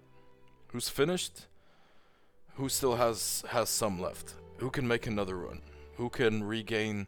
Who's 0.69 0.89
finished? 0.89 1.45
Who 2.55 2.67
still 2.67 2.95
has 2.95 3.43
has 3.49 3.69
some 3.69 4.01
left? 4.01 4.33
Who 4.59 4.69
can 4.69 4.87
make 4.87 5.07
another 5.07 5.37
run? 5.37 5.61
Who 5.97 6.09
can 6.09 6.43
regain 6.43 7.07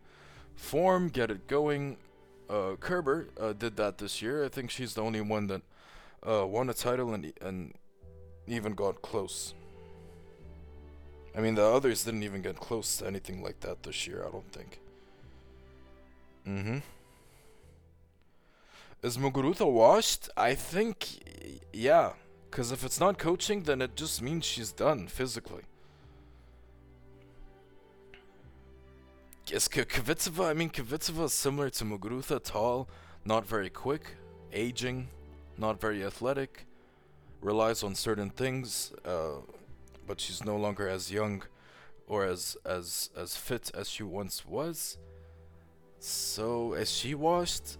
form, 0.55 1.09
get 1.09 1.31
it 1.31 1.47
going? 1.47 1.97
Uh, 2.49 2.75
Kerber 2.79 3.29
uh, 3.39 3.53
did 3.53 3.77
that 3.77 3.97
this 3.97 4.21
year. 4.21 4.43
I 4.43 4.49
think 4.49 4.71
she's 4.71 4.93
the 4.93 5.01
only 5.01 5.21
one 5.21 5.47
that 5.47 5.61
uh, 6.27 6.45
won 6.45 6.69
a 6.69 6.73
title 6.73 7.13
and 7.13 7.31
and 7.41 7.73
even 8.47 8.73
got 8.73 9.01
close. 9.01 9.53
I 11.35 11.39
mean, 11.39 11.55
the 11.55 11.63
others 11.63 12.03
didn't 12.03 12.23
even 12.23 12.41
get 12.41 12.57
close 12.59 12.97
to 12.97 13.07
anything 13.07 13.41
like 13.41 13.61
that 13.61 13.83
this 13.83 14.05
year. 14.05 14.25
I 14.27 14.31
don't 14.31 14.51
think. 14.51 14.79
Mm-hmm. 16.45 16.77
Is 19.03 19.17
Muguruza 19.17 19.71
washed? 19.71 20.29
I 20.35 20.53
think, 20.55 21.61
yeah. 21.71 22.13
Because 22.49 22.71
if 22.71 22.83
it's 22.83 22.99
not 22.99 23.17
coaching, 23.17 23.63
then 23.63 23.81
it 23.81 23.95
just 23.95 24.21
means 24.21 24.43
she's 24.45 24.71
done 24.73 25.07
physically. 25.07 25.63
Is 29.51 29.67
Kvitova, 29.67 30.45
I 30.45 30.53
mean, 30.53 30.69
Kvitova 30.69 31.25
is 31.25 31.33
similar 31.33 31.69
to 31.71 31.83
Muguruza, 31.83 32.41
tall, 32.41 32.87
not 33.25 33.45
very 33.45 33.69
quick, 33.69 34.15
aging, 34.53 35.09
not 35.57 35.81
very 35.81 36.05
athletic, 36.05 36.65
relies 37.41 37.83
on 37.83 37.93
certain 37.93 38.29
things, 38.29 38.93
uh, 39.03 39.41
but 40.07 40.21
she's 40.21 40.45
no 40.45 40.55
longer 40.55 40.87
as 40.87 41.11
young 41.11 41.43
or 42.07 42.23
as 42.23 42.55
as 42.65 43.09
as 43.17 43.35
fit 43.35 43.69
as 43.75 43.89
she 43.89 44.03
once 44.03 44.45
was. 44.45 44.97
So 45.99 46.71
is 46.71 46.89
she 46.89 47.13
washed? 47.13 47.77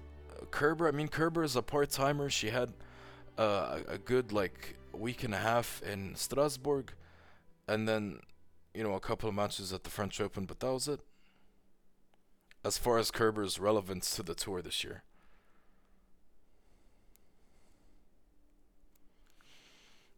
Kerber, 0.51 0.89
I 0.89 0.91
mean 0.91 1.07
Kerber 1.07 1.41
is 1.41 1.55
a 1.55 1.61
part 1.61 1.89
timer. 1.89 2.29
She 2.29 2.49
had 2.49 2.73
uh, 3.37 3.79
a 3.87 3.97
good 3.97 4.33
like 4.33 4.75
week 4.91 5.23
and 5.23 5.33
a 5.33 5.37
half 5.37 5.81
in 5.83 6.15
Strasbourg, 6.15 6.91
and 7.69 7.87
then 7.87 8.19
you 8.73 8.83
know 8.83 8.95
a 8.95 8.99
couple 8.99 9.29
of 9.29 9.35
matches 9.35 9.71
at 9.71 9.85
the 9.85 9.89
French 9.89 10.19
Open, 10.19 10.43
but 10.43 10.59
that 10.59 10.73
was 10.73 10.89
it. 10.89 10.99
As 12.63 12.77
far 12.77 12.97
as 12.97 13.09
Kerber's 13.09 13.59
relevance 13.59 14.15
to 14.15 14.23
the 14.23 14.35
tour 14.35 14.61
this 14.61 14.83
year. 14.83 15.03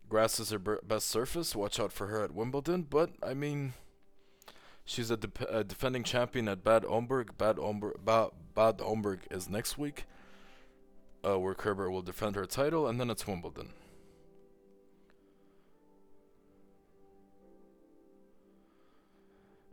Grass 0.09 0.39
is 0.39 0.51
her 0.51 0.59
best 0.59 1.07
surface. 1.07 1.55
Watch 1.55 1.79
out 1.79 1.91
for 1.91 2.07
her 2.07 2.23
at 2.23 2.35
Wimbledon. 2.35 2.83
But 2.83 3.11
I 3.23 3.33
mean, 3.33 3.73
she's 4.85 5.09
a, 5.09 5.17
de 5.17 5.29
a 5.49 5.63
defending 5.63 6.03
champion 6.03 6.47
at 6.47 6.63
Bad 6.63 6.83
Homburg. 6.83 7.37
Bad 7.37 7.57
Homburg, 7.57 7.95
ba 8.05 8.29
Bad 8.53 8.79
is 9.31 9.49
next 9.49 9.79
week, 9.79 10.05
uh, 11.25 11.39
where 11.39 11.55
Kerber 11.55 11.89
will 11.89 12.03
defend 12.03 12.35
her 12.35 12.45
title, 12.45 12.87
and 12.87 12.99
then 12.99 13.09
it's 13.09 13.25
Wimbledon. 13.25 13.69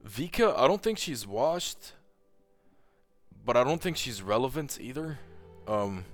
Vika, 0.08 0.58
I 0.58 0.66
don't 0.66 0.82
think 0.82 0.96
she's 0.96 1.26
washed, 1.26 1.92
but 3.44 3.56
I 3.56 3.64
don't 3.64 3.80
think 3.80 3.96
she's 3.96 4.22
relevant 4.22 4.78
either. 4.80 5.18
Um, 5.66 6.04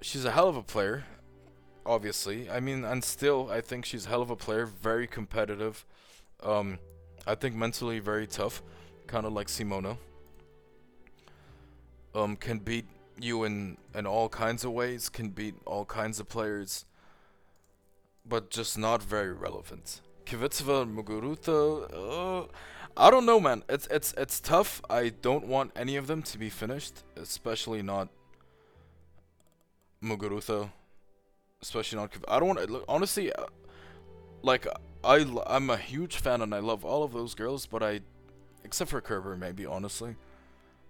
she's 0.00 0.24
a 0.24 0.30
hell 0.30 0.48
of 0.48 0.56
a 0.56 0.62
player 0.62 1.04
obviously. 1.86 2.50
I 2.50 2.60
mean, 2.60 2.84
and 2.84 3.02
still, 3.02 3.50
I 3.50 3.60
think 3.60 3.84
she's 3.84 4.06
a 4.06 4.08
hell 4.08 4.22
of 4.22 4.30
a 4.30 4.36
player, 4.36 4.66
very 4.66 5.06
competitive. 5.06 5.84
Um, 6.42 6.78
I 7.26 7.34
think 7.34 7.54
mentally 7.54 7.98
very 7.98 8.26
tough, 8.26 8.62
kind 9.06 9.26
of 9.26 9.32
like 9.32 9.48
Simona. 9.48 9.96
Um, 12.14 12.36
can 12.36 12.58
beat 12.58 12.86
you 13.20 13.44
in 13.44 13.76
in 13.94 14.06
all 14.06 14.28
kinds 14.28 14.64
of 14.64 14.72
ways, 14.72 15.08
can 15.08 15.30
beat 15.30 15.54
all 15.64 15.84
kinds 15.84 16.20
of 16.20 16.28
players, 16.28 16.84
but 18.24 18.50
just 18.50 18.78
not 18.78 19.02
very 19.02 19.32
relevant. 19.32 20.00
Kvitova, 20.26 20.86
Muguruza, 20.86 21.90
uh, 21.92 22.46
I 22.96 23.10
don't 23.10 23.26
know, 23.26 23.40
man. 23.40 23.64
It's 23.68 23.86
it's 23.88 24.14
it's 24.16 24.40
tough. 24.40 24.80
I 24.88 25.08
don't 25.08 25.46
want 25.46 25.72
any 25.74 25.96
of 25.96 26.06
them 26.06 26.22
to 26.22 26.38
be 26.38 26.48
finished, 26.48 27.02
especially 27.16 27.82
not 27.82 28.08
Muguruza 30.02 30.70
especially 31.64 31.98
not. 31.98 32.14
I 32.28 32.38
don't 32.38 32.48
want 32.48 32.68
to. 32.68 32.84
Honestly, 32.88 33.32
uh, 33.32 33.46
like 34.42 34.66
I 35.02 35.26
I'm 35.46 35.70
a 35.70 35.76
huge 35.76 36.16
fan 36.16 36.42
and 36.42 36.54
I 36.54 36.58
love 36.60 36.84
all 36.84 37.02
of 37.02 37.12
those 37.12 37.34
girls, 37.34 37.66
but 37.66 37.82
I, 37.82 38.00
except 38.62 38.90
for 38.90 39.00
Kerber, 39.00 39.36
maybe 39.36 39.64
honestly, 39.66 40.16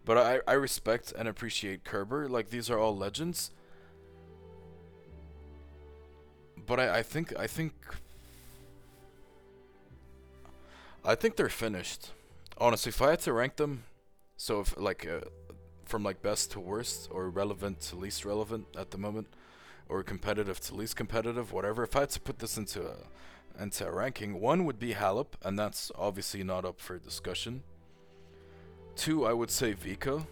but 0.04 0.18
I 0.18 0.40
I 0.46 0.54
respect 0.54 1.12
and 1.16 1.28
appreciate 1.28 1.84
Kerber. 1.84 2.28
Like 2.28 2.50
these 2.50 2.68
are 2.70 2.78
all 2.78 2.96
legends. 2.96 3.50
But 6.66 6.80
I 6.80 6.98
I 6.98 7.02
think 7.02 7.32
I 7.38 7.46
think. 7.46 7.72
I 11.04 11.14
think 11.14 11.36
they're 11.36 11.48
finished. 11.48 12.12
Honestly, 12.56 12.88
if 12.90 13.02
I 13.02 13.10
had 13.10 13.20
to 13.20 13.32
rank 13.32 13.56
them, 13.56 13.84
so 14.36 14.60
if 14.60 14.76
like 14.78 15.06
uh, 15.06 15.20
from 15.84 16.02
like 16.02 16.22
best 16.22 16.52
to 16.52 16.60
worst 16.60 17.08
or 17.10 17.28
relevant 17.28 17.80
to 17.82 17.96
least 17.96 18.24
relevant 18.24 18.66
at 18.76 18.90
the 18.90 18.98
moment, 18.98 19.28
or 19.88 20.02
competitive 20.02 20.60
to 20.60 20.74
least 20.74 20.96
competitive, 20.96 21.52
whatever. 21.52 21.82
If 21.82 21.94
I 21.94 22.00
had 22.00 22.10
to 22.10 22.20
put 22.20 22.38
this 22.38 22.56
into 22.56 22.86
a, 22.86 23.62
into 23.62 23.86
a 23.86 23.92
ranking, 23.92 24.40
one 24.40 24.64
would 24.64 24.78
be 24.78 24.94
Halep, 24.94 25.34
and 25.42 25.58
that's 25.58 25.92
obviously 25.96 26.42
not 26.42 26.64
up 26.64 26.80
for 26.80 26.98
discussion. 26.98 27.62
Two, 28.96 29.26
I 29.26 29.32
would 29.32 29.50
say 29.50 29.74
Vika. 29.74 30.26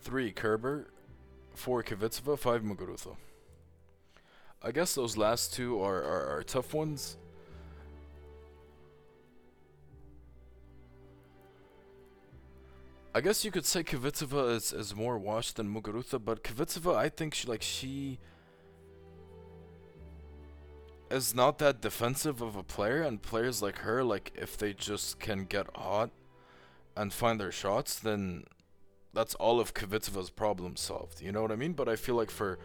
Three, 0.00 0.32
Kerber. 0.32 0.88
Four, 1.54 1.82
Kvitova. 1.82 2.38
Five, 2.38 2.62
Muguruza. 2.62 3.16
I 4.62 4.70
guess 4.70 4.94
those 4.94 5.16
last 5.16 5.52
two 5.52 5.82
are, 5.82 6.02
are, 6.02 6.38
are 6.38 6.42
tough 6.42 6.72
ones. 6.72 7.16
I 13.16 13.20
guess 13.20 13.44
you 13.44 13.52
could 13.52 13.64
say 13.64 13.84
Kvitova 13.84 14.50
is, 14.56 14.72
is 14.72 14.96
more 14.96 15.16
washed 15.16 15.56
than 15.56 15.72
Muguruza, 15.72 16.22
but 16.22 16.42
Kvitova, 16.42 16.96
I 16.96 17.08
think 17.08 17.32
she 17.32 17.46
like 17.46 17.62
she 17.62 18.18
is 21.12 21.32
not 21.32 21.58
that 21.58 21.80
defensive 21.80 22.42
of 22.42 22.56
a 22.56 22.64
player, 22.64 23.02
and 23.02 23.22
players 23.22 23.62
like 23.62 23.78
her, 23.78 24.02
like 24.02 24.32
if 24.34 24.58
they 24.58 24.72
just 24.72 25.20
can 25.20 25.44
get 25.44 25.68
hot 25.76 26.10
and 26.96 27.12
find 27.12 27.38
their 27.38 27.52
shots, 27.52 28.00
then 28.00 28.44
that's 29.12 29.36
all 29.36 29.60
of 29.60 29.74
Kvitova's 29.74 30.30
problems 30.30 30.80
solved. 30.80 31.22
You 31.22 31.30
know 31.30 31.42
what 31.42 31.52
I 31.52 31.56
mean? 31.56 31.72
But 31.72 31.88
I 31.88 31.94
feel 31.94 32.16
like 32.16 32.32
for 32.32 32.58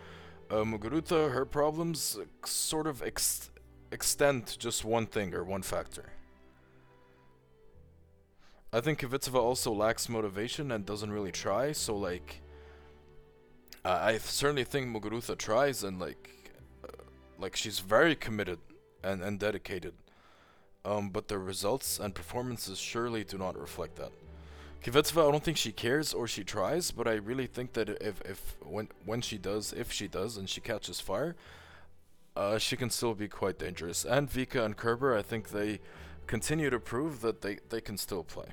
uh, 0.49 0.63
Muguruza, 0.63 1.31
her 1.31 1.45
problems 1.45 2.17
sort 2.43 2.87
of 2.87 3.03
ex 3.03 3.51
extend 3.91 4.47
to 4.47 4.57
just 4.57 4.83
one 4.83 5.05
thing 5.05 5.35
or 5.35 5.43
one 5.43 5.61
factor. 5.61 6.13
I 8.72 8.82
think 8.82 8.99
Kvitova 8.99 9.36
also 9.39 9.72
lacks 9.72 10.07
motivation 10.07 10.72
and 10.72 10.86
doesn't 10.86 11.11
really 11.11 11.32
try. 11.32 11.72
So 11.72 11.97
like, 11.97 12.41
uh, 13.84 13.99
I 14.01 14.17
certainly 14.20 14.63
think 14.63 14.88
Muguruza 14.88 15.36
tries 15.38 15.84
and 15.84 15.99
like, 15.99 16.53
uh, 16.84 17.03
like 17.39 17.55
she's 17.55 17.80
very 17.80 18.15
committed 18.15 18.59
and 19.03 19.24
and 19.24 19.39
dedicated. 19.39 19.93
Um, 20.86 21.09
but 21.09 21.28
the 21.28 21.38
results 21.39 21.99
and 21.99 22.13
performances 22.13 22.78
surely 22.78 23.24
do 23.24 23.38
not 23.38 23.59
reflect 23.59 23.95
that. 23.97 24.11
Kvitova, 24.84 25.28
I 25.28 25.32
don't 25.32 25.43
think 25.43 25.57
she 25.57 25.72
cares 25.72 26.13
or 26.13 26.28
she 26.28 26.43
tries, 26.43 26.91
but 26.91 27.07
I 27.07 27.15
really 27.15 27.47
think 27.47 27.74
that 27.74 27.89
if 27.89 28.22
if 28.22 28.55
when 28.61 28.88
when 29.03 29.22
she 29.22 29.38
does, 29.38 29.74
if 29.74 29.91
she 29.91 30.07
does, 30.07 30.38
and 30.38 30.47
she 30.47 30.61
catches 30.61 30.99
fire, 30.99 31.36
uh, 32.36 32.59
she 32.59 32.78
can 32.78 32.89
still 32.91 33.15
be 33.15 33.28
quite 33.28 33.57
dangerous. 33.57 34.05
And 34.05 34.30
Vika 34.30 34.63
and 34.63 34.78
Kerber, 34.78 35.17
I 35.17 35.24
think 35.24 35.49
they 35.49 35.80
continue 36.28 36.70
to 36.70 36.80
prove 36.80 37.22
that 37.22 37.41
they, 37.41 37.57
they 37.70 37.82
can 37.82 37.97
still 37.97 38.24
play. 38.24 38.49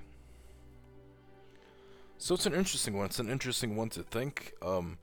So 2.19 2.35
it's 2.35 2.47
an 2.47 2.55
interesting 2.55 2.97
one. 2.97 3.07
It's 3.07 3.19
an 3.19 3.31
interesting 3.31 3.77
one 3.77 3.91
to 3.91 4.03
think. 4.03 4.55
Um, 4.62 4.99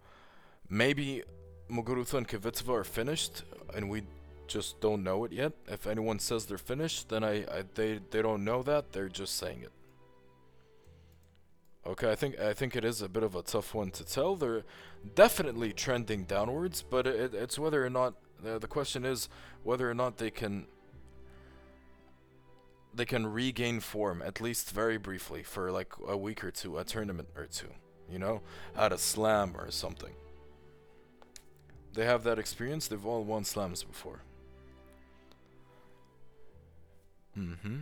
maybe 0.70 1.24
Muguruza 1.70 2.16
and 2.16 2.28
Kvitova 2.28 2.70
are 2.70 2.84
finished, 2.84 3.44
and 3.76 3.90
we 3.90 4.04
just 4.48 4.82
don't 4.82 5.04
know 5.04 5.24
it 5.26 5.32
yet. 5.32 5.54
If 5.68 5.88
anyone 5.88 6.20
says 6.20 6.46
they're 6.46 6.58
finished, 6.58 7.10
then 7.10 7.24
I, 7.24 7.44
I 7.44 7.64
they 7.76 8.00
they 8.10 8.22
don't 8.22 8.44
know 8.44 8.64
that. 8.64 8.92
They're 8.94 9.10
just 9.10 9.38
saying 9.38 9.62
it. 9.62 9.72
Okay, 11.86 12.12
I 12.12 12.16
think 12.16 12.40
I 12.40 12.54
think 12.54 12.76
it 12.76 12.84
is 12.84 13.02
a 13.02 13.10
bit 13.10 13.24
of 13.24 13.36
a 13.36 13.42
tough 13.42 13.74
one 13.74 13.92
to 13.92 14.06
tell. 14.06 14.36
They're 14.36 14.64
definitely 15.16 15.74
trending 15.74 16.24
downwards, 16.24 16.82
but 16.82 17.06
it, 17.06 17.34
it's 17.34 17.60
whether 17.60 17.86
or 17.86 17.90
not 17.90 18.16
uh, 18.46 18.58
the 18.58 18.68
question 18.68 19.06
is 19.06 19.30
whether 19.64 19.90
or 19.90 19.94
not 19.94 20.18
they 20.18 20.32
can 20.32 20.66
they 22.94 23.06
can 23.06 23.26
regain 23.26 23.80
form 23.80 24.22
at 24.22 24.40
least 24.40 24.72
very 24.72 24.98
briefly 24.98 25.44
for 25.44 25.72
like 25.72 25.94
a 26.08 26.16
week 26.16 26.44
or 26.44 26.52
two, 26.52 26.78
a 26.78 26.84
tournament 26.84 27.30
or 27.36 27.46
two, 27.46 27.70
you 28.10 28.20
know, 28.20 28.42
at 28.78 28.92
a 28.92 28.98
slam 28.98 29.56
or 29.58 29.72
something. 29.72 30.14
They 31.94 32.06
have 32.06 32.24
that 32.24 32.40
experience. 32.40 32.88
They've 32.88 33.06
all 33.06 33.24
won 33.24 33.44
slams 33.44 33.84
before. 33.84 34.22
Mm-hmm. 37.38 37.78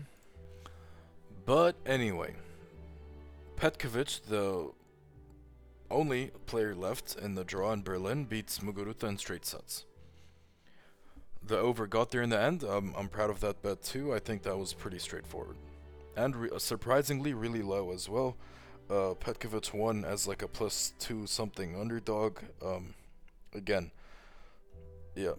But 1.46 1.76
anyway, 1.86 2.36
Petkovic, 3.58 4.26
the 4.28 4.72
only 5.90 6.32
player 6.46 6.74
left 6.74 7.18
in 7.22 7.36
the 7.36 7.44
draw 7.44 7.74
in 7.74 7.84
Berlin, 7.84 8.26
beats 8.26 8.60
Muguruza 8.60 9.04
in 9.04 9.18
straight 9.18 9.46
sets 9.46 9.86
the 11.46 11.58
over 11.58 11.88
got 11.88 12.12
there 12.12 12.22
in 12.22 12.30
the 12.30 12.40
end. 12.40 12.64
Um, 12.64 12.94
I'm 12.98 13.08
proud 13.08 13.30
of 13.30 13.40
that 13.42 13.62
bet 13.62 13.84
too. 13.84 14.14
I 14.14 14.20
think 14.20 14.44
that 14.44 14.58
was 14.58 14.74
pretty 14.74 15.00
straightforward. 15.00 15.58
And 16.16 16.36
re 16.36 16.50
surprisingly, 16.58 17.34
really 17.34 17.62
low 17.62 17.92
as 17.92 18.10
well. 18.10 18.36
Uh, 18.90 19.14
Petkovic 19.16 19.74
won 19.74 20.04
as 20.04 20.28
like 20.28 20.42
a 20.42 20.48
plus 20.48 20.94
two 21.00 21.26
something 21.26 21.80
underdog. 21.80 22.40
Um, 22.64 22.94
again, 23.54 23.92
yeah. 25.16 25.34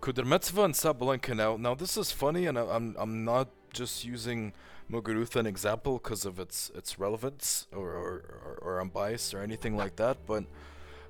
Kudermetova 0.00 0.64
and 0.64 0.74
Sabalenka 0.74 1.36
now. 1.36 1.56
Now 1.56 1.74
this 1.74 1.96
is 1.96 2.10
funny, 2.12 2.46
and 2.46 2.58
I, 2.58 2.62
I'm 2.62 2.94
I'm 2.98 3.24
not 3.24 3.48
just 3.72 4.04
using 4.04 4.52
Muguruza 4.90 5.36
an 5.36 5.46
example 5.46 5.94
because 5.98 6.24
of 6.24 6.38
its 6.38 6.70
its 6.74 6.98
relevance 6.98 7.66
or, 7.72 7.90
or, 7.90 8.58
or 8.62 8.78
I'm 8.78 8.88
biased 8.88 9.34
or 9.34 9.42
anything 9.42 9.76
like 9.76 9.96
that, 9.96 10.18
but 10.26 10.44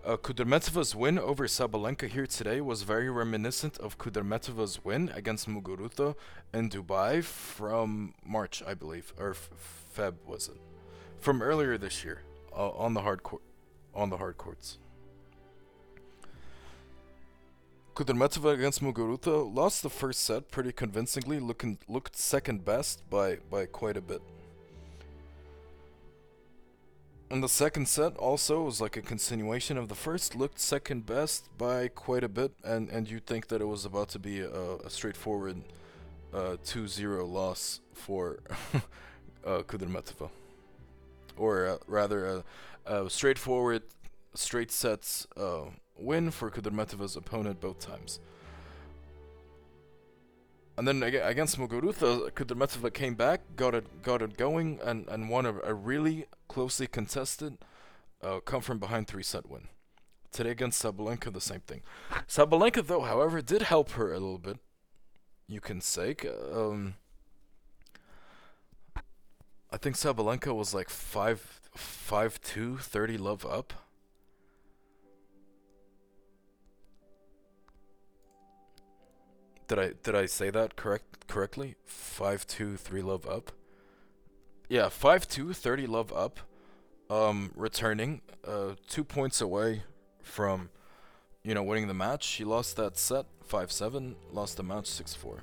uh, 0.04 0.16
Kudermetova's 0.16 0.94
win 0.94 1.18
over 1.18 1.46
Sabalenka 1.46 2.08
here 2.08 2.26
today 2.26 2.60
was 2.60 2.82
very 2.82 3.10
reminiscent 3.10 3.78
of 3.78 3.98
Kudermetova's 3.98 4.84
win 4.84 5.10
against 5.14 5.48
Muguruza 5.48 6.14
in 6.54 6.70
Dubai 6.70 7.22
from 7.22 8.14
March, 8.24 8.62
I 8.66 8.74
believe, 8.74 9.12
or 9.18 9.34
Feb 9.96 10.14
was 10.26 10.48
it? 10.48 10.60
From 11.18 11.42
earlier 11.42 11.76
this 11.76 12.04
year, 12.04 12.22
uh, 12.56 12.70
on 12.70 12.94
the 12.94 13.02
hard 13.02 13.22
court, 13.22 13.42
on 13.94 14.10
the 14.10 14.16
hard 14.16 14.38
courts. 14.38 14.78
Kudermetova 17.94 18.54
against 18.54 18.82
Muguruza 18.82 19.54
lost 19.54 19.82
the 19.82 19.90
first 19.90 20.22
set 20.22 20.50
pretty 20.50 20.72
convincingly, 20.72 21.38
looking 21.38 21.78
looked 21.88 22.16
second 22.16 22.64
best 22.64 23.08
by 23.10 23.38
by 23.50 23.66
quite 23.66 23.96
a 23.96 24.00
bit. 24.00 24.22
And 27.30 27.44
the 27.44 27.48
second 27.48 27.86
set 27.86 28.16
also 28.16 28.62
was 28.62 28.80
like 28.80 28.96
a 28.96 29.02
continuation 29.02 29.78
of 29.78 29.88
the 29.88 29.94
first, 29.94 30.34
looked 30.34 30.58
second 30.58 31.06
best 31.06 31.48
by 31.56 31.86
quite 31.86 32.24
a 32.24 32.28
bit, 32.28 32.50
and, 32.64 32.88
and 32.88 33.08
you'd 33.08 33.24
think 33.24 33.46
that 33.48 33.60
it 33.60 33.66
was 33.66 33.84
about 33.84 34.08
to 34.10 34.18
be 34.18 34.40
a, 34.40 34.76
a 34.84 34.90
straightforward 34.90 35.62
2-0 36.32 37.20
uh, 37.20 37.24
loss 37.24 37.80
for 37.94 38.40
uh, 39.46 39.62
Kudermetova. 39.62 40.28
Or 41.36 41.66
uh, 41.66 41.76
rather, 41.86 42.42
a, 42.84 43.02
a, 43.04 43.08
straightforward 43.08 43.82
straight 44.34 44.72
sets 44.72 45.28
uh, 45.36 45.66
win 45.96 46.32
for 46.32 46.50
Kudermetova's 46.50 47.14
opponent 47.14 47.60
both 47.60 47.78
times. 47.78 48.18
And 50.80 50.88
then 50.88 51.02
against 51.02 51.58
Muguruza, 51.58 52.30
Kudermetova 52.30 52.90
came 52.94 53.14
back, 53.14 53.42
got 53.54 53.74
it 53.74 54.02
got 54.02 54.22
it 54.22 54.38
going, 54.38 54.80
and, 54.82 55.06
and 55.08 55.28
won 55.28 55.44
a, 55.44 55.52
a 55.62 55.74
really 55.74 56.24
closely 56.48 56.86
contested, 56.86 57.58
uh, 58.22 58.40
come 58.40 58.62
from 58.62 58.78
behind 58.78 59.06
three 59.06 59.22
set 59.22 59.46
win. 59.46 59.68
Today 60.32 60.48
against 60.52 60.82
Sabalenka, 60.82 61.30
the 61.34 61.38
same 61.38 61.60
thing. 61.60 61.82
Sabalenka, 62.26 62.86
though, 62.86 63.02
however, 63.02 63.42
did 63.42 63.60
help 63.60 63.90
her 63.90 64.10
a 64.10 64.18
little 64.18 64.38
bit. 64.38 64.56
You 65.46 65.60
can 65.60 65.82
say. 65.82 66.16
Um, 66.50 66.94
I 69.70 69.76
think 69.76 69.96
Sabalenka 69.96 70.54
was 70.54 70.72
like 70.72 70.88
5 70.88 71.60
5 71.74 72.40
2, 72.40 72.78
30 72.78 73.18
love 73.18 73.44
up. 73.44 73.74
Did 79.70 79.78
I 79.78 79.92
did 80.02 80.16
I 80.16 80.26
say 80.26 80.50
that 80.50 80.74
correct 80.74 81.28
correctly? 81.28 81.76
Five 81.84 82.44
two 82.44 82.76
three 82.76 83.02
love 83.02 83.24
up. 83.24 83.52
Yeah, 84.68 84.88
five 84.88 85.28
two 85.28 85.52
thirty 85.52 85.86
love 85.86 86.12
up. 86.12 86.40
Um, 87.08 87.52
returning 87.54 88.20
uh 88.44 88.74
two 88.88 89.04
points 89.04 89.40
away 89.40 89.84
from, 90.22 90.70
you 91.44 91.54
know, 91.54 91.62
winning 91.62 91.86
the 91.86 91.94
match. 91.94 92.24
She 92.24 92.42
lost 92.42 92.74
that 92.78 92.98
set 92.98 93.26
five 93.44 93.70
seven. 93.70 94.16
Lost 94.32 94.56
the 94.56 94.64
match 94.64 94.88
six 94.88 95.14
four. 95.14 95.38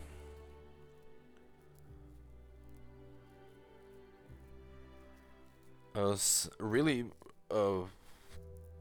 Uh, 5.96 6.18
really, 6.60 7.06
uh, 7.50 7.84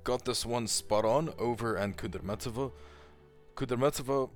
got 0.03 0.25
this 0.25 0.45
one 0.45 0.67
spot 0.67 1.05
on 1.05 1.33
over 1.39 1.77
and 1.77 1.97
Kudermetova. 1.97 2.73
Kudermetova 3.55 4.29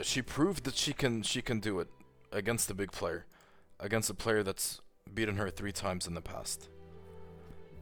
she 0.00 0.22
proved 0.22 0.64
that 0.64 0.74
she 0.74 0.92
can 0.92 1.22
she 1.22 1.42
can 1.42 1.60
do 1.60 1.80
it 1.80 1.88
against 2.30 2.68
the 2.68 2.74
big 2.74 2.92
player, 2.92 3.26
against 3.78 4.08
a 4.08 4.14
player 4.14 4.42
that's 4.42 4.80
beaten 5.12 5.36
her 5.36 5.50
three 5.50 5.72
times 5.72 6.06
in 6.06 6.14
the 6.14 6.22
past. 6.22 6.68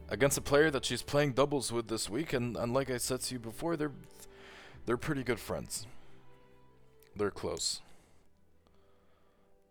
Against 0.09 0.37
a 0.37 0.41
player 0.41 0.69
that 0.71 0.83
she's 0.83 1.01
playing 1.01 1.33
doubles 1.33 1.71
with 1.71 1.87
this 1.87 2.09
week, 2.09 2.33
and, 2.33 2.57
and 2.57 2.73
like 2.73 2.89
I 2.89 2.97
said 2.97 3.21
to 3.21 3.35
you 3.35 3.39
before, 3.39 3.77
they're 3.77 3.93
they're 4.85 4.97
pretty 4.97 5.23
good 5.23 5.39
friends. 5.39 5.87
They're 7.15 7.31
close. 7.31 7.81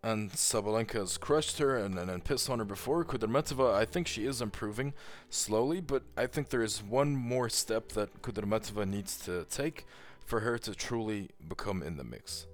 And 0.03 0.31
Sabalenka 0.31 0.93
has 0.93 1.17
crushed 1.19 1.59
her 1.59 1.77
and, 1.77 1.99
and, 1.99 2.09
and 2.09 2.23
pissed 2.23 2.49
on 2.49 2.57
her 2.57 2.65
before. 2.65 3.05
Kudermetova, 3.05 3.75
I 3.75 3.85
think 3.85 4.07
she 4.07 4.25
is 4.25 4.41
improving 4.41 4.93
slowly, 5.29 5.79
but 5.79 6.01
I 6.17 6.25
think 6.25 6.49
there 6.49 6.63
is 6.63 6.81
one 6.81 7.15
more 7.15 7.49
step 7.49 7.89
that 7.89 8.23
Kudermetova 8.23 8.87
needs 8.87 9.15
to 9.25 9.45
take 9.45 9.85
for 10.25 10.41
her 10.41 10.57
to 10.59 10.75
truly 10.75 11.29
become 11.47 11.83
in 11.83 11.97
the 11.97 12.03
mix. 12.03 12.47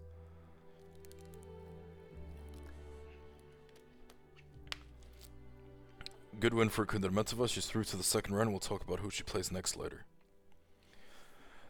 Good 6.40 6.54
win 6.54 6.70
for 6.70 6.86
Kudermetova. 6.86 7.50
She's 7.50 7.66
through 7.66 7.86
to 7.86 7.98
the 7.98 8.04
second 8.04 8.36
round. 8.36 8.52
We'll 8.52 8.60
talk 8.60 8.84
about 8.84 9.00
who 9.00 9.10
she 9.10 9.24
plays 9.24 9.52
next 9.52 9.76
later. 9.76 10.06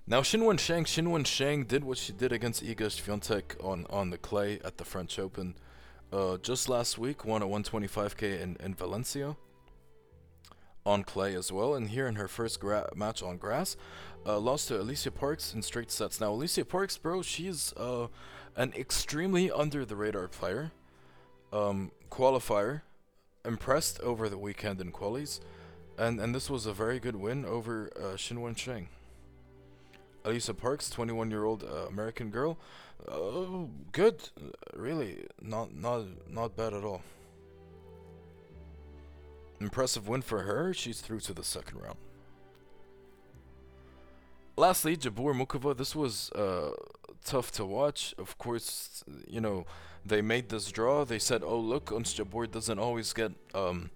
Now, 0.05 0.21
Qinwen 0.21 0.55
Zheng, 0.55 0.83
Qinwen 0.83 1.23
Zheng 1.23 1.67
did 1.67 1.83
what 1.83 1.97
she 1.97 2.13
did 2.13 2.31
against 2.31 2.63
Iga 2.63 2.87
Swiatek 2.87 3.63
on, 3.63 3.85
on 3.89 4.09
the 4.09 4.17
clay 4.17 4.59
at 4.63 4.77
the 4.77 4.85
French 4.85 5.19
Open 5.19 5.55
uh, 6.11 6.37
just 6.37 6.69
last 6.69 6.97
week. 6.97 7.25
Won 7.25 7.41
a 7.41 7.47
125k 7.47 8.41
in, 8.41 8.57
in 8.59 8.73
Valencia 8.73 9.35
on 10.87 11.03
clay 11.03 11.35
as 11.35 11.51
well. 11.51 11.75
And 11.75 11.89
here 11.89 12.07
in 12.07 12.15
her 12.15 12.27
first 12.27 12.63
match 12.95 13.21
on 13.21 13.37
grass, 13.37 13.75
uh, 14.25 14.39
lost 14.39 14.69
to 14.69 14.75
Alycia 14.75 15.13
Parks 15.13 15.53
in 15.53 15.61
straight 15.61 15.91
sets. 15.91 16.19
Now, 16.19 16.31
Alycia 16.31 16.67
Parks, 16.67 16.97
bro, 16.97 17.21
she's 17.21 17.73
uh, 17.77 18.07
an 18.55 18.73
extremely 18.75 19.51
under 19.51 19.85
the 19.85 19.95
radar 19.95 20.27
player. 20.27 20.71
Um, 21.51 21.91
qualifier, 22.09 22.81
impressed 23.45 23.99
over 24.01 24.27
the 24.27 24.37
weekend 24.37 24.81
in 24.81 24.91
qualies, 24.91 25.39
and 25.97 26.19
and 26.19 26.35
this 26.35 26.49
was 26.49 26.65
a 26.65 26.73
very 26.73 26.99
good 26.99 27.15
win 27.15 27.45
over 27.45 27.89
uh, 27.95 28.17
Qinwen 28.17 28.55
Zheng. 28.55 28.87
Alycia 30.25 30.57
Parks, 30.57 30.89
21 30.89 31.31
year 31.31 31.45
old 31.45 31.63
uh, 31.63 31.87
American 31.87 32.31
girl. 32.31 32.57
Oh, 33.07 33.69
good. 33.93 34.29
Uh, 34.37 34.49
really, 34.75 35.25
not 35.41 35.73
not 35.73 36.03
not 36.29 36.57
bad 36.57 36.73
at 36.73 36.83
all. 36.83 37.01
Impressive 39.59 40.07
win 40.07 40.21
for 40.21 40.43
her. 40.43 40.73
She's 40.73 41.01
through 41.01 41.21
to 41.21 41.33
the 41.33 41.43
second 41.43 41.79
round. 41.79 41.97
Lastly, 44.55 44.97
Jabeur 44.97 45.33
Muchova. 45.33 45.75
This 45.77 45.95
was 45.95 46.31
uh, 46.31 46.71
tough 47.23 47.51
to 47.53 47.65
watch. 47.65 48.13
Of 48.17 48.37
course, 48.37 49.03
you 49.27 49.41
know 49.41 49.65
they 50.05 50.21
made 50.21 50.49
this 50.49 50.71
draw. 50.71 51.05
They 51.05 51.19
said, 51.19 51.43
"Oh, 51.43 51.59
look, 51.59 51.91
Ons 51.91 52.13
Jabeur 52.13 52.49
doesn't 52.49 52.79
always 52.79 53.13
get 53.13 53.33
um, 53.53 53.91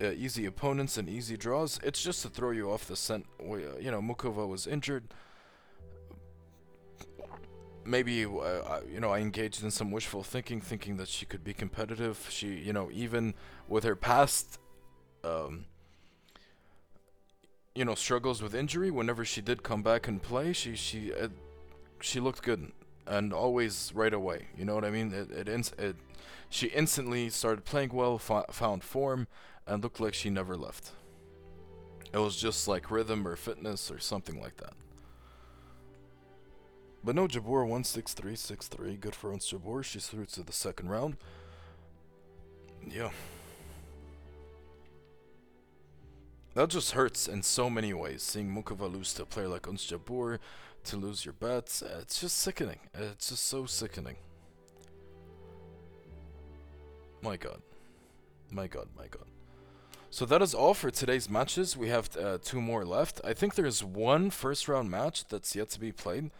uh, 0.00 0.10
easy 0.10 0.46
opponents 0.46 0.96
and 0.96 1.08
easy 1.08 1.36
draws. 1.36 1.78
It's 1.82 2.02
just 2.02 2.22
to 2.22 2.28
throw 2.28 2.50
you 2.50 2.70
off 2.70 2.86
the 2.86 2.96
scent. 2.96 3.26
You 3.40 3.90
know, 3.90 4.00
Muchova 4.00 4.48
was 4.48 4.66
injured. 4.66 5.04
Maybe 7.84 8.24
uh, 8.24 8.80
you 8.92 9.00
know 9.00 9.10
I 9.10 9.20
engaged 9.20 9.62
in 9.62 9.70
some 9.70 9.90
wishful 9.90 10.22
thinking, 10.22 10.60
thinking 10.60 10.96
that 10.98 11.08
she 11.08 11.24
could 11.24 11.42
be 11.42 11.54
competitive. 11.54 12.26
She, 12.30 12.48
you 12.48 12.72
know, 12.72 12.90
even 12.92 13.34
with 13.68 13.84
her 13.84 13.96
past, 13.96 14.58
um, 15.24 15.66
you 17.74 17.84
know, 17.84 17.94
struggles 17.94 18.42
with 18.42 18.54
injury. 18.54 18.90
Whenever 18.90 19.24
she 19.24 19.40
did 19.40 19.62
come 19.62 19.82
back 19.82 20.08
and 20.08 20.22
play, 20.22 20.52
she 20.52 20.74
she 20.74 21.12
uh, 21.12 21.28
she 22.00 22.20
looked 22.20 22.42
good 22.42 22.72
and 23.06 23.32
always 23.32 23.92
right 23.94 24.12
away. 24.12 24.46
You 24.56 24.64
know 24.64 24.74
what 24.74 24.84
I 24.84 24.90
mean? 24.90 25.12
It 25.12 25.48
it, 25.48 25.72
it 25.78 25.96
she 26.50 26.68
instantly 26.68 27.28
started 27.30 27.64
playing 27.64 27.90
well, 27.92 28.18
found 28.18 28.82
form, 28.82 29.26
and 29.66 29.82
looked 29.82 30.00
like 30.00 30.14
she 30.14 30.30
never 30.30 30.56
left. 30.56 30.92
It 32.12 32.18
was 32.18 32.36
just 32.36 32.66
like 32.66 32.90
rhythm 32.90 33.26
or 33.28 33.36
fitness 33.36 33.90
or 33.90 33.98
something 33.98 34.40
like 34.40 34.56
that. 34.58 34.72
But 37.04 37.14
no, 37.14 37.28
Jabeur 37.28 37.64
16363. 37.68 38.96
Good 38.96 39.14
for 39.14 39.32
Ons 39.32 39.50
Jabeur. 39.50 39.84
She's 39.84 40.06
through 40.06 40.26
to 40.26 40.42
the 40.42 40.52
second 40.52 40.88
round. 40.88 41.16
Yeah. 42.86 43.10
That 46.58 46.70
just 46.70 46.90
hurts 46.90 47.28
in 47.28 47.44
so 47.44 47.70
many 47.70 47.94
ways. 47.94 48.20
Seeing 48.20 48.52
Muchova 48.52 48.92
lose 48.92 49.14
to 49.14 49.22
a 49.22 49.26
player 49.26 49.46
like 49.46 49.68
Ons 49.68 49.88
Jabeur, 49.88 50.40
to 50.86 50.96
lose 50.96 51.24
your 51.24 51.34
bets, 51.34 51.82
it's 51.82 52.20
just 52.20 52.36
sickening. 52.36 52.80
It's 52.92 53.28
just 53.28 53.46
so 53.46 53.64
sickening. 53.64 54.16
My 57.22 57.36
god. 57.36 57.62
My 58.50 58.66
god, 58.66 58.88
my 58.96 59.06
god. 59.06 59.26
So 60.10 60.26
that 60.26 60.42
is 60.42 60.52
all 60.52 60.74
for 60.74 60.90
today's 60.90 61.30
matches. 61.30 61.76
We 61.76 61.90
have 61.90 62.16
uh, 62.16 62.38
two 62.42 62.60
more 62.60 62.84
left. 62.84 63.20
I 63.22 63.34
think 63.34 63.54
there's 63.54 63.84
one 63.84 64.28
first 64.28 64.66
round 64.66 64.90
match 64.90 65.28
that's 65.28 65.54
yet 65.54 65.70
to 65.70 65.78
be 65.78 65.92
played, 65.92 66.32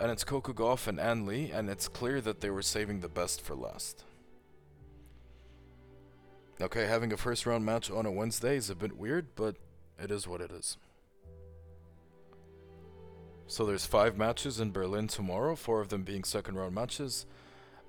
and 0.00 0.10
it's 0.10 0.24
Gauff 0.24 0.86
and 0.86 0.98
Ann 0.98 1.26
Li, 1.26 1.50
and 1.52 1.68
it's 1.68 1.88
clear 1.88 2.22
that 2.22 2.40
they 2.40 2.48
were 2.48 2.62
saving 2.62 3.00
the 3.00 3.08
best 3.10 3.42
for 3.42 3.54
last. 3.54 4.02
Okay, 6.60 6.86
having 6.86 7.12
a 7.12 7.16
first 7.16 7.46
round 7.46 7.64
match 7.64 7.88
on 7.88 8.04
a 8.04 8.10
Wednesday 8.10 8.56
is 8.56 8.68
a 8.68 8.74
bit 8.74 8.96
weird, 8.96 9.26
but 9.36 9.54
it 9.96 10.10
is 10.10 10.26
what 10.26 10.40
it 10.40 10.50
is. 10.50 10.76
So 13.46 13.64
there's 13.64 13.86
five 13.86 14.18
matches 14.18 14.58
in 14.58 14.72
Berlin 14.72 15.06
tomorrow, 15.06 15.54
four 15.54 15.80
of 15.80 15.88
them 15.88 16.02
being 16.02 16.24
second 16.24 16.56
round 16.56 16.74
matches, 16.74 17.26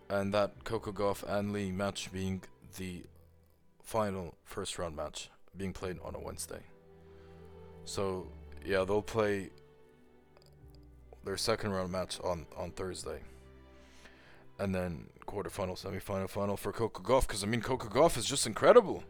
and 0.08 0.32
that 0.36 0.64
Coco 0.66 0.92
Gauff 0.92 1.24
and 1.28 1.52
Li 1.52 1.72
match 1.72 2.12
being 2.12 2.44
the 2.78 3.04
final 3.82 4.36
first 4.46 4.78
round 4.78 4.96
match 4.96 5.32
being 5.58 5.74
played 5.74 5.98
on 6.04 6.14
a 6.14 6.20
Wednesday. 6.20 6.62
So 7.86 8.28
yeah, 8.64 8.84
they'll 8.84 9.02
play 9.02 9.50
their 11.24 11.38
second 11.38 11.72
round 11.72 11.92
match 11.92 12.20
on 12.24 12.46
on 12.56 12.70
Thursday, 12.70 13.22
and 14.60 14.76
then 14.76 15.08
quarterfinal, 15.30 15.82
semifinal, 15.82 16.30
final 16.30 16.58
for 16.58 16.72
Coco 16.72 17.02
Gauff 17.02 17.28
Because 17.28 17.44
I 17.44 17.48
mean, 17.48 17.62
Coco 17.62 17.88
Gauff 17.88 18.18
is 18.18 18.26
just 18.26 18.48
incredible. 18.48 19.04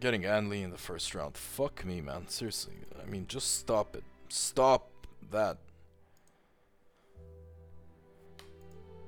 Getting 0.00 0.24
Ann 0.24 0.48
Li 0.48 0.62
in 0.62 0.70
the 0.70 0.78
first 0.78 1.14
round, 1.14 1.36
fuck 1.36 1.84
me, 1.84 2.00
man. 2.00 2.28
Seriously, 2.28 2.74
I 3.02 3.10
mean, 3.10 3.26
just 3.26 3.58
stop 3.58 3.96
it. 3.96 4.04
Stop 4.28 4.90
that. 5.32 5.58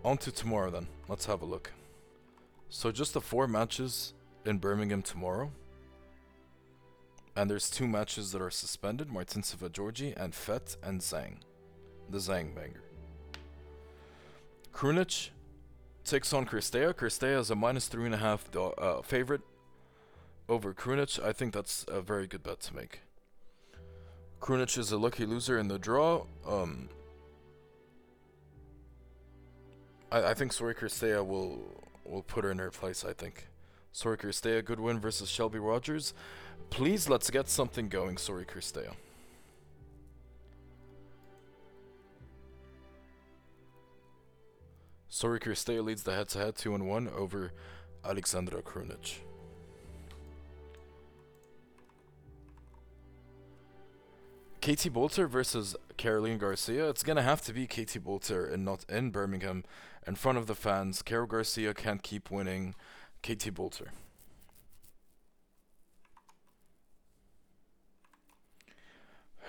On 0.04 0.16
to 0.18 0.32
tomorrow 0.32 0.70
then. 0.70 0.88
Let's 1.08 1.26
have 1.26 1.42
a 1.42 1.44
look. 1.44 1.70
So 2.70 2.90
just 2.90 3.14
the 3.14 3.20
four 3.20 3.46
matches 3.46 4.14
in 4.44 4.58
Birmingham 4.58 5.02
tomorrow. 5.02 5.52
And 7.36 7.48
there's 7.48 7.70
two 7.70 7.86
matches 7.86 8.32
that 8.32 8.42
are 8.42 8.50
suspended, 8.50 9.08
Martincova 9.08 9.70
Giorgi 9.70 10.16
and 10.16 10.34
Fett 10.34 10.76
and 10.82 11.00
Zhang. 11.00 11.36
The 12.08 12.18
Zhang 12.18 12.54
banger. 12.54 12.82
Krunic 14.72 15.30
takes 16.04 16.32
on 16.32 16.46
Cirstea. 16.46 16.94
Cirstea 16.94 17.38
is 17.38 17.50
a 17.50 17.54
minus 17.54 17.88
three 17.88 18.06
and 18.06 18.14
a 18.14 18.18
half 18.18 18.48
uh, 18.56 19.02
favorite 19.02 19.42
over 20.48 20.74
Krunic. 20.74 21.22
I 21.22 21.32
think 21.32 21.52
that's 21.52 21.84
a 21.88 22.00
very 22.00 22.26
good 22.26 22.42
bet 22.42 22.60
to 22.60 22.74
make. 22.74 23.00
Krunic 24.40 24.78
is 24.78 24.90
a 24.90 24.96
lucky 24.98 25.26
loser 25.26 25.58
in 25.58 25.68
the 25.68 25.78
draw. 25.78 26.24
Um, 26.48 26.88
I, 30.10 30.30
I 30.30 30.34
think 30.34 30.52
Sori 30.52 30.74
Cirstea 30.74 31.24
will 31.24 31.60
we'll 32.04 32.22
put 32.22 32.44
her 32.44 32.50
in 32.50 32.58
her 32.58 32.70
place, 32.70 33.04
I 33.04 33.12
think. 33.12 33.46
Sori 33.94 34.18
Cirstea, 34.18 34.64
good 34.64 34.80
win 34.80 34.98
versus 34.98 35.28
Shelby 35.28 35.58
Rogers. 35.58 36.14
Please, 36.70 37.08
let's 37.08 37.30
get 37.30 37.48
something 37.48 37.88
going, 37.88 38.16
Sori 38.16 38.46
Cirstea. 38.46 38.92
Sori 45.10 45.84
leads 45.84 46.04
the 46.04 46.14
head-to-head 46.14 46.54
2-1 46.54 47.12
over 47.12 47.52
Alexandra 48.04 48.62
Krunic. 48.62 49.18
Katie 54.60 54.90
Boulter 54.90 55.28
versus 55.28 55.74
Caroline 55.96 56.38
Garcia. 56.38 56.88
It's 56.90 57.02
gonna 57.02 57.22
have 57.22 57.40
to 57.42 57.52
be 57.52 57.66
Katie 57.66 57.98
Boulter 57.98 58.52
and 58.52 58.64
not 58.64 58.84
in 58.90 59.10
Birmingham 59.10 59.64
in 60.06 60.14
front 60.14 60.36
of 60.36 60.46
the 60.46 60.54
fans. 60.54 61.02
Carol 61.02 61.26
Garcia 61.26 61.72
can't 61.72 62.02
keep 62.02 62.30
winning. 62.30 62.74
Katie 63.22 63.50
Boulter. 63.50 63.88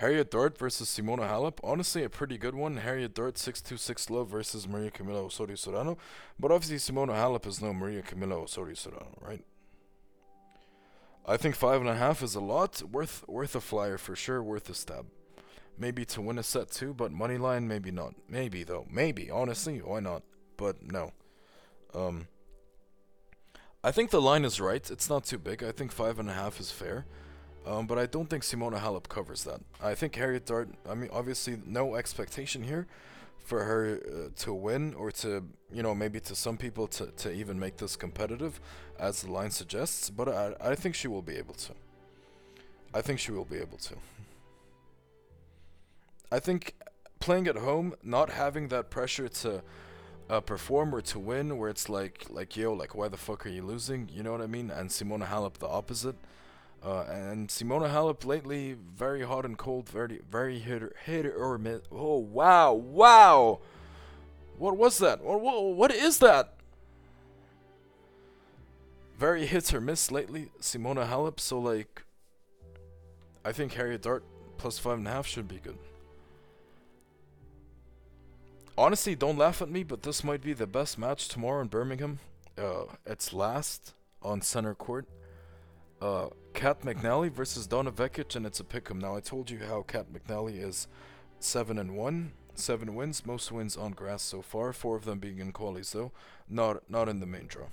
Harriet 0.02 0.30
Dart 0.30 0.58
versus 0.58 0.88
Simona 0.88 1.28
Halep. 1.28 1.58
Honestly, 1.64 2.04
a 2.04 2.10
pretty 2.10 2.36
good 2.36 2.54
one. 2.54 2.76
Harriet 2.76 3.14
Dart 3.14 3.38
626 3.38 4.10
love 4.10 4.28
versus 4.28 4.68
Maria 4.68 4.90
Camila 4.90 5.24
Osorio 5.24 5.56
Serrano. 5.56 5.96
But 6.38 6.52
obviously, 6.52 6.76
Simona 6.76 7.14
Halep 7.14 7.46
is 7.46 7.62
no 7.62 7.72
Maria 7.72 8.02
Camila 8.02 8.42
Osorio 8.42 8.74
Serrano, 8.74 9.16
right? 9.20 9.44
I 11.26 11.36
think 11.36 11.54
five 11.54 11.80
and 11.80 11.88
a 11.88 11.94
half 11.94 12.22
is 12.22 12.34
a 12.34 12.40
lot. 12.40 12.82
Worth 12.82 13.24
worth 13.26 13.54
a 13.54 13.60
flyer 13.60 13.96
for 13.96 14.14
sure. 14.14 14.42
Worth 14.42 14.68
a 14.68 14.74
stab. 14.74 15.06
Maybe 15.78 16.04
to 16.06 16.20
win 16.20 16.38
a 16.38 16.42
set 16.42 16.70
too, 16.70 16.92
but 16.92 17.12
money 17.12 17.38
line 17.38 17.66
maybe 17.66 17.90
not. 17.90 18.14
Maybe 18.28 18.64
though. 18.64 18.86
Maybe 18.90 19.30
honestly, 19.30 19.78
why 19.78 20.00
not? 20.00 20.22
but 20.62 20.80
no. 20.80 21.12
Um, 21.92 22.28
I 23.82 23.90
think 23.90 24.10
the 24.10 24.20
line 24.20 24.44
is 24.44 24.60
right. 24.60 24.88
It's 24.88 25.10
not 25.10 25.24
too 25.24 25.38
big. 25.38 25.64
I 25.64 25.72
think 25.72 25.90
five 25.90 26.20
and 26.20 26.30
a 26.30 26.34
half 26.34 26.60
is 26.60 26.70
fair. 26.70 27.04
Um, 27.66 27.86
but 27.86 27.98
I 27.98 28.06
don't 28.06 28.28
think 28.28 28.42
Simona 28.42 28.80
Halep 28.80 29.08
covers 29.08 29.44
that. 29.44 29.60
I 29.82 29.94
think 29.94 30.16
Harriet 30.16 30.46
Dart. 30.46 30.68
I 30.88 30.94
mean, 30.94 31.10
obviously, 31.12 31.60
no 31.64 31.94
expectation 31.94 32.64
here 32.64 32.86
for 33.38 33.64
her 33.64 34.00
uh, 34.06 34.28
to 34.36 34.52
win 34.52 34.94
or 34.94 35.10
to, 35.10 35.44
you 35.72 35.82
know, 35.82 35.94
maybe 35.94 36.20
to 36.20 36.34
some 36.34 36.56
people 36.56 36.86
to, 36.86 37.06
to 37.06 37.32
even 37.32 37.58
make 37.58 37.76
this 37.76 37.96
competitive, 37.96 38.60
as 38.98 39.22
the 39.22 39.30
line 39.30 39.50
suggests. 39.50 40.10
But 40.10 40.28
I, 40.28 40.54
I 40.60 40.74
think 40.74 40.94
she 40.94 41.08
will 41.08 41.22
be 41.22 41.36
able 41.36 41.54
to. 41.54 41.72
I 42.94 43.00
think 43.00 43.20
she 43.20 43.32
will 43.32 43.44
be 43.44 43.58
able 43.58 43.78
to. 43.78 43.94
I 46.30 46.40
think 46.40 46.74
playing 47.20 47.46
at 47.46 47.56
home, 47.56 47.94
not 48.02 48.30
having 48.30 48.68
that 48.68 48.90
pressure 48.90 49.28
to 49.28 49.62
uh, 50.28 50.40
perform 50.40 50.94
or 50.94 51.00
to 51.02 51.18
win, 51.18 51.58
where 51.58 51.70
it's 51.70 51.88
like, 51.88 52.26
like 52.28 52.56
yo, 52.56 52.72
like 52.72 52.94
why 52.94 53.08
the 53.08 53.16
fuck 53.16 53.46
are 53.46 53.50
you 53.50 53.62
losing? 53.62 54.08
You 54.12 54.22
know 54.22 54.32
what 54.32 54.40
I 54.40 54.46
mean? 54.46 54.70
And 54.70 54.90
Simona 54.90 55.26
Halep 55.26 55.54
the 55.54 55.68
opposite. 55.68 56.16
Uh, 56.84 57.02
and 57.02 57.48
Simona 57.48 57.88
Halep 57.88 58.24
lately 58.24 58.74
very 58.96 59.22
hot 59.22 59.44
and 59.44 59.56
cold, 59.56 59.88
very 59.88 60.20
very 60.28 60.58
hit 60.58 60.82
or, 60.82 60.92
hit 61.04 61.26
or 61.26 61.56
miss. 61.56 61.82
Oh 61.92 62.18
wow, 62.18 62.72
wow! 62.72 63.60
What 64.58 64.76
was 64.76 64.98
that? 64.98 65.22
What, 65.22 65.40
what 65.40 65.62
what 65.76 65.92
is 65.92 66.18
that? 66.18 66.54
Very 69.16 69.46
hits 69.46 69.72
or 69.72 69.80
miss 69.80 70.10
lately, 70.10 70.48
Simona 70.60 71.08
Halep. 71.08 71.38
So 71.38 71.60
like, 71.60 72.02
I 73.44 73.52
think 73.52 73.74
Harriet 73.74 74.02
Dart 74.02 74.24
plus 74.58 74.80
five 74.80 74.98
and 74.98 75.06
a 75.06 75.10
half 75.10 75.26
should 75.28 75.46
be 75.46 75.60
good. 75.62 75.78
Honestly, 78.76 79.14
don't 79.14 79.38
laugh 79.38 79.62
at 79.62 79.70
me, 79.70 79.84
but 79.84 80.02
this 80.02 80.24
might 80.24 80.42
be 80.42 80.52
the 80.52 80.66
best 80.66 80.98
match 80.98 81.28
tomorrow 81.28 81.60
in 81.60 81.68
Birmingham. 81.68 82.18
Uh, 82.58 82.86
it's 83.06 83.32
last 83.32 83.94
on 84.22 84.40
center 84.40 84.74
court. 84.74 85.06
uh, 86.02 86.26
Kat 86.54 86.82
McNally 86.82 87.30
versus 87.30 87.66
Donna 87.66 87.90
Vekic, 87.90 88.36
and 88.36 88.46
it's 88.46 88.60
a 88.60 88.64
pick'em. 88.64 89.00
Now 89.00 89.16
I 89.16 89.20
told 89.20 89.50
you 89.50 89.60
how 89.60 89.82
Kat 89.82 90.12
McNally 90.12 90.62
is 90.62 90.86
seven 91.38 91.78
and 91.78 91.96
one, 91.96 92.32
seven 92.54 92.94
wins, 92.94 93.26
most 93.26 93.50
wins 93.50 93.76
on 93.76 93.92
grass 93.92 94.22
so 94.22 94.42
far. 94.42 94.72
Four 94.72 94.96
of 94.96 95.04
them 95.04 95.18
being 95.18 95.38
in 95.38 95.52
qualies 95.52 95.92
though, 95.92 96.12
not 96.48 96.88
not 96.88 97.08
in 97.08 97.20
the 97.20 97.26
main 97.26 97.46
draw. 97.46 97.66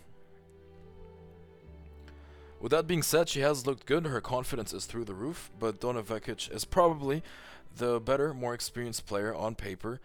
With 2.59 2.71
that 2.71 2.87
being 2.87 3.03
said, 3.03 3.29
she 3.29 3.39
has 3.39 3.65
looked 3.65 3.85
good. 3.85 4.05
Her 4.05 4.19
confidence 4.19 4.73
is 4.73 4.85
through 4.85 5.05
the 5.05 5.13
roof, 5.13 5.49
but 5.57 5.79
Donna 5.79 6.03
Vekic 6.03 6.53
is 6.53 6.65
probably 6.65 7.23
the 7.77 8.01
better, 8.01 8.33
more 8.33 8.53
experienced 8.53 9.05
player 9.05 9.33
on 9.33 9.55
paper. 9.55 10.01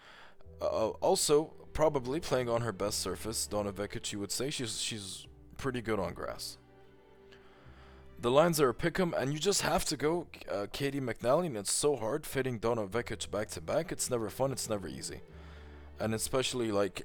Uh, 0.60 0.90
also, 1.00 1.52
probably 1.72 2.20
playing 2.20 2.48
on 2.48 2.60
her 2.60 2.72
best 2.72 3.00
surface, 3.00 3.46
Donna 3.46 3.72
Vekic, 3.72 4.12
you 4.12 4.20
would 4.20 4.30
say 4.30 4.50
she's 4.50 4.80
she's 4.80 5.26
pretty 5.56 5.80
good 5.80 5.98
on 5.98 6.14
grass. 6.14 6.58
The 8.24 8.30
lines 8.30 8.58
are 8.58 8.70
a 8.70 8.74
pick'em, 8.74 9.12
and 9.12 9.34
you 9.34 9.38
just 9.38 9.60
have 9.60 9.84
to 9.84 9.98
go 9.98 10.28
uh, 10.50 10.66
Caty 10.72 10.98
McNally, 10.98 11.44
and 11.44 11.58
it's 11.58 11.70
so 11.70 11.94
hard 11.94 12.24
fitting 12.24 12.56
Donna 12.56 12.86
Vekic 12.86 13.30
back 13.30 13.50
to 13.50 13.60
back. 13.60 13.92
It's 13.92 14.08
never 14.08 14.30
fun. 14.30 14.50
It's 14.50 14.66
never 14.66 14.88
easy, 14.88 15.20
and 16.00 16.14
especially 16.14 16.72
like 16.72 17.04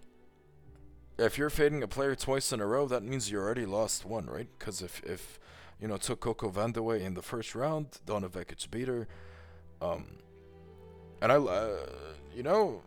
if 1.18 1.38
you're 1.38 1.50
fading 1.50 1.84
a 1.84 1.90
player 1.90 2.16
twice 2.16 2.54
in 2.54 2.62
a 2.62 2.66
row, 2.66 2.88
that 2.88 3.04
means 3.04 3.30
you 3.30 3.38
already 3.38 3.66
lost 3.66 4.06
one, 4.06 4.28
right? 4.28 4.48
Because 4.58 4.82
if 4.82 5.04
if 5.04 5.42
you 5.82 5.90
know 5.90 5.98
took 5.98 6.22
Coco 6.22 6.50
Vandeweghe 6.50 7.02
in 7.02 7.16
the 7.16 7.22
first 7.22 7.54
round, 7.54 8.00
Donna 8.06 8.30
Vekic 8.30 8.72
beat 8.72 8.88
her, 8.88 9.06
um, 9.82 10.06
and 11.22 11.34
I, 11.34 11.36
uh, 11.36 11.86
you 12.34 12.44
know, 12.44 12.82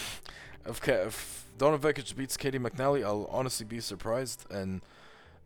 if 0.66 0.88
if 0.88 1.44
Donna 1.58 1.76
Vekic 1.76 2.16
beats 2.16 2.38
Caty 2.38 2.58
McNally, 2.58 3.04
I'll 3.04 3.28
honestly 3.30 3.66
be 3.66 3.80
surprised, 3.80 4.50
and 4.50 4.80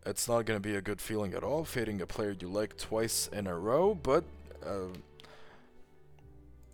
it's 0.06 0.28
not 0.28 0.44
gonna 0.46 0.60
be 0.60 0.74
a 0.74 0.80
good 0.80 1.00
feeling 1.00 1.34
at 1.34 1.42
all. 1.42 1.64
Fading 1.64 2.00
a 2.00 2.06
player 2.06 2.36
you 2.38 2.48
like 2.48 2.76
twice 2.76 3.28
in 3.32 3.46
a 3.46 3.58
row, 3.58 3.94
but. 3.94 4.24
Uh, 4.64 4.88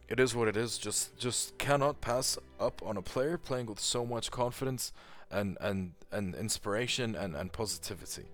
it 0.09 0.21
is 0.21 0.35
what 0.35 0.49
it 0.49 0.57
is. 0.57 0.79
Just 0.79 1.17
just 1.19 1.59
cannot 1.59 2.01
pass 2.01 2.39
up 2.61 2.81
on 2.85 2.97
a 2.97 3.03
player 3.03 3.37
playing 3.37 3.67
with 3.67 3.81
so 3.81 4.07
much 4.07 4.31
confidence 4.31 4.93
and 5.31 5.59
and 5.61 5.93
and 6.13 6.35
inspiration 6.35 7.15
and 7.15 7.35
and 7.35 7.53
positivity. 7.53 8.27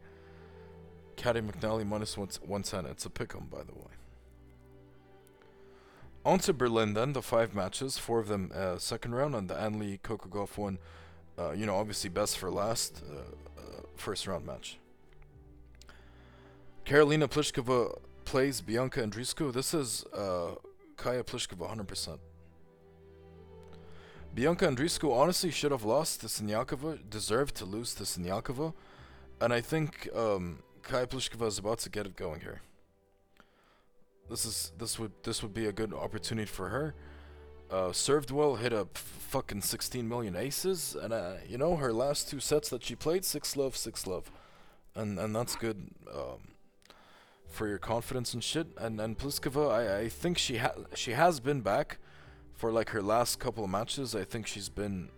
Caty 1.16 1.49
McNally 1.49 1.86
minus 1.86 2.16
one 2.16 2.28
one 2.45 2.62
ten. 2.62 2.86
It's 2.86 3.07
a 3.07 3.11
pick 3.11 3.34
'em, 3.34 3.47
by 3.51 3.62
the 3.62 3.72
way. 3.72 3.93
On 6.24 6.38
to 6.40 6.53
Berlin 6.53 6.95
then. 6.95 7.14
The 7.14 7.22
five 7.22 7.55
matches, 7.55 7.99
four 7.99 8.20
of 8.20 8.28
them 8.28 8.53
uh, 8.55 8.78
second 8.78 9.14
round, 9.14 9.34
and 9.34 9.49
the 9.49 9.57
Ann 9.57 9.78
Li 9.78 9.99
Coco 10.03 10.28
Gauff 10.28 10.57
one. 10.59 10.78
Uh, 11.38 11.53
you 11.53 11.64
know, 11.64 11.76
obviously 11.76 12.11
best 12.11 12.36
for 12.36 12.51
last, 12.51 13.03
uh, 13.11 13.61
uh 13.61 13.82
first 13.97 14.26
round 14.26 14.45
match. 14.45 14.78
Karolina 16.85 17.28
Pliskova 17.28 17.97
plays 18.24 18.61
Bianca 18.61 19.01
Andreescu. 19.01 19.53
This 19.53 19.72
is 19.72 20.05
uh, 20.12 20.57
Kaya 20.97 21.22
Pliskova 21.22 21.72
100%. 21.76 22.18
Bianca 24.35 24.66
Andreescu 24.66 25.12
honestly 25.12 25.53
should 25.53 25.70
have 25.70 25.85
lost 25.85 26.22
to 26.22 26.26
Siniakova, 26.26 26.99
deserved 27.09 27.55
to 27.57 27.64
lose 27.64 27.95
to 27.95 28.03
Siniakova, 28.03 28.72
and 29.41 29.53
I 29.53 29.61
think 29.61 30.09
um, 30.14 30.59
Kaya 30.83 31.07
Pliskova 31.07 31.47
is 31.47 31.59
about 31.59 31.78
to 31.80 31.91
get 31.91 32.07
it 32.07 32.16
going 32.16 32.41
here. 32.41 32.62
This 34.28 34.45
is 34.45 34.72
this 34.78 34.99
would 34.99 35.12
this 35.22 35.43
would 35.43 35.55
be 35.55 35.66
a 35.66 35.72
good 35.72 35.93
opportunity 35.93 36.47
for 36.47 36.70
her. 36.70 36.95
Uh, 37.70 37.93
served 37.93 38.30
well, 38.30 38.57
hit 38.57 38.72
up 38.72 38.99
fucking 38.99 39.62
16 39.62 40.09
million 40.09 40.35
aces, 40.35 40.97
and 41.01 41.12
uh, 41.12 41.35
you 41.47 41.59
know 41.59 41.76
her 41.76 41.93
last 41.93 42.28
two 42.28 42.41
sets 42.41 42.68
that 42.70 42.83
she 42.83 42.95
played, 42.95 43.24
six 43.24 43.57
love, 43.57 43.76
six 43.76 44.07
love, 44.07 44.30
and 44.95 45.18
and 45.18 45.37
that's 45.37 45.55
good 45.55 45.91
um, 46.12 46.52
for 47.53 47.69
your 47.69 47.79
confidence 47.79 48.35
and 48.35 48.43
shit. 48.43 48.69
And 48.77 49.01
and 49.01 49.19
Pliskova, 49.19 49.71
I 49.71 49.99
I 50.01 50.09
think 50.09 50.39
she 50.39 50.59
ha 50.59 50.73
she 50.95 51.13
has 51.13 51.41
been 51.41 51.61
back 51.61 51.99
for 52.63 52.71
like 52.71 52.91
her 52.91 53.03
last 53.03 53.41
couple 53.41 53.65
of 53.65 53.71
matches, 53.71 54.15
I 54.15 54.23
think 54.23 54.47
she's 54.47 54.69
been, 54.69 55.09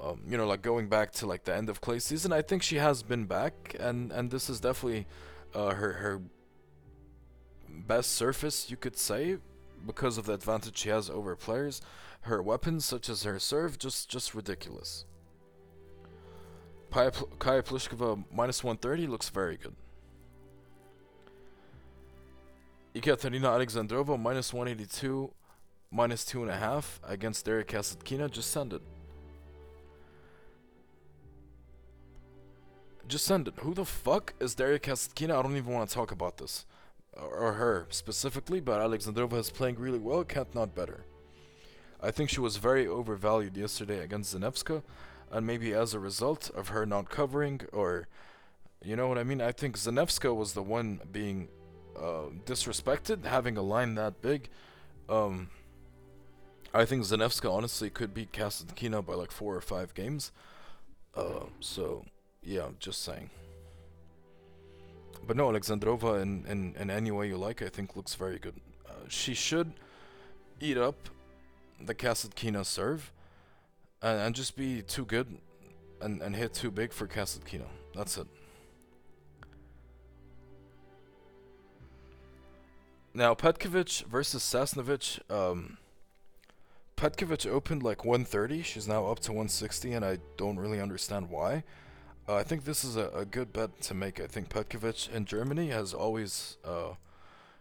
um, 0.00 0.22
you 0.28 0.36
know, 0.36 0.46
like 0.46 0.62
going 0.62 0.88
back 0.88 1.10
to 1.14 1.26
like 1.26 1.42
the 1.42 1.52
end 1.52 1.68
of 1.68 1.80
clay 1.80 1.98
season. 1.98 2.32
I 2.32 2.40
think 2.40 2.62
she 2.62 2.76
has 2.76 3.02
been 3.02 3.24
back, 3.24 3.74
and 3.80 4.12
and 4.12 4.30
this 4.30 4.48
is 4.48 4.60
definitely 4.60 5.06
uh, 5.56 5.74
her 5.74 5.94
her 5.94 6.22
best 7.68 8.12
surface, 8.12 8.70
you 8.70 8.76
could 8.76 8.96
say, 8.96 9.38
because 9.84 10.18
of 10.18 10.26
the 10.26 10.34
advantage 10.34 10.76
she 10.76 10.88
has 10.88 11.10
over 11.10 11.34
players. 11.34 11.80
Her 12.22 12.40
weapons, 12.42 12.84
such 12.84 13.08
as 13.08 13.24
her 13.24 13.40
serve, 13.40 13.76
just 13.76 14.08
just 14.08 14.36
ridiculous. 14.36 15.04
Kaya, 16.92 17.10
Kaya 17.40 17.62
Pliskova 17.64 18.24
minus 18.32 18.62
130 18.62 19.08
looks 19.08 19.30
very 19.30 19.56
good. 19.56 19.74
Ekaterina 22.98 23.50
Alexandrova 23.50 24.20
minus 24.20 24.52
182 24.52 25.32
minus 25.92 26.24
two 26.24 26.42
and 26.42 26.50
a 26.50 26.56
half 26.56 27.00
against 27.06 27.44
Daria 27.44 27.62
Kasatkina, 27.62 28.28
just 28.28 28.50
send 28.50 28.72
it. 28.72 28.82
Just 33.06 33.24
send 33.24 33.46
it. 33.46 33.54
Who 33.60 33.72
the 33.72 33.84
fuck 33.84 34.34
is 34.40 34.56
Daria 34.56 34.80
Kasatkina? 34.80 35.38
I 35.38 35.42
don't 35.42 35.56
even 35.56 35.72
want 35.72 35.88
to 35.88 35.94
talk 35.94 36.10
about 36.10 36.38
this. 36.38 36.66
Or, 37.12 37.52
her 37.52 37.86
specifically, 37.90 38.58
but 38.58 38.80
Alexandrova 38.80 39.38
is 39.38 39.50
playing 39.50 39.76
really 39.78 40.00
well, 40.00 40.24
can't 40.24 40.52
not 40.52 40.74
better. 40.74 41.04
I 42.02 42.10
think 42.10 42.30
she 42.30 42.40
was 42.40 42.56
very 42.56 42.86
overvalued 42.86 43.56
yesterday 43.56 44.00
against 44.00 44.36
Zanevska, 44.36 44.82
and 45.30 45.46
maybe 45.46 45.72
as 45.72 45.94
a 45.94 46.00
result 46.00 46.50
of 46.50 46.68
her 46.68 46.84
not 46.84 47.10
covering, 47.10 47.60
or 47.72 48.08
you 48.84 48.96
know 48.96 49.06
what 49.06 49.18
I 49.18 49.24
mean? 49.24 49.40
I 49.40 49.52
think 49.52 49.76
Zanevska 49.76 50.34
was 50.34 50.54
the 50.54 50.62
one 50.62 51.00
being 51.12 51.48
uh, 52.00 52.30
disrespected, 52.44 53.24
having 53.24 53.56
a 53.56 53.62
line 53.62 53.94
that 53.96 54.22
big. 54.22 54.48
Um, 55.08 55.50
I 56.72 56.84
think 56.84 57.02
Zanevska 57.04 57.50
honestly 57.50 57.90
could 57.90 58.12
beat 58.12 58.32
Kasatkina 58.32 59.04
by 59.04 59.14
like 59.14 59.30
four 59.30 59.54
or 59.54 59.60
five 59.60 59.94
games. 59.94 60.32
Uh, 61.14 61.46
so, 61.60 62.04
yeah, 62.42 62.68
just 62.78 63.02
saying. 63.02 63.30
But 65.26 65.36
no, 65.36 65.48
Alexandrova, 65.48 66.22
in, 66.22 66.46
in, 66.46 66.74
in 66.78 66.90
any 66.90 67.10
way 67.10 67.28
you 67.28 67.36
like, 67.36 67.62
I 67.62 67.68
think 67.68 67.96
looks 67.96 68.14
very 68.14 68.38
good. 68.38 68.54
Uh, 68.86 68.92
she 69.08 69.34
should 69.34 69.72
eat 70.60 70.78
up 70.78 71.08
the 71.80 71.94
Kasatkina 71.94 72.64
serve 72.64 73.12
and, 74.02 74.20
and 74.20 74.34
just 74.34 74.56
be 74.56 74.82
too 74.82 75.04
good 75.04 75.38
and, 76.00 76.22
and 76.22 76.36
hit 76.36 76.54
too 76.54 76.70
big 76.70 76.92
for 76.92 77.06
Kasatkina. 77.06 77.66
That's 77.94 78.16
it. 78.18 78.26
Now, 83.18 83.34
Petkovic 83.34 84.04
versus 84.04 84.44
Sasnovich. 84.44 85.18
Um, 85.28 85.78
Petkovic 86.96 87.50
opened 87.50 87.82
like 87.82 88.04
130. 88.04 88.62
She's 88.62 88.86
now 88.86 89.06
up 89.06 89.18
to 89.20 89.32
160, 89.32 89.92
and 89.92 90.04
I 90.04 90.18
don't 90.36 90.56
really 90.56 90.80
understand 90.80 91.28
why. 91.28 91.64
Uh, 92.28 92.36
I 92.36 92.44
think 92.44 92.64
this 92.64 92.84
is 92.84 92.94
a, 92.94 93.08
a 93.08 93.24
good 93.24 93.52
bet 93.52 93.80
to 93.80 93.94
make. 93.94 94.20
I 94.20 94.28
think 94.28 94.50
Petkovic 94.50 95.12
in 95.12 95.24
Germany 95.24 95.70
has 95.70 95.92
always, 95.92 96.58
uh, 96.64 96.94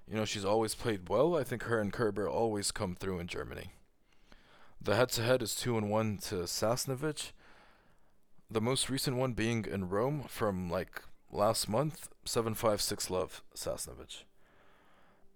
you 0.07 0.15
know, 0.15 0.25
she's 0.25 0.45
always 0.45 0.75
played 0.75 1.09
well. 1.09 1.35
I 1.35 1.43
think 1.43 1.63
her 1.63 1.81
and 1.81 1.91
Kerber 1.91 2.29
always 2.29 2.69
come 2.69 2.93
through 2.93 3.17
in 3.17 3.25
Germany. 3.25 3.71
The 4.79 4.95
head-to-head 4.95 5.41
is 5.41 5.55
2 5.55 5.75
and 5.75 5.89
1 5.89 6.19
to 6.25 6.35
Sasnovich. 6.43 7.31
The 8.51 8.61
most 8.61 8.91
recent 8.91 9.17
one 9.17 9.33
being 9.33 9.65
in 9.65 9.89
Rome 9.89 10.25
from 10.27 10.69
like 10.69 11.01
last 11.31 11.67
month, 11.67 12.09
7-5-6 12.27 13.09
love 13.09 13.41
Sasnovich. 13.55 14.21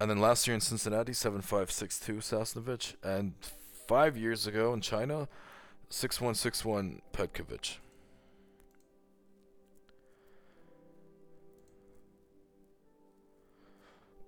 And 0.02 0.10
then 0.10 0.20
last 0.20 0.48
year 0.48 0.56
in 0.56 0.62
Cincinnati, 0.62 1.12
7-5-6-2 1.12 2.18
Sasnovich. 2.24 2.96
And 3.04 3.34
five 3.88 4.18
years 4.18 4.48
ago 4.48 4.74
in 4.74 4.82
China, 4.82 5.28
6161 5.90 7.04
Petkovic. 7.14 7.78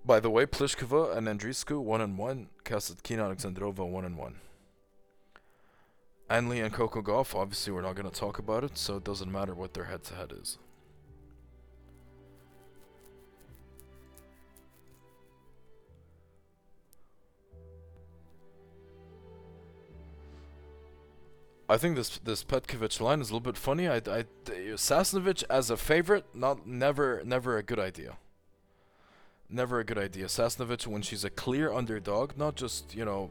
By 0.05 0.19
the 0.19 0.30
way, 0.30 0.45
Pliskova 0.45 1.17
and 1.17 1.28
Andreescu 1.28 1.82
1 1.82 2.01
and 2.01 2.19
1, 2.19 2.49
Kasatkina 2.63 3.32
and 3.32 3.36
Alexandrova 3.36 3.89
1 3.89 4.05
and 4.05 4.15
1. 4.15 4.36
Ann 6.30 6.49
Li 6.49 6.59
and 6.59 6.71
Coco 6.71 7.01
Gauff, 7.01 7.34
obviously 7.34 7.74
we're 7.74 7.82
not 7.82 7.95
going 7.95 8.07
to 8.07 8.15
talk 8.15 8.38
about 8.38 8.63
it, 8.63 8.78
so 8.78 8.97
it 8.97 9.03
doesn't 9.03 9.32
matter 9.32 9.55
what 9.55 9.74
their 9.74 9.86
head 9.86 10.03
to 10.03 10.13
head 10.13 10.34
is. 10.39 10.59
I 21.70 21.78
think 21.78 21.95
this 21.95 22.18
this 22.20 22.43
Petkovic 22.43 22.99
line 22.99 23.22
is 23.22 23.30
a 23.30 23.34
little 23.34 23.51
bit 23.51 23.57
funny. 23.57 23.88
I, 23.88 23.95
I 23.95 24.26
Sasnovich 24.76 25.43
as 25.49 25.70
a 25.70 25.78
favorite, 25.78 26.26
not 26.34 26.68
never 26.68 27.22
never 27.24 27.57
a 27.57 27.64
good 27.64 27.80
idea. 27.80 28.18
Never 29.49 29.80
a 29.80 29.86
good 29.86 29.97
idea. 29.97 30.26
Sasnovich 30.26 30.88
when 30.88 31.01
she's 31.01 31.24
a 31.24 31.30
clear 31.30 31.72
underdog, 31.72 32.38
not 32.38 32.55
just 32.55 32.93
you 32.93 33.05
know, 33.05 33.30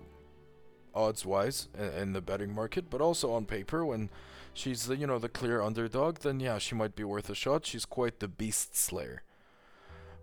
odds 0.95 1.27
wise 1.27 1.69
in, 1.79 1.85
in 1.85 2.13
the 2.15 2.23
betting 2.23 2.55
market, 2.55 2.89
but 2.89 3.01
also 3.01 3.33
on 3.33 3.45
paper 3.45 3.85
when 3.85 4.09
she's 4.55 4.87
the 4.87 4.97
you 4.97 5.07
know 5.07 5.19
the 5.19 5.29
clear 5.29 5.61
underdog. 5.61 6.21
Then 6.21 6.41
yeah, 6.41 6.57
she 6.57 6.75
might 6.75 6.97
be 6.97 7.05
worth 7.05 7.29
a 7.29 7.35
shot. 7.35 7.67
She's 7.67 7.85
quite 7.85 8.21
the 8.21 8.29
beast 8.29 8.77
slayer. 8.77 9.23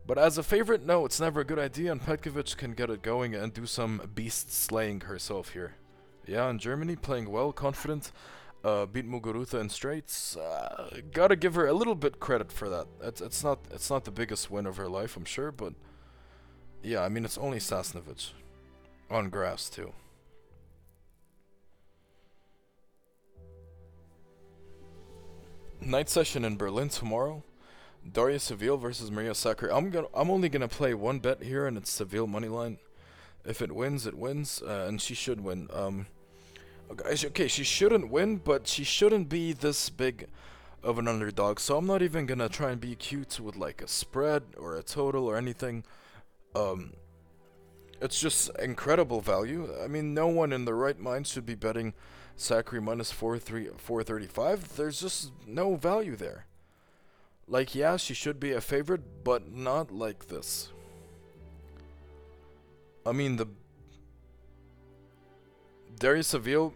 But 0.08 0.18
as 0.18 0.40
a 0.40 0.44
favorite, 0.44 0.84
no, 0.84 1.06
it's 1.06 1.20
never 1.20 1.42
a 1.42 1.46
good 1.46 1.60
idea, 1.60 1.92
and 1.92 2.02
Petkovic 2.02 2.58
can 2.58 2.72
get 2.72 2.90
it 2.90 3.04
going 3.04 3.36
and 3.36 3.54
do 3.54 3.68
some 3.68 4.02
beast 4.16 4.52
slaying 4.52 5.02
herself 5.02 5.50
here. 5.50 5.76
Yeah, 6.26 6.50
in 6.50 6.60
Germany, 6.60 6.96
playing 6.96 7.32
well, 7.32 7.52
confident, 7.52 8.12
uh, 8.64 8.86
beat 8.86 9.10
Muguruza 9.10 9.60
in 9.60 9.70
straights. 9.70 10.36
Uh, 10.38 11.02
gotta 11.12 11.36
give 11.36 11.56
her 11.56 11.68
a 11.68 11.74
little 11.74 11.96
bit 11.96 12.20
credit 12.20 12.52
for 12.52 12.70
that. 12.70 12.88
It's, 13.02 13.22
it's 13.22 13.44
not 13.44 13.60
it's 13.72 13.90
not 13.90 14.06
the 14.06 14.12
biggest 14.12 14.52
win 14.52 14.66
of 14.66 14.78
her 14.78 14.88
life, 14.88 15.18
I'm 15.18 15.26
sure, 15.26 15.52
but 15.52 15.74
yeah, 16.84 17.02
I 17.02 17.10
mean 17.10 17.26
it's 17.26 17.38
only 17.38 17.60
Sasnovich 17.60 18.32
on 19.10 19.30
grass 19.30 19.70
too. 19.70 19.94
Night 25.82 26.10
session 26.10 26.44
in 26.44 26.58
Berlin 26.58 26.90
tomorrow. 26.90 27.44
Daria 28.10 28.40
Saville 28.40 28.78
versus 28.78 29.12
Maria 29.12 29.32
Sakkari. 29.32 29.74
I'm 29.74 29.90
gonna 29.90 30.08
I'm 30.14 30.30
only 30.30 30.50
gonna 30.50 30.68
play 30.68 30.94
one 30.94 31.20
bet 31.20 31.44
here, 31.44 31.66
and 31.66 31.78
it's 31.78 31.90
Saville 31.90 32.28
moneyline. 32.28 32.78
If 33.46 33.62
it 33.62 33.72
wins, 33.72 34.06
it 34.06 34.16
wins, 34.16 34.62
uh, 34.62 34.86
and 34.88 35.02
she 35.02 35.16
should 35.16 35.42
win. 35.42 35.70
Um, 35.74 36.08
okay, 36.92 37.48
she 37.48 37.64
shouldn't 37.64 38.10
win, 38.10 38.38
but 38.38 38.68
she 38.68 38.84
shouldn't 38.84 39.30
be 39.30 39.54
this 39.54 39.90
big 39.90 40.28
of 40.84 40.98
an 40.98 41.08
underdog. 41.08 41.60
So 41.60 41.78
I'm 41.78 41.86
not 41.86 42.02
even 42.02 42.26
gonna 42.26 42.50
try 42.50 42.72
and 42.72 42.82
be 42.82 42.96
cute 42.96 43.40
with 43.40 43.56
like 43.56 43.82
a 43.82 43.88
spread 43.88 44.44
or 44.58 44.76
a 44.76 44.84
total 44.84 45.26
or 45.26 45.38
anything. 45.38 45.84
Um, 46.56 46.94
it's 48.02 48.20
just 48.20 48.50
incredible 48.60 49.22
value. 49.22 49.70
I 49.84 49.88
mean, 49.88 50.14
no 50.14 50.28
one 50.28 50.54
in 50.54 50.66
the 50.66 50.74
right 50.74 51.00
mind 51.00 51.28
should 51.28 51.46
be 51.46 51.56
betting 51.56 51.94
Sakkari 52.38 52.82
minus 52.82 53.12
4 53.12 53.38
3 53.38 53.70
435. 53.78 54.76
There's 54.76 55.02
just 55.02 55.32
no 55.46 55.76
value 55.76 56.16
there. 56.16 56.46
Like, 57.48 57.74
yeah, 57.76 57.98
she 57.98 58.14
should 58.14 58.40
be 58.40 58.52
a 58.52 58.62
favorite, 58.62 59.24
but 59.24 59.52
not 59.52 59.92
like 59.92 60.28
this. 60.28 60.72
I 63.06 63.12
mean, 63.12 63.38
the 63.38 63.48
Darius 66.00 66.28
Saville, 66.28 66.74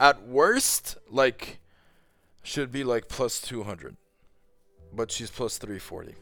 at 0.00 0.26
worst, 0.26 0.96
like, 1.10 1.60
should 2.42 2.72
be 2.72 2.84
like 2.84 3.08
plus 3.08 3.40
200. 3.40 3.96
But 4.92 5.10
she's 5.10 5.30
plus 5.30 5.58
340. 5.58 6.14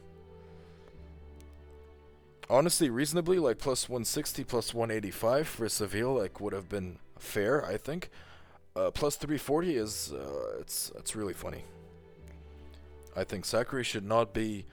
Honestly, 2.48 2.90
reasonably, 2.90 3.38
like 3.38 3.58
plus 3.58 3.88
160, 3.88 4.44
plus 4.44 4.74
185 4.74 5.48
for 5.48 5.68
Saville, 5.68 6.14
like, 6.14 6.40
would 6.40 6.52
have 6.52 6.68
been 6.68 6.98
fair, 7.18 7.64
I 7.64 7.76
think. 7.76 8.10
Uh, 8.74 8.90
plus 8.90 9.16
340 9.16 9.76
is, 9.76 10.12
uh, 10.12 10.58
it's, 10.60 10.92
it's 10.98 11.16
really 11.16 11.32
funny. 11.32 11.64
I 13.16 13.24
think 13.24 13.44
Sakkari 13.44 13.84
should 13.84 14.04
not 14.04 14.34
be 14.34 14.66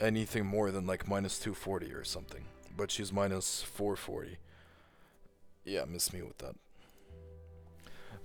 anything 0.00 0.46
more 0.46 0.70
than 0.70 0.86
like 0.86 1.08
minus 1.08 1.38
240 1.38 1.92
or 1.92 2.04
something. 2.04 2.44
But 2.78 2.92
she's 2.92 3.12
minus 3.12 3.62
440. 3.62 4.38
Yeah, 5.64 5.84
miss 5.84 6.12
me 6.12 6.22
with 6.22 6.38
that. 6.38 6.54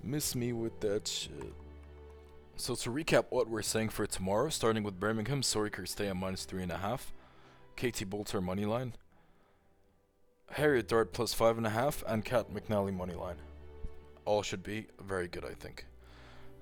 Miss 0.00 0.36
me 0.36 0.52
with 0.52 0.78
that 0.78 1.08
shit. 1.08 1.52
So 2.54 2.76
to 2.76 2.90
recap 2.90 3.24
what 3.30 3.48
we're 3.48 3.62
saying 3.62 3.88
for 3.88 4.06
tomorrow, 4.06 4.50
starting 4.50 4.84
with 4.84 5.00
Birmingham, 5.00 5.42
Sori 5.42 5.72
Cirstea 5.72 6.14
minus 6.14 6.46
3.5. 6.46 7.00
Katie 7.74 8.04
Boulter 8.04 8.40
moneyline. 8.40 8.92
Harriet 10.52 10.86
Dart 10.86 11.12
plus 11.12 11.34
5.5. 11.34 12.04
And 12.06 12.24
Kat 12.24 12.54
McNally 12.54 12.96
moneyline. 12.96 13.38
All 14.24 14.42
should 14.42 14.62
be 14.62 14.86
very 15.04 15.26
good, 15.26 15.44
I 15.44 15.54
think. 15.54 15.84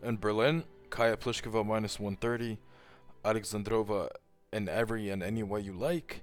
In 0.03 0.17
Berlin, 0.17 0.65
Kaya 0.89 1.19
Pliskova 1.19 1.67
minus 1.67 2.01
130. 2.01 2.57
Alexandrova 3.23 4.09
in 4.51 4.71
every 4.71 5.11
and 5.11 5.23
any 5.23 5.43
way 5.43 5.61
you 5.61 5.75
like. 5.75 6.23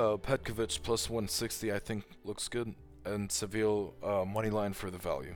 Uh, 0.00 0.16
Petkovic 0.16 0.82
plus 0.82 1.10
160, 1.10 1.70
I 1.70 1.78
think, 1.78 2.04
looks 2.24 2.48
good. 2.48 2.74
And 3.04 3.30
Saville 3.30 3.92
uh, 4.02 4.24
moneyline 4.24 4.74
for 4.74 4.90
the 4.90 4.96
value. 4.96 5.34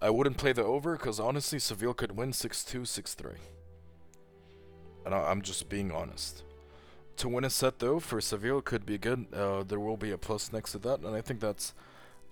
I 0.00 0.10
wouldn't 0.10 0.36
play 0.36 0.52
the 0.52 0.64
over 0.64 0.96
because 0.96 1.20
honestly, 1.20 1.60
Saville 1.60 1.94
could 1.94 2.16
win 2.16 2.32
6 2.32 2.64
2, 2.64 2.84
6 2.84 3.14
3. 3.14 3.32
And 5.06 5.14
I- 5.14 5.30
am 5.30 5.42
just 5.42 5.68
being 5.68 5.92
honest. 5.92 6.42
To 7.18 7.28
win 7.28 7.44
a 7.44 7.50
set, 7.50 7.78
though, 7.78 8.00
for 8.00 8.20
Saville 8.20 8.62
could 8.62 8.84
be 8.84 8.98
good. 8.98 9.26
Uh, 9.32 9.62
there 9.62 9.78
will 9.78 9.96
be 9.96 10.10
a 10.10 10.18
plus 10.18 10.52
next 10.52 10.72
to 10.72 10.78
that, 10.78 11.00
and 11.02 11.14
I 11.14 11.20
think 11.20 11.38
that's 11.38 11.74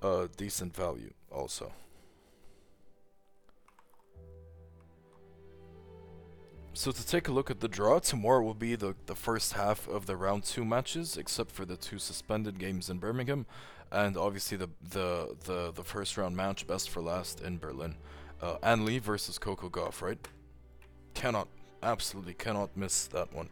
a 0.02 0.28
decent 0.36 0.74
value 0.74 1.12
also. 1.30 1.72
So 6.72 6.92
to 6.92 7.06
take 7.06 7.28
a 7.28 7.32
look 7.32 7.50
at 7.50 7.60
the 7.60 7.68
draw, 7.68 7.98
tomorrow 7.98 8.42
will 8.42 8.54
be 8.54 8.76
the, 8.76 8.94
the 9.06 9.16
first 9.16 9.54
half 9.54 9.88
of 9.88 10.06
the 10.06 10.16
round 10.16 10.44
two 10.44 10.64
matches, 10.64 11.16
except 11.16 11.50
for 11.50 11.64
the 11.64 11.76
two 11.76 11.98
suspended 11.98 12.58
games 12.58 12.88
in 12.88 12.98
Birmingham, 12.98 13.44
and 13.90 14.16
obviously 14.16 14.56
the 14.56 14.68
the 14.90 15.36
the, 15.44 15.72
the 15.72 15.82
first 15.82 16.16
round 16.16 16.36
match, 16.36 16.66
best 16.66 16.88
for 16.88 17.02
last 17.02 17.40
in 17.40 17.58
Berlin. 17.58 17.96
Uh, 18.40 18.76
Li 18.78 18.98
versus 18.98 19.36
Coco 19.38 19.68
Gauff, 19.68 20.00
right? 20.00 20.18
Cannot, 21.12 21.48
absolutely 21.82 22.34
cannot 22.34 22.74
miss 22.76 23.06
that 23.08 23.32
one. 23.34 23.50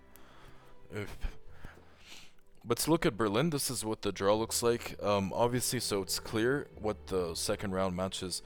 But 2.64 2.79
to 2.79 2.91
look 2.91 3.05
at 3.05 3.16
Berlin, 3.16 3.51
this 3.51 3.71
is 3.71 3.85
what 3.85 4.03
the 4.03 4.12
draw 4.12 4.35
looks 4.35 4.62
like. 4.62 4.97
Um, 5.03 5.33
obviously, 5.35 5.81
so 5.81 6.03
it's 6.03 6.19
clear 6.19 6.69
what 6.81 7.09
the 7.09 7.35
second 7.35 7.73
round 7.73 7.97
matches 7.97 8.43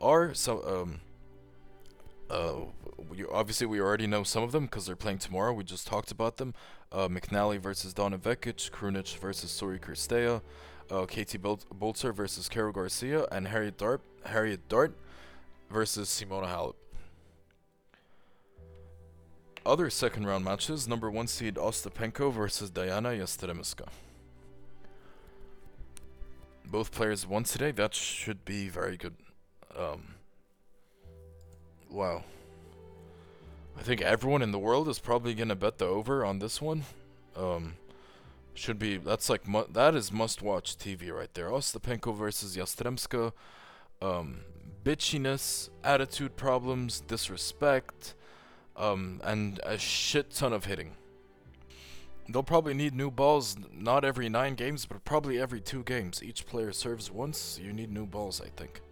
are. 0.00 0.34
So 0.34 0.82
um, 0.82 1.00
uh, 2.30 2.54
we, 3.08 3.24
obviously 3.24 3.66
we 3.66 3.80
already 3.80 4.06
know 4.06 4.22
some 4.22 4.42
of 4.42 4.52
them 4.52 4.64
because 4.64 4.86
they're 4.86 4.96
playing 4.96 5.18
tomorrow. 5.18 5.52
We 5.52 5.64
just 5.64 5.86
talked 5.86 6.10
about 6.10 6.36
them. 6.36 6.54
Uh, 6.92 7.08
McNally 7.08 7.58
versus 7.58 7.92
Donna 7.92 8.18
Vekic, 8.18 8.70
Krunic 8.70 9.18
versus 9.18 9.50
Sori 9.50 9.80
Cirstea, 9.80 10.40
uh, 10.90 11.06
Katie 11.06 11.38
Boulter 11.38 12.14
versus 12.14 12.48
Carol 12.48 12.72
Garcia, 12.72 13.26
and 13.32 13.48
Harriet 13.48 13.76
Dart, 13.76 14.00
Harriet 14.24 14.68
Dart 14.68 14.94
versus 15.70 16.08
Simona 16.08 16.46
Halep. 16.46 16.74
Other 19.64 19.90
second 19.90 20.26
round 20.26 20.44
matches, 20.44 20.86
number 20.86 21.10
one 21.10 21.26
seed 21.26 21.56
Ostapenko 21.56 22.32
versus 22.32 22.70
Dayana 22.70 23.18
Yastremska. 23.18 23.88
Both 26.64 26.92
players 26.92 27.26
won 27.26 27.42
today, 27.42 27.72
that 27.72 27.94
should 27.94 28.44
be 28.44 28.68
very 28.68 28.96
good. 28.96 29.14
Um, 29.76 30.15
Wow. 31.96 32.24
I 33.74 33.80
think 33.80 34.02
everyone 34.02 34.42
in 34.42 34.50
the 34.50 34.58
world 34.58 34.86
is 34.86 34.98
probably 34.98 35.32
gonna 35.32 35.56
bet 35.56 35.78
the 35.78 35.86
over 35.86 36.26
on 36.26 36.40
this 36.40 36.60
one. 36.60 36.84
Um, 37.34 37.76
should 38.52 38.78
be 38.78 38.98
that's 38.98 39.30
like 39.30 39.44
that 39.72 39.94
is 39.94 40.12
must-watch 40.12 40.76
TV 40.76 41.10
right 41.10 41.32
there. 41.32 41.48
Ostapenko 41.48 42.14
versus 42.14 42.54
Yastremska. 42.54 43.32
Um, 44.02 44.40
bitchiness, 44.84 45.70
attitude 45.82 46.36
problems, 46.36 47.00
disrespect, 47.00 48.14
um, 48.76 49.22
and 49.24 49.58
a 49.64 49.78
shit 49.78 50.32
ton 50.32 50.52
of 50.52 50.66
hitting. 50.66 50.96
They'll 52.28 52.42
probably 52.42 52.74
need 52.74 52.94
new 52.94 53.10
balls, 53.10 53.56
not 53.72 54.04
every 54.04 54.28
nine 54.28 54.54
games, 54.54 54.84
but 54.84 55.02
probably 55.06 55.40
every 55.40 55.62
two 55.62 55.82
games. 55.82 56.22
Each 56.22 56.44
player 56.44 56.72
serves 56.72 57.10
once. 57.10 57.58
You 57.58 57.72
need 57.72 57.90
new 57.90 58.04
balls, 58.04 58.42
I 58.42 58.50
think. 58.50 58.82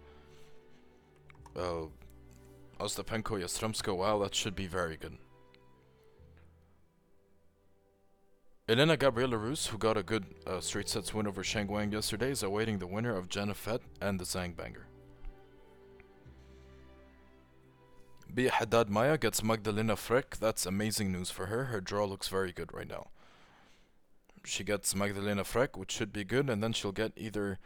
Uh, 1.55 1.85
Ostapenko, 2.79 3.39
Yastremska, 3.41 3.95
wow, 3.95 4.19
that 4.19 4.35
should 4.35 4.55
be 4.55 4.67
very 4.67 4.97
good. 4.97 5.17
Elena 8.67 8.97
Gabriela 8.97 9.37
Rus, 9.37 9.67
who 9.67 9.77
got 9.77 9.95
a 9.95 10.03
good 10.03 10.25
uh, 10.47 10.59
straight 10.59 10.89
sets 10.89 11.13
win 11.13 11.27
over 11.27 11.43
Shang 11.43 11.67
Wang 11.67 11.91
yesterday, 11.91 12.31
is 12.31 12.41
awaiting 12.41 12.79
the 12.79 12.87
winner 12.87 13.15
of 13.15 13.29
Jana 13.29 13.53
Fett 13.53 13.81
and 14.01 14.19
the 14.19 14.25
Zhang 14.25 14.55
Banger. 14.55 14.87
Bia 18.33 18.51
Haddad 18.51 18.89
Maia 18.89 19.17
gets 19.17 19.43
Magdalena 19.43 19.95
Frech. 19.95 20.39
That's 20.39 20.65
amazing 20.65 21.11
news 21.11 21.29
for 21.29 21.45
her. 21.45 21.65
Her 21.65 21.79
draw 21.79 22.05
looks 22.05 22.27
very 22.27 22.51
good 22.51 22.73
right 22.73 22.87
now. 22.87 23.07
She 24.43 24.63
gets 24.63 24.95
Magdalena 24.95 25.43
Frech, 25.43 25.77
which 25.77 25.91
should 25.91 26.11
be 26.11 26.23
good, 26.23 26.49
and 26.49 26.61
then 26.61 26.73
she'll 26.73 26.91
get 26.91 27.13
either 27.15 27.59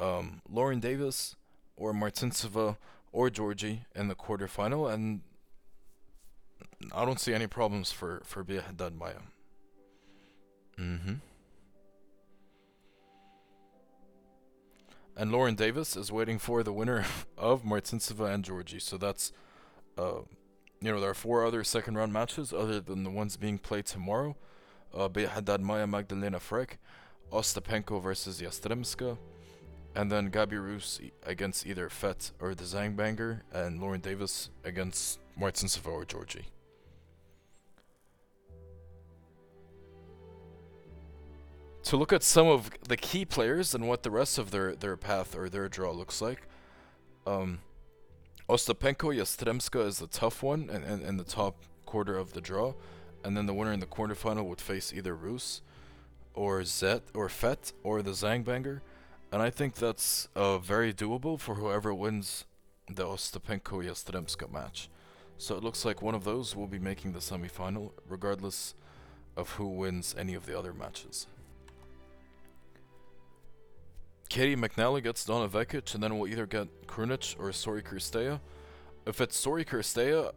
um, 0.00 0.40
Lauren 0.48 0.80
Davis 0.80 1.36
or 1.76 1.92
Martincova 1.92 2.76
or 3.12 3.30
Giorgi 3.30 3.80
in 3.94 4.08
the 4.08 4.14
quarterfinal, 4.14 4.92
and 4.92 5.20
I 6.94 7.04
don't 7.04 7.20
see 7.20 7.34
any 7.34 7.46
problems 7.46 7.90
for 7.92 8.22
for 8.24 8.44
Bia 8.44 8.62
Haddad 8.62 8.94
Maia. 8.96 9.20
Mm-hmm. 10.78 11.14
And 15.16 15.32
Lauren 15.32 15.56
Davis 15.56 15.96
is 15.96 16.12
waiting 16.12 16.38
for 16.38 16.62
the 16.62 16.72
winner 16.72 17.04
of 17.38 17.64
Martincova 17.64 18.32
and 18.32 18.44
Giorgi. 18.44 18.80
So 18.80 18.96
that's, 18.96 19.32
uh, 19.98 20.20
you 20.80 20.92
know, 20.92 21.00
there 21.00 21.10
are 21.10 21.14
four 21.14 21.44
other 21.44 21.64
second 21.64 21.96
round 21.96 22.12
matches 22.12 22.52
other 22.52 22.78
than 22.78 23.02
the 23.02 23.10
ones 23.10 23.36
being 23.36 23.58
played 23.58 23.86
tomorrow. 23.86 24.36
Uh, 24.94 25.08
Bia 25.08 25.28
Haddad 25.28 25.60
Maia 25.60 25.88
Magdalena 25.88 26.38
Frech, 26.38 26.78
Ostapenko 27.32 28.00
versus 28.00 28.40
Yastremska, 28.40 29.18
and 29.98 30.12
then 30.12 30.30
Gabi 30.30 30.64
Rus 30.64 31.00
against 31.26 31.66
either 31.66 31.88
Fett 31.88 32.30
or 32.38 32.54
the 32.54 32.62
Zangbanger, 32.62 33.40
and 33.52 33.80
Lauren 33.80 34.00
Davis 34.00 34.48
against 34.64 35.18
Martincova 35.36 35.88
or 35.88 36.04
Giorgi. 36.04 36.44
to 41.82 41.96
look 41.96 42.12
at 42.12 42.22
some 42.22 42.46
of 42.46 42.70
the 42.86 42.98
key 42.98 43.24
players 43.24 43.74
and 43.74 43.88
what 43.88 44.02
the 44.02 44.10
rest 44.10 44.36
of 44.36 44.50
their, 44.50 44.76
their 44.76 44.94
path 44.94 45.34
or 45.34 45.48
their 45.48 45.70
draw 45.70 45.90
looks 45.90 46.20
like. 46.20 46.42
Um, 47.26 47.60
Ostapenko 48.46 49.16
Yastremska 49.16 49.86
is 49.86 49.98
the 49.98 50.06
tough 50.06 50.42
one 50.42 50.68
in, 50.68 50.82
in, 51.00 51.16
the 51.16 51.24
top 51.24 51.64
quarter 51.86 52.18
of 52.18 52.34
the 52.34 52.42
draw. 52.42 52.74
And 53.24 53.34
then 53.34 53.46
the 53.46 53.54
winner 53.54 53.72
in 53.72 53.80
the 53.80 53.86
quarterfinal 53.86 54.44
would 54.44 54.60
face 54.60 54.92
either 54.92 55.14
Rus 55.14 55.62
or 56.34 56.62
Zet 56.62 57.04
or 57.14 57.30
Fett 57.30 57.72
or 57.82 58.02
the 58.02 58.10
Zangbanger. 58.10 58.80
And 59.30 59.42
I 59.42 59.50
think 59.50 59.74
that's 59.74 60.28
uh, 60.34 60.58
very 60.58 60.92
doable 60.92 61.38
for 61.38 61.56
whoever 61.56 61.92
wins 61.92 62.44
the 62.88 63.04
Ostapenko 63.04 63.84
Yastremska 63.84 64.50
match. 64.50 64.88
So 65.36 65.54
it 65.54 65.62
looks 65.62 65.84
like 65.84 66.00
one 66.00 66.14
of 66.14 66.24
those 66.24 66.56
will 66.56 66.66
be 66.66 66.78
making 66.78 67.12
the 67.12 67.18
semifinal, 67.20 67.92
regardless 68.08 68.74
of 69.36 69.50
who 69.50 69.68
wins 69.68 70.14
any 70.18 70.34
of 70.34 70.46
the 70.46 70.58
other 70.58 70.72
matches. 70.72 71.26
Caty 74.30 74.56
McNally 74.56 75.02
gets 75.02 75.24
Donna 75.24 75.48
Vekic, 75.48 75.94
and 75.94 76.02
then 76.02 76.18
we'll 76.18 76.30
either 76.30 76.46
get 76.46 76.86
Krunic 76.86 77.38
or 77.38 77.50
Sori 77.50 77.82
Cirstea. 77.82 78.40
If 79.06 79.20
it's 79.20 79.42
Sori 79.42 79.64
Cirstea, 79.64 80.32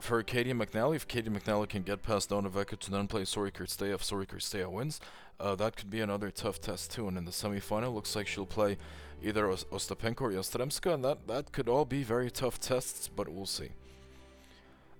for 0.00 0.22
Caty 0.22 0.52
McNally, 0.52 0.96
if 0.96 1.06
Caty 1.06 1.28
McNally 1.28 1.68
can 1.68 1.82
get 1.82 2.02
past 2.02 2.30
Donna 2.30 2.48
Vekic 2.50 2.86
and 2.86 2.94
then 2.94 3.06
play 3.06 3.22
Sori 3.22 3.52
Cirstea, 3.52 3.94
if 3.94 4.02
Sori 4.02 4.70
wins, 4.70 5.00
uh, 5.40 5.54
that 5.56 5.76
could 5.76 5.90
be 5.90 6.00
another 6.00 6.30
tough 6.30 6.60
test 6.60 6.92
too. 6.92 7.08
And 7.08 7.16
in 7.16 7.24
the 7.24 7.30
semifinal, 7.30 7.94
looks 7.94 8.14
like 8.16 8.26
she'll 8.26 8.46
play 8.46 8.78
either 9.22 9.46
Ostapenko 9.46 10.20
or 10.22 10.30
Yastremska, 10.30 10.94
and 10.94 11.04
that, 11.04 11.26
that 11.26 11.52
could 11.52 11.68
all 11.68 11.84
be 11.84 12.02
very 12.02 12.30
tough 12.30 12.60
tests, 12.60 13.08
but 13.08 13.28
we'll 13.28 13.46
see. 13.46 13.70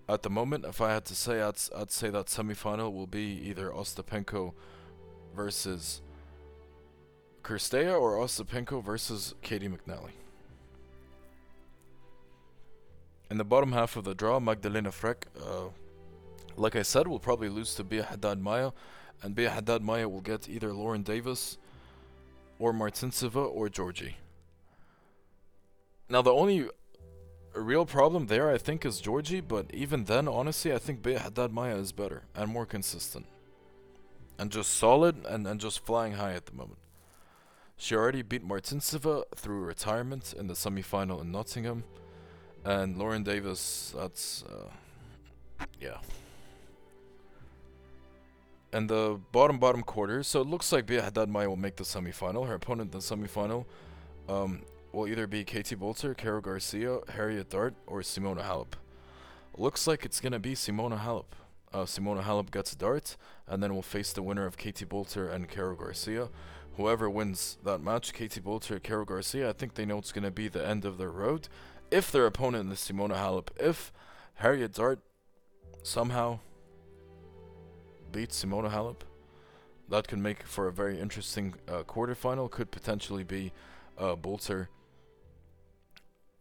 At 0.08 0.22
the 0.22 0.30
moment, 0.30 0.64
if 0.64 0.80
I 0.80 0.92
had 0.92 1.04
to 1.06 1.14
say, 1.14 1.42
I'd, 1.42 1.56
I'd 1.76 1.90
say 1.90 2.10
that 2.10 2.26
semifinal 2.26 2.92
will 2.92 3.06
be 3.06 3.42
either 3.44 3.70
Ostapenko 3.70 4.54
versus 5.34 6.00
Cirstea 7.42 7.98
or 7.98 8.16
Ostapenko 8.16 8.82
versus 8.82 9.34
Caty 9.42 9.68
McNally. 9.68 10.12
In 13.30 13.36
the 13.36 13.44
bottom 13.44 13.72
half 13.72 13.96
of 13.96 14.04
the 14.04 14.14
draw, 14.14 14.40
Magdalena 14.40 14.90
Frech, 14.90 15.24
uh, 15.38 15.68
like 16.56 16.74
I 16.74 16.82
said, 16.82 17.06
will 17.06 17.18
probably 17.18 17.50
lose 17.50 17.74
to 17.74 17.84
Bia 17.84 18.04
Haddad 18.04 18.40
Maia, 18.40 18.70
and 19.22 19.34
Bia 19.34 19.50
Haddad 19.50 19.82
Maia 19.82 20.08
will 20.08 20.22
get 20.22 20.48
either 20.48 20.72
Lauren 20.72 21.02
Davis 21.02 21.58
or 22.58 22.72
Martincova 22.72 23.46
or 23.46 23.68
Giorgi. 23.68 24.14
Now, 26.08 26.22
the 26.22 26.32
only 26.32 26.68
real 27.54 27.84
problem 27.84 28.28
there, 28.28 28.50
I 28.50 28.56
think, 28.56 28.86
is 28.86 29.02
Giorgi, 29.02 29.46
but 29.46 29.66
even 29.74 30.04
then, 30.04 30.26
honestly, 30.26 30.72
I 30.72 30.78
think 30.78 31.02
Bia 31.02 31.18
Haddad 31.18 31.52
Maia 31.52 31.76
is 31.76 31.92
better 31.92 32.22
and 32.34 32.50
more 32.50 32.64
consistent. 32.64 33.26
And 34.38 34.50
just 34.50 34.74
solid 34.74 35.26
and, 35.26 35.46
and 35.46 35.60
just 35.60 35.84
flying 35.84 36.14
high 36.14 36.32
at 36.32 36.46
the 36.46 36.52
moment. 36.52 36.78
She 37.76 37.94
already 37.94 38.22
beat 38.22 38.46
Martincova 38.46 39.24
through 39.36 39.60
retirement 39.60 40.32
in 40.32 40.46
the 40.46 40.54
semifinal 40.54 41.20
in 41.20 41.30
Nottingham. 41.30 41.84
And 42.64 42.98
Lauren 42.98 43.22
Davis, 43.22 43.94
that's, 43.96 44.44
uh, 44.44 45.64
yeah. 45.80 45.98
And 48.72 48.90
the 48.90 49.18
bottom, 49.32 49.58
bottom 49.58 49.82
quarter, 49.82 50.22
so 50.22 50.42
it 50.42 50.46
looks 50.46 50.72
like 50.72 50.84
Bia 50.86 51.02
Haddad 51.02 51.28
Maia 51.28 51.48
will 51.48 51.56
make 51.56 51.76
the 51.76 51.84
semifinal. 51.84 52.46
Her 52.46 52.54
opponent 52.54 52.92
in 52.92 52.98
the 52.98 53.04
semifinal 53.04 53.64
um, 54.28 54.62
will 54.92 55.08
either 55.08 55.26
be 55.26 55.44
Katie 55.44 55.76
Boulter, 55.76 56.16
Caro 56.16 56.40
Garcia, 56.40 56.98
Harriet 57.08 57.48
Dart, 57.48 57.74
or 57.86 58.00
Simona 58.00 58.42
Halep. 58.42 58.74
Looks 59.56 59.86
like 59.86 60.04
it's 60.04 60.20
to 60.20 60.38
be 60.38 60.54
Simona 60.54 61.00
Halep. 61.00 61.24
Uh, 61.72 61.84
Simona 61.84 62.22
Halep 62.22 62.50
gets 62.50 62.74
Dart, 62.74 63.16
and 63.46 63.62
then 63.62 63.72
we'll 63.72 63.82
face 63.82 64.12
the 64.12 64.22
winner 64.22 64.46
of 64.46 64.56
Katie 64.56 64.86
Boulter 64.86 65.32
and 65.32 65.48
Caro 65.48 65.74
Garcia. 65.74 66.28
Whoever 66.76 67.10
wins 67.10 67.58
that 67.64 67.80
match, 67.80 68.12
Katie 68.12 68.40
Boulter, 68.40 68.82
Caro 68.82 69.04
Garcia, 69.04 69.48
I 69.48 69.52
think 69.52 69.74
they 69.74 69.84
know 69.84 69.98
it's 69.98 70.12
to 70.12 70.30
be 70.30 70.48
the 70.48 70.64
end 70.66 70.84
of 70.84 70.96
their 70.96 71.10
road, 71.10 71.48
if 71.90 72.12
their 72.12 72.26
opponent 72.26 72.72
is 72.72 72.78
Simona 72.78 73.14
Halep, 73.14 73.48
if 73.58 73.92
Harriet 74.34 74.74
Dart 74.74 75.00
somehow 75.82 76.40
beats 78.12 78.44
Simona 78.44 78.70
Halep, 78.70 79.00
that 79.88 80.06
could 80.06 80.18
make 80.18 80.42
for 80.42 80.68
a 80.68 80.72
very 80.72 81.00
interesting 81.00 81.54
uh, 81.66 81.82
quarterfinal. 81.84 82.50
Could 82.50 82.70
potentially 82.70 83.24
be 83.24 83.52
uh, 83.96 84.16
Boulter 84.16 84.68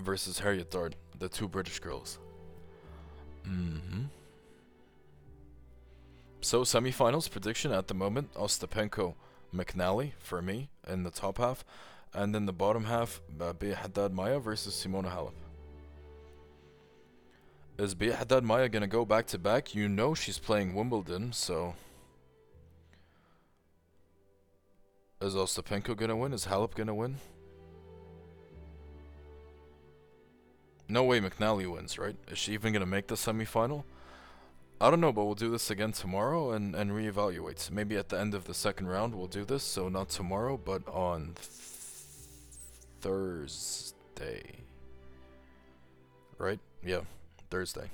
versus 0.01 0.39
Harriet 0.39 0.69
Dart, 0.69 0.95
the 1.17 1.29
two 1.29 1.47
British 1.47 1.79
girls. 1.79 2.19
Mm-hmm. 3.47 4.03
So 6.41 6.61
semifinals 6.61 7.31
prediction 7.31 7.71
at 7.71 7.87
the 7.87 7.93
moment: 7.93 8.33
Ostapenko, 8.33 9.15
McNally 9.55 10.11
for 10.19 10.41
me 10.41 10.69
in 10.87 11.03
the 11.03 11.11
top 11.11 11.37
half. 11.37 11.63
And 12.13 12.33
then 12.33 12.45
the 12.45 12.53
bottom 12.53 12.85
half, 12.85 13.21
Bia 13.59 13.75
Haddad 13.75 14.13
Maia 14.13 14.39
versus 14.39 14.73
Simona 14.73 15.11
Halep. 15.11 15.33
Is 17.77 17.93
Bia 17.93 18.15
Haddad 18.15 18.43
Maia 18.43 18.69
gonna 18.69 18.87
go 18.87 19.05
back 19.05 19.27
to 19.27 19.37
back? 19.37 19.75
You 19.75 19.87
know 19.87 20.15
she's 20.15 20.39
playing 20.39 20.73
Wimbledon, 20.73 21.31
so. 21.31 21.75
Is 25.21 25.35
Ostapenko 25.35 25.95
gonna 25.95 26.15
win? 26.15 26.33
Is 26.33 26.45
Halep 26.45 26.73
gonna 26.73 26.95
win? 26.95 27.17
No 30.89 31.03
way 31.03 31.19
McNally 31.19 31.71
wins, 31.71 31.99
right? 31.99 32.15
Is 32.31 32.37
she 32.37 32.53
even 32.53 32.73
gonna 32.73 32.85
make 32.85 33.07
the 33.07 33.15
semifinal? 33.15 33.83
I 34.79 34.89
don't 34.89 35.01
know, 35.01 35.11
but 35.11 35.25
we'll 35.25 35.35
do 35.35 35.49
this 35.49 35.69
again 35.69 35.91
tomorrow 35.91 36.51
and, 36.51 36.75
and 36.75 36.91
reevaluate. 36.91 37.71
Maybe 37.71 37.97
at 37.97 38.09
the 38.09 38.19
end 38.19 38.33
of 38.33 38.45
the 38.45 38.53
second 38.53 38.87
round 38.87 39.15
we'll 39.15 39.27
do 39.27 39.43
this, 39.43 39.63
so 39.63 39.89
not 39.89 40.09
tomorrow, 40.09 40.55
but 40.55 40.87
on 40.87 41.33
Thursday. 43.07 44.43
Right? 46.37 46.59
Yeah, 46.83 47.01
Thursday. 47.49 47.89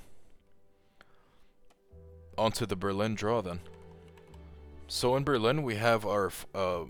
On 2.36 2.50
to 2.50 2.66
the 2.66 2.74
Berlin 2.74 3.14
draw 3.14 3.40
then. 3.40 3.60
So 4.88 5.14
in 5.14 5.22
Berlin 5.22 5.62
we 5.62 5.76
have 5.76 6.04
our 6.04 6.32
uh, 6.52 6.86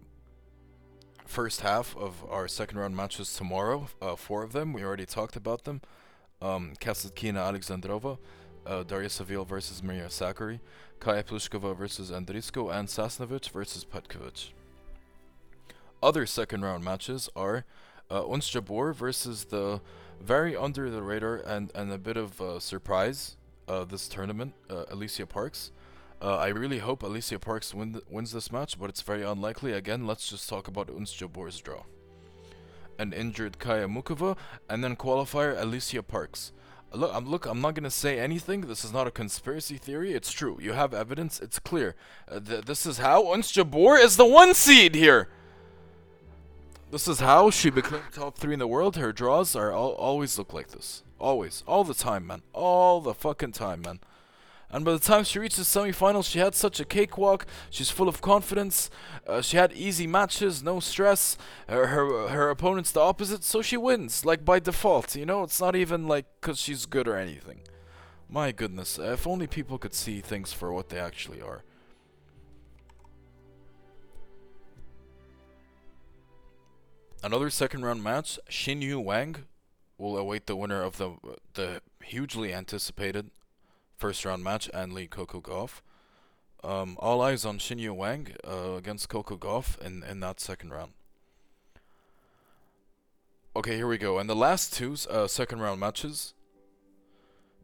first 1.26 1.60
half 1.60 1.94
of 1.98 2.24
our 2.30 2.48
second 2.48 2.78
round 2.78 2.96
matches 2.96 3.34
tomorrow. 3.34 3.88
Uh, 4.00 4.16
four 4.16 4.42
of 4.42 4.52
them, 4.52 4.72
we 4.72 4.82
already 4.82 5.04
talked 5.04 5.36
about 5.36 5.64
them. 5.64 5.82
Um, 6.40 6.72
Kasatkina 6.80 7.40
Alexandrova 7.52 8.16
uh, 8.64 8.84
Daria 8.84 9.10
Saville 9.10 9.44
versus 9.44 9.82
Maria 9.82 10.06
Sakkari, 10.06 10.60
Kaya 10.98 11.22
Pliskova 11.22 11.76
versus 11.76 12.10
Andreescu, 12.10 12.74
and 12.74 12.88
Sasnovich 12.88 13.50
versus 13.50 13.84
Petkovic. 13.84 14.52
Other 16.02 16.24
second 16.24 16.62
round 16.62 16.82
matches 16.82 17.28
are 17.36 17.66
uh, 18.10 18.26
Ons 18.26 18.50
versus 18.50 19.44
the 19.44 19.80
very 20.20 20.56
under 20.56 20.90
the 20.90 21.02
radar 21.02 21.36
and, 21.36 21.70
and 21.74 21.92
a 21.92 21.98
bit 21.98 22.16
of 22.16 22.40
a 22.40 22.60
surprise 22.60 23.36
uh, 23.68 23.84
this 23.84 24.08
tournament, 24.08 24.54
uh, 24.70 24.84
Alycia 24.90 25.28
Parks. 25.28 25.70
Uh, 26.22 26.36
I 26.36 26.48
really 26.48 26.78
hope 26.78 27.02
Alycia 27.02 27.40
Parks 27.40 27.74
win 27.74 27.92
th 27.94 28.04
wins 28.08 28.32
this 28.32 28.50
match, 28.50 28.78
but 28.78 28.88
it's 28.88 29.02
very 29.02 29.22
unlikely. 29.22 29.72
Again, 29.72 30.06
let's 30.06 30.30
just 30.30 30.48
talk 30.48 30.68
about 30.68 30.88
Ons 30.88 31.12
Jabeur's 31.12 31.60
draw. 31.60 31.82
An 32.98 33.12
injured 33.12 33.58
Kaya 33.58 33.88
Muchova, 33.88 34.36
and 34.68 34.82
then 34.82 34.96
qualifier 34.96 35.56
Alycia 35.56 36.06
Parks. 36.06 36.52
Look, 36.92 37.10
I'm 37.12 37.28
look. 37.28 37.44
I'm 37.44 37.60
not 37.60 37.74
gonna 37.74 37.90
say 37.90 38.18
anything. 38.18 38.62
This 38.62 38.84
is 38.84 38.92
not 38.92 39.08
a 39.08 39.10
conspiracy 39.10 39.76
theory. 39.76 40.12
It's 40.12 40.30
true. 40.30 40.58
You 40.60 40.72
have 40.74 40.94
evidence. 40.94 41.40
It's 41.40 41.58
clear. 41.58 41.96
Uh, 42.30 42.38
th 42.40 42.64
this 42.64 42.86
is 42.86 42.98
how 42.98 43.26
Ons 43.32 43.52
Jabeur 43.52 43.98
is 43.98 44.16
the 44.16 44.24
one 44.24 44.54
seed 44.54 44.94
here. 44.94 45.28
This 46.90 47.08
is 47.08 47.20
how 47.20 47.50
she 47.50 47.70
became 47.70 48.02
top 48.12 48.38
three 48.38 48.52
in 48.52 48.60
the 48.60 48.66
world. 48.66 48.96
Her 48.96 49.12
draws 49.12 49.56
are 49.56 49.72
all, 49.72 49.92
always 49.92 50.38
look 50.38 50.52
like 50.52 50.68
this. 50.68 51.02
Always, 51.18 51.64
all 51.66 51.84
the 51.84 51.94
time, 51.94 52.26
man. 52.26 52.42
All 52.52 53.00
the 53.00 53.14
fucking 53.14 53.52
time, 53.52 53.82
man. 53.82 54.00
And 54.70 54.84
by 54.84 54.92
the 54.92 54.98
time 54.98 55.24
she 55.24 55.38
reached 55.38 55.56
the 55.56 55.62
semifinals, 55.62 56.28
she 56.28 56.40
had 56.40 56.54
such 56.54 56.80
a 56.80 56.84
cakewalk. 56.84 57.46
She's 57.70 57.90
full 57.90 58.08
of 58.08 58.20
confidence. 58.20 58.90
Uh, 59.26 59.40
she 59.40 59.56
had 59.56 59.72
easy 59.72 60.06
matches, 60.06 60.62
no 60.62 60.80
stress. 60.80 61.36
Her, 61.68 61.86
her 61.86 62.28
her 62.28 62.50
opponent's 62.50 62.90
the 62.90 63.00
opposite, 63.00 63.44
so 63.44 63.62
she 63.62 63.76
wins 63.76 64.24
like 64.24 64.44
by 64.44 64.58
default. 64.58 65.14
You 65.14 65.26
know, 65.26 65.44
it's 65.44 65.60
not 65.60 65.76
even 65.76 66.08
like 66.08 66.26
because 66.40 66.58
she's 66.58 66.86
good 66.86 67.06
or 67.06 67.16
anything. 67.16 67.60
My 68.28 68.50
goodness, 68.50 68.98
if 68.98 69.28
only 69.28 69.46
people 69.46 69.78
could 69.78 69.94
see 69.94 70.20
things 70.20 70.52
for 70.52 70.72
what 70.72 70.88
they 70.88 70.98
actually 70.98 71.40
are. 71.40 71.62
Another 77.24 77.48
second 77.48 77.86
round 77.86 78.04
match, 78.04 78.38
Xinyu 78.50 79.02
Wang 79.02 79.46
will 79.96 80.18
await 80.18 80.46
the 80.46 80.56
winner 80.56 80.82
of 80.82 80.98
the 80.98 81.14
the 81.54 81.80
hugely 82.02 82.52
anticipated 82.52 83.30
first 83.96 84.26
round 84.26 84.44
match 84.44 84.68
and 84.74 84.92
lead 84.92 85.08
Coco 85.08 85.40
Gauff. 85.40 85.80
Um, 86.62 86.98
all 87.00 87.22
eyes 87.22 87.46
on 87.46 87.58
Xinyu 87.58 87.96
Wang 87.96 88.28
uh, 88.46 88.74
against 88.76 89.08
Coco 89.08 89.38
Gauff 89.38 89.80
in, 89.80 90.02
in 90.02 90.20
that 90.20 90.38
second 90.38 90.72
round. 90.72 90.92
Okay, 93.56 93.76
here 93.76 93.88
we 93.88 93.96
go. 93.96 94.18
And 94.18 94.28
the 94.28 94.36
last 94.36 94.74
two 94.74 94.94
uh, 95.08 95.26
second 95.26 95.60
round 95.60 95.80
matches 95.80 96.34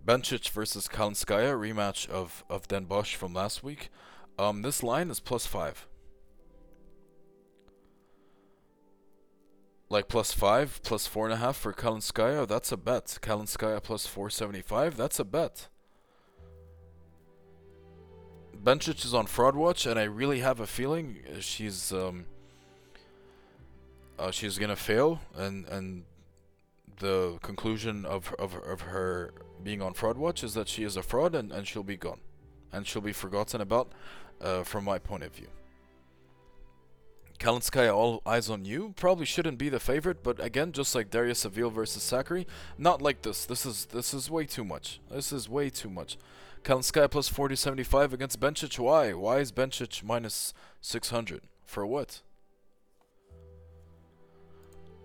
Bencic 0.03 0.49
versus 0.49 0.89
Kalinskaya, 0.89 1.53
rematch 1.53 2.09
of, 2.09 2.45
of 2.49 2.67
Den 2.67 2.87
Bosch 2.87 3.15
from 3.15 3.35
last 3.35 3.63
week. 3.63 3.91
Um, 4.39 4.63
this 4.63 4.83
line 4.83 5.11
is 5.11 5.21
plus 5.21 5.45
five. 5.45 5.87
Like 9.91 10.07
plus 10.07 10.33
five, 10.33 10.81
plus 10.85 11.09
four 11.09 11.27
and 11.27 11.35
a 11.35 11.39
half 11.39 11.57
for 11.57 11.73
Kalinskaya, 11.73 12.47
that's 12.47 12.71
a 12.71 12.77
bet. 12.77 13.19
Kalinskaya 13.21 13.83
plus 13.83 14.07
475, 14.07 14.97
that's 14.97 15.19
a 15.19 15.25
bet. 15.25 15.67
Bencic 18.57 19.05
is 19.05 19.13
on 19.13 19.27
fraud 19.27 19.57
watch, 19.57 19.87
and 19.87 19.99
I 19.99 20.05
really 20.05 20.41
have 20.41 20.61
a 20.61 20.67
feeling 20.67 21.17
she's 21.41 21.93
um, 21.93 22.27
uh, 24.17 24.31
she's 24.31 24.59
gonna 24.59 24.77
fail, 24.77 25.21
and 25.35 25.67
and 25.67 26.05
the 26.99 27.39
conclusion 27.43 28.05
of 28.05 28.33
of 28.39 28.55
of 28.55 28.83
her 28.83 29.33
being 29.65 29.83
on 29.83 29.95
fraud 29.95 30.19
watch 30.19 30.45
is 30.45 30.55
that 30.55 30.69
she 30.69 30.85
is 30.85 30.97
a 30.97 31.03
fraud, 31.03 31.35
and 31.35 31.51
and 31.51 31.67
she'll 31.67 31.83
be 31.83 31.97
gone, 31.97 32.21
and 32.73 32.87
she'll 32.87 33.03
be 33.03 33.15
forgotten 33.15 33.61
about, 33.61 33.91
uh, 34.41 34.63
from 34.63 34.85
my 34.85 34.99
point 34.99 35.25
of 35.25 35.35
view. 35.35 35.49
Kalinskaya, 37.41 37.93
all 37.95 38.21
eyes 38.27 38.51
on 38.51 38.67
you. 38.67 38.93
Probably 38.97 39.25
shouldn't 39.25 39.57
be 39.57 39.71
the 39.71 39.81
favorite, 39.81 40.23
but 40.23 40.39
again, 40.45 40.73
just 40.73 40.95
like 40.95 41.11
Daria 41.11 41.35
Saville 41.35 41.71
versus 41.71 42.03
Sakkari, 42.03 42.45
not 42.77 43.01
like 43.01 43.23
this. 43.23 43.47
This 43.47 43.65
is 43.65 43.87
this 43.87 44.13
is 44.13 44.31
way 44.31 44.45
too 44.45 44.65
much. 44.65 45.01
This 45.11 45.33
is 45.33 45.49
way 45.49 45.71
too 45.71 45.89
much. 45.89 46.19
Kalinskaya 46.65 47.11
plus 47.11 47.29
4075 47.29 48.13
against 48.13 48.39
Bencic. 48.39 48.79
Why? 48.79 49.15
Why 49.15 49.39
is 49.39 49.53
Bencic 49.53 50.03
minus 50.05 50.53
600? 50.83 51.41
For 51.65 51.87
what? 51.87 52.21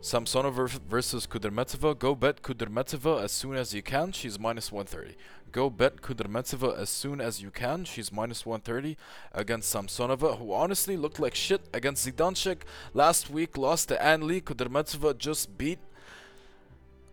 Samsonova 0.05 0.69
versus 0.87 1.25
Kudermetova. 1.25 1.97
Go 1.97 2.13
bet 2.13 2.43
Kudermetova 2.43 3.23
as 3.23 3.31
soon 3.31 3.55
as 3.55 3.73
you 3.73 3.81
can. 3.81 4.11
She's 4.11 4.37
minus 4.37 4.71
130. 4.71 5.17
Go 5.51 5.71
bet 5.71 6.03
Kudermetova 6.03 6.77
as 6.77 6.91
soon 6.91 7.19
as 7.19 7.41
you 7.41 7.49
can. 7.49 7.85
She's 7.85 8.11
minus 8.11 8.45
130 8.45 8.97
against 9.33 9.73
Samsonova, 9.73 10.37
who 10.37 10.53
honestly 10.53 10.95
looked 10.95 11.19
like 11.19 11.33
shit 11.33 11.61
against 11.73 12.07
Zidansek. 12.07 12.57
Last 12.93 13.31
week 13.31 13.57
lost 13.57 13.87
to 13.87 13.99
Ann 13.99 14.27
Li. 14.27 14.41
Kudermetova 14.41 15.17
just 15.17 15.57
beat 15.57 15.79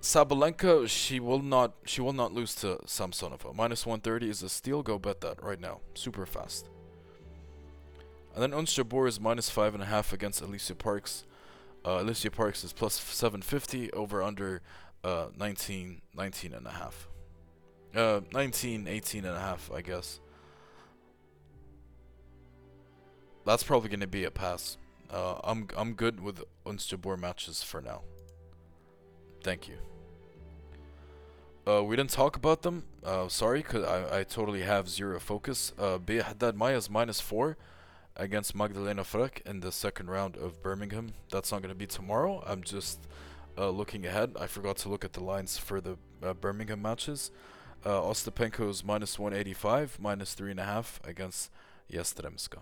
Sabalenka. 0.02 0.86
She 0.86 1.18
will 1.18 1.40
not. 1.40 1.72
She 1.86 2.02
will 2.02 2.12
not 2.12 2.34
lose 2.34 2.54
to 2.56 2.76
Samsonova. 2.84 3.54
Minus 3.54 3.86
130 3.86 4.28
is 4.28 4.42
a 4.42 4.50
steal. 4.50 4.82
Go 4.82 4.98
bet 4.98 5.22
that 5.22 5.42
right 5.42 5.58
now. 5.58 5.80
Super 5.94 6.26
fast. 6.26 6.68
And 8.34 8.42
then 8.42 8.52
Jabeur 8.52 9.08
is 9.08 9.18
minus 9.18 9.48
five 9.48 9.72
and 9.72 9.82
a 9.82 9.86
half 9.86 10.12
against 10.12 10.42
Alycia 10.42 10.76
Parks. 10.76 11.24
Uh, 11.84 11.98
Alycia 11.98 12.30
Parks 12.30 12.62
is 12.64 12.72
plus 12.72 12.94
750 12.94 13.92
over 13.92 14.22
under 14.22 14.62
uh, 15.02 15.26
19, 15.36 16.00
19 16.14 16.54
and 16.54 16.66
a 16.66 16.70
half. 16.70 17.08
Uh, 17.94 18.20
19, 18.32 18.86
18 18.86 19.24
and 19.24 19.36
a 19.36 19.40
half, 19.40 19.70
I 19.74 19.82
guess. 19.82 20.20
That's 23.44 23.64
probably 23.64 23.88
going 23.88 24.00
to 24.00 24.06
be 24.06 24.24
a 24.24 24.30
pass. 24.30 24.78
Uh, 25.10 25.34
I'm 25.44 25.68
I'm 25.76 25.92
good 25.92 26.20
with 26.20 26.42
Ons 26.64 26.92
matches 27.18 27.62
for 27.62 27.82
now. 27.82 28.02
Thank 29.42 29.68
you. 29.68 29.76
Uh, 31.66 31.82
we 31.84 31.96
didn't 31.96 32.10
talk 32.10 32.36
about 32.36 32.62
them. 32.62 32.84
Uh, 33.04 33.28
sorry, 33.28 33.62
cause 33.62 33.84
I, 33.84 34.20
I 34.20 34.24
totally 34.24 34.62
have 34.62 34.88
zero 34.88 35.20
focus. 35.20 35.72
Uh, 35.78 35.98
Haddad 35.98 36.56
Maia 36.56 36.76
is 36.76 36.88
minus 36.88 37.20
four 37.20 37.56
against 38.16 38.54
Magdalena 38.54 39.02
Frech 39.02 39.40
in 39.46 39.60
the 39.60 39.72
second 39.72 40.10
round 40.10 40.36
of 40.36 40.62
Birmingham. 40.62 41.12
That's 41.30 41.52
not 41.52 41.62
going 41.62 41.70
to 41.70 41.78
be 41.78 41.86
tomorrow. 41.86 42.42
I'm 42.46 42.62
just 42.62 43.06
uh, 43.56 43.70
looking 43.70 44.06
ahead. 44.06 44.36
I 44.38 44.46
forgot 44.46 44.76
to 44.78 44.88
look 44.88 45.04
at 45.04 45.12
the 45.12 45.22
lines 45.22 45.58
for 45.58 45.80
the 45.80 45.96
uh, 46.22 46.34
Birmingham 46.34 46.82
matches. 46.82 47.30
Uh, 47.84 48.00
Ostapenko 48.00 48.70
is 48.70 48.84
minus 48.84 49.18
185, 49.18 49.98
minus 50.00 50.34
3.5 50.34 51.08
against 51.08 51.50
Yastremska. 51.90 52.58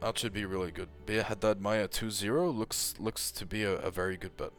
That 0.00 0.18
should 0.18 0.32
be 0.32 0.44
really 0.44 0.70
good. 0.70 0.88
Bea 1.06 1.22
Haddad 1.22 1.60
Maia 1.60 1.88
2-0 1.88 2.56
looks 2.56 2.94
looks 2.98 3.32
to 3.32 3.46
be 3.46 3.62
a, 3.64 3.72
a 3.76 3.90
very 3.90 4.16
good 4.16 4.36
bet. 4.36 4.52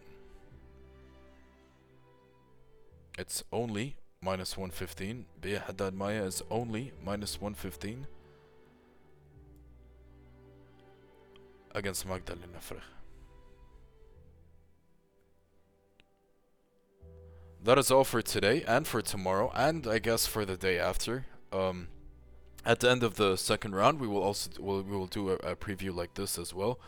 It's 3.17 3.43
only 3.51 3.97
minus 4.21 4.57
115. 4.57 5.25
Bea 5.41 5.59
Haddad 5.65 5.93
Maia 5.93 6.23
is 6.23 6.41
only 6.49 6.91
minus 7.03 7.39
115 7.39 8.07
against 11.73 12.07
Magdalena 12.07 12.59
Frech. 12.59 12.81
That 17.63 17.77
is 17.77 17.91
all 17.91 18.03
for 18.03 18.21
today 18.21 18.63
and 18.67 18.87
for 18.87 19.01
tomorrow 19.01 19.51
and 19.53 19.87
I 19.87 19.99
guess 19.99 20.25
for 20.25 20.45
the 20.45 20.57
day 20.57 20.79
after. 20.79 21.25
Um, 21.51 21.87
at 22.65 22.79
the 22.79 22.89
end 22.89 23.03
of 23.03 23.15
the 23.15 23.35
second 23.35 23.75
round, 23.75 23.99
we 23.99 24.07
will 24.07 24.21
also 24.21 24.49
we'll, 24.59 24.81
we 24.83 24.95
will 24.95 25.07
do 25.07 25.29
a, 25.29 25.33
a 25.35 25.55
preview 25.55 25.93
like 25.93 26.13
this 26.15 26.37
as 26.37 26.53
well. 26.53 26.79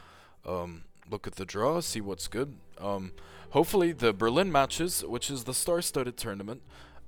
Um, 0.46 0.84
look 1.10 1.28
at 1.28 1.36
the 1.36 1.46
draw, 1.46 1.80
see 1.82 2.02
what's 2.02 2.28
good. 2.28 2.56
Um, 2.80 3.14
hopefully 3.52 3.92
the 3.92 4.14
Berlin 4.14 4.52
matches, 4.52 5.04
which 5.04 5.30
is 5.30 5.44
the 5.44 5.54
star-studded 5.54 6.18
tournament, 6.18 6.62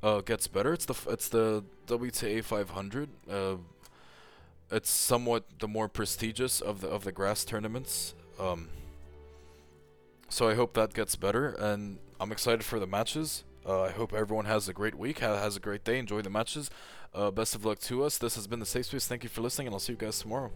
uh, 0.03 0.21
gets 0.21 0.47
better. 0.47 0.73
It's 0.73 0.85
the 0.85 0.95
it's 1.09 1.29
the 1.29 1.63
WTA 1.87 2.43
500. 2.43 3.09
Uh, 3.29 3.55
it's 4.71 4.89
somewhat 4.89 5.45
the 5.59 5.67
more 5.67 5.87
prestigious 5.87 6.61
of 6.61 6.81
the 6.81 6.87
of 6.87 7.03
the 7.03 7.11
grass 7.11 7.43
tournaments. 7.43 8.15
Um, 8.39 8.69
so 10.29 10.47
I 10.47 10.55
hope 10.55 10.73
that 10.73 10.93
gets 10.93 11.15
better, 11.15 11.49
and 11.49 11.99
I'm 12.19 12.31
excited 12.31 12.63
for 12.63 12.79
the 12.79 12.87
matches. 12.87 13.43
Uh, 13.65 13.83
I 13.83 13.91
hope 13.91 14.13
everyone 14.13 14.45
has 14.45 14.67
a 14.67 14.73
great 14.73 14.95
week, 14.95 15.19
ha 15.19 15.37
has 15.37 15.55
a 15.55 15.59
great 15.59 15.83
day, 15.83 15.99
enjoy 15.99 16.21
the 16.21 16.29
matches. 16.29 16.69
Uh, 17.13 17.29
best 17.29 17.53
of 17.53 17.65
luck 17.65 17.79
to 17.79 18.03
us. 18.03 18.17
This 18.17 18.35
has 18.35 18.47
been 18.47 18.59
the 18.59 18.65
Safe 18.65 18.85
Space. 18.85 19.07
Thank 19.07 19.23
you 19.23 19.29
for 19.29 19.41
listening, 19.41 19.67
and 19.67 19.75
I'll 19.75 19.79
see 19.79 19.93
you 19.93 19.97
guys 19.97 20.17
tomorrow. 20.19 20.51